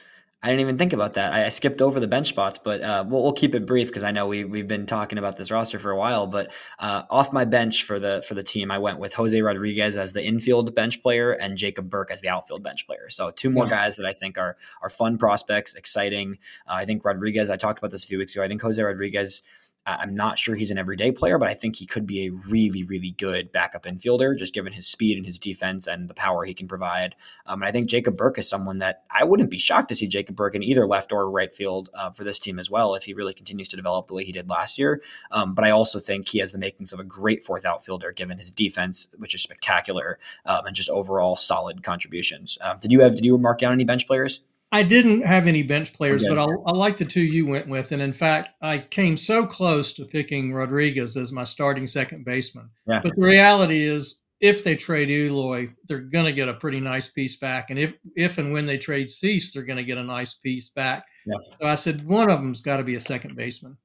I 0.43 0.49
didn't 0.49 0.61
even 0.61 0.79
think 0.79 0.95
about 0.95 1.15
that. 1.15 1.35
I, 1.35 1.47
I 1.47 1.49
skipped 1.51 1.83
over 1.83 2.01
the 2.01 2.09
bench 2.09 2.29
spots, 2.29 2.59
but 2.59 2.81
uh, 2.81 3.05
we'll, 3.07 3.23
we'll, 3.23 3.33
keep 3.33 3.55
it 3.55 3.67
brief 3.67 3.89
because 3.89 4.05
I 4.05 4.11
know 4.11 4.27
we 4.27 4.45
we've 4.45 4.67
been 4.67 4.87
talking 4.87 5.19
about 5.19 5.37
this 5.37 5.51
roster 5.51 5.79
for 5.79 5.91
a 5.91 5.99
while. 5.99 6.27
But 6.27 6.51
uh, 6.79 7.03
off 7.11 7.31
my 7.33 7.45
bench 7.45 7.85
for 7.85 7.99
the 7.99 8.25
for 8.27 8.35
the 8.35 8.43
team, 8.43 8.71
I 8.71 8.79
went 8.79 8.99
with 8.99 9.13
Jose 9.15 9.41
Rodriguez 9.41 9.99
as 9.99 10.15
the 10.15 10.25
infield 10.25 10.75
bench 10.75 11.03
player 11.03 11.33
and 11.33 11.59
Jacob 11.59 11.91
Burke 11.91 12.11
as 12.11 12.23
the 12.23 12.31
outfield 12.31 12.63
bench 12.63 12.87
player. 12.87 13.11
So 13.11 13.31
two 13.31 13.51
more 13.51 13.67
guys 13.69 13.97
that 13.97 14.07
I 14.07 14.15
think 14.15 14.39
are 14.39 14.57
are 14.81 14.89
fun 14.89 15.19
prospects, 15.19 15.75
exciting. 15.75 16.39
Uh, 16.67 16.75
I 16.75 16.87
think 16.87 17.05
Rodriguez. 17.05 17.51
I 17.51 17.57
talked 17.57 17.79
about 17.79 17.91
this 17.91 18.05
a 18.05 18.07
few 18.07 18.19
weeks 18.19 18.35
ago. 18.35 18.43
I 18.43 18.49
think 18.49 18.63
Jose 18.63 18.83
Rodriguez 18.83 19.43
I'm 19.87 20.15
not 20.15 20.39
sure 20.39 20.55
he's 20.55 20.71
an 20.71 20.79
everyday 20.79 21.11
player, 21.11 21.39
but 21.39 21.49
I 21.49 21.55
think 21.55 21.77
he 21.77 21.87
could 21.87 22.07
be 22.07 22.27
a 22.27 22.31
really, 22.31 22.83
really 22.85 23.13
good 23.13 23.51
backup 23.51 23.85
infielder, 23.85 24.37
just 24.37 24.53
given 24.53 24.73
his 24.73 24.87
speed 24.87 25.17
and 25.17 25.25
his 25.25 25.39
defense 25.39 25.87
and 25.87 26.07
the 26.07 26.15
power 26.15 26.45
he 26.45 26.55
can 26.55 26.69
provide. 26.69 27.15
Um, 27.47 27.63
and 27.63 27.69
I 27.69 27.73
think 27.73 27.89
Jacob 27.89 28.17
Burke 28.17 28.39
is 28.39 28.49
someone 28.49 28.79
that 28.79 29.05
I 29.11 29.25
wouldn't 29.25 29.51
be 29.51 29.59
shocked 29.59 29.89
to 29.89 29.95
see 29.95 30.07
Jacob 30.07 30.37
Burke 30.37 30.55
in 30.55 30.63
either 30.63 30.87
left 30.87 31.13
or 31.13 31.31
right 31.31 31.55
field 31.55 31.89
uh, 31.95 32.11
for 32.11 32.25
this 32.25 32.39
team 32.39 32.59
as 32.59 32.71
well 32.71 32.95
if 32.95 33.05
he 33.05 33.15
really 33.15 33.35
continues 33.35 33.69
to 33.69 33.77
develop 33.77 34.09
the 34.09 34.15
way 34.15 34.25
he 34.25 34.33
did 34.33 34.49
last 34.49 34.79
year. 34.79 35.03
Um, 35.31 35.55
but 35.55 35.65
I 35.65 35.71
also 35.71 35.99
think 35.99 36.29
he 36.29 36.39
has 36.41 36.53
the 36.53 36.59
makings 36.59 36.93
of 36.93 37.01
a 37.01 37.05
great 37.05 37.45
fourth 37.45 37.65
outfielder, 37.65 38.13
given 38.13 38.39
his 38.39 38.51
defense, 38.51 39.09
which 39.17 39.35
is 39.35 39.43
spectacular, 39.43 40.19
um, 40.45 40.67
and 40.67 40.77
just 40.77 40.91
overall 40.91 41.37
solid 41.37 41.83
contributions. 41.83 42.59
Um, 42.61 42.79
did 42.81 42.93
you 42.93 43.01
have 43.01 43.15
did 43.15 43.25
you 43.25 43.39
mark 43.39 43.59
down 43.59 43.73
any 43.73 43.85
bench 43.85 44.07
players? 44.07 44.41
I 44.73 44.85
didn't 44.85 45.23
have 45.23 45.49
any 45.49 45.65
bench 45.65 45.93
players, 45.93 46.25
but 46.27 46.39
I'll, 46.39 46.63
I 46.67 46.71
like 46.71 46.97
the 46.97 47.05
two 47.05 47.23
you 47.23 47.45
went 47.45 47.67
with. 47.67 47.91
And 47.91 48.01
in 48.01 48.13
fact, 48.13 48.51
I 48.63 48.79
came 48.79 49.17
so 49.17 49.45
close 49.45 49.93
to 49.95 50.05
picking 50.05 50.55
Rodriguez 50.55 51.17
as 51.17 51.33
my 51.33 51.43
starting 51.43 51.89
second 51.89 52.25
baseman. 52.25 52.71
Yeah. 52.87 53.01
But 53.03 53.17
the 53.17 53.27
reality 53.27 53.83
is, 53.83 54.23
if 54.41 54.65
they 54.65 54.75
trade 54.75 55.11
Eloy, 55.11 55.69
they're 55.87 55.99
going 55.99 56.25
to 56.25 56.33
get 56.33 56.49
a 56.49 56.55
pretty 56.55 56.81
nice 56.81 57.09
piece 57.09 57.37
back. 57.37 57.71
And 57.71 57.79
if, 57.79 57.95
if 58.17 58.39
and 58.39 58.53
when 58.53 58.65
they 58.65 58.79
trade 58.79 59.11
Cease, 59.11 59.53
they're 59.53 59.65
going 59.65 59.77
to 59.77 59.85
get 59.85 59.99
a 59.99 60.05
nice 60.05 60.35
piece 60.35 60.71
back. 60.71 61.05
Yeah. 61.27 61.37
So 61.61 61.67
I 61.67 61.75
said, 61.75 62.07
one 62.07 62.31
of 62.31 62.39
them's 62.39 62.63
got 62.63 62.79
to 62.79 62.85
be 62.85 62.95
a 62.95 63.01
second 63.01 63.37
baseman. 63.37 63.77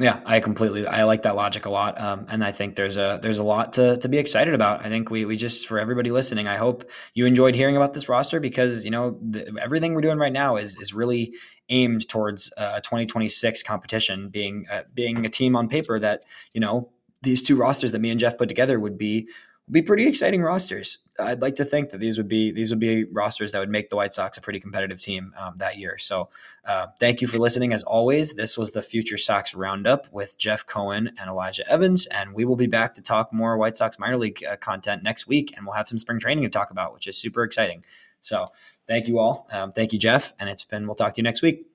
Yeah, 0.00 0.20
I 0.24 0.40
completely 0.40 0.86
I 0.86 1.04
like 1.04 1.22
that 1.22 1.36
logic 1.36 1.66
a 1.66 1.70
lot, 1.70 2.00
um, 2.00 2.24
and 2.30 2.42
I 2.42 2.52
think 2.52 2.74
there's 2.74 2.96
a 2.96 3.18
there's 3.22 3.38
a 3.38 3.44
lot 3.44 3.74
to 3.74 3.98
to 3.98 4.08
be 4.08 4.16
excited 4.16 4.54
about. 4.54 4.82
I 4.84 4.88
think 4.88 5.10
we 5.10 5.26
we 5.26 5.36
just 5.36 5.66
for 5.66 5.78
everybody 5.78 6.10
listening, 6.10 6.46
I 6.46 6.56
hope 6.56 6.88
you 7.12 7.26
enjoyed 7.26 7.54
hearing 7.54 7.76
about 7.76 7.92
this 7.92 8.08
roster 8.08 8.40
because 8.40 8.82
you 8.82 8.90
know 8.90 9.18
the, 9.20 9.54
everything 9.60 9.92
we're 9.92 10.00
doing 10.00 10.16
right 10.16 10.32
now 10.32 10.56
is 10.56 10.74
is 10.76 10.94
really 10.94 11.34
aimed 11.68 12.08
towards 12.08 12.50
a 12.56 12.80
2026 12.80 13.62
competition, 13.62 14.30
being 14.30 14.64
uh, 14.72 14.84
being 14.94 15.26
a 15.26 15.28
team 15.28 15.54
on 15.54 15.68
paper 15.68 15.98
that 15.98 16.24
you 16.54 16.60
know 16.62 16.88
these 17.22 17.42
two 17.42 17.54
rosters 17.54 17.92
that 17.92 17.98
me 17.98 18.08
and 18.08 18.18
Jeff 18.18 18.38
put 18.38 18.48
together 18.48 18.80
would 18.80 18.96
be 18.96 19.28
be 19.70 19.82
pretty 19.82 20.06
exciting 20.06 20.42
rosters. 20.42 20.98
I'd 21.18 21.42
like 21.42 21.54
to 21.56 21.64
think 21.64 21.90
that 21.90 21.98
these 21.98 22.18
would 22.18 22.28
be 22.28 22.50
these 22.50 22.70
would 22.70 22.80
be 22.80 23.04
rosters 23.04 23.52
that 23.52 23.58
would 23.58 23.68
make 23.68 23.90
the 23.90 23.96
White 23.96 24.14
Sox 24.14 24.38
a 24.38 24.40
pretty 24.40 24.60
competitive 24.60 25.00
team 25.00 25.32
um, 25.38 25.54
that 25.56 25.78
year. 25.78 25.98
So, 25.98 26.28
uh, 26.64 26.88
thank 26.98 27.20
you 27.20 27.28
for 27.28 27.38
listening. 27.38 27.72
As 27.72 27.82
always, 27.82 28.34
this 28.34 28.56
was 28.56 28.72
the 28.72 28.82
Future 28.82 29.18
Sox 29.18 29.54
Roundup 29.54 30.10
with 30.12 30.38
Jeff 30.38 30.66
Cohen 30.66 31.12
and 31.18 31.28
Elijah 31.28 31.68
Evans, 31.70 32.06
and 32.06 32.34
we 32.34 32.44
will 32.44 32.56
be 32.56 32.66
back 32.66 32.94
to 32.94 33.02
talk 33.02 33.32
more 33.32 33.56
White 33.56 33.76
Sox 33.76 33.98
minor 33.98 34.16
league 34.16 34.42
uh, 34.44 34.56
content 34.56 35.02
next 35.02 35.26
week, 35.26 35.54
and 35.56 35.66
we'll 35.66 35.76
have 35.76 35.88
some 35.88 35.98
spring 35.98 36.18
training 36.18 36.44
to 36.44 36.50
talk 36.50 36.70
about, 36.70 36.92
which 36.92 37.06
is 37.06 37.16
super 37.16 37.42
exciting. 37.44 37.84
So, 38.20 38.46
thank 38.86 39.08
you 39.08 39.18
all. 39.18 39.48
Um, 39.52 39.72
thank 39.72 39.92
you, 39.92 39.98
Jeff, 39.98 40.32
and 40.38 40.48
it's 40.48 40.64
been. 40.64 40.86
We'll 40.86 40.94
talk 40.94 41.14
to 41.14 41.18
you 41.18 41.24
next 41.24 41.42
week. 41.42 41.69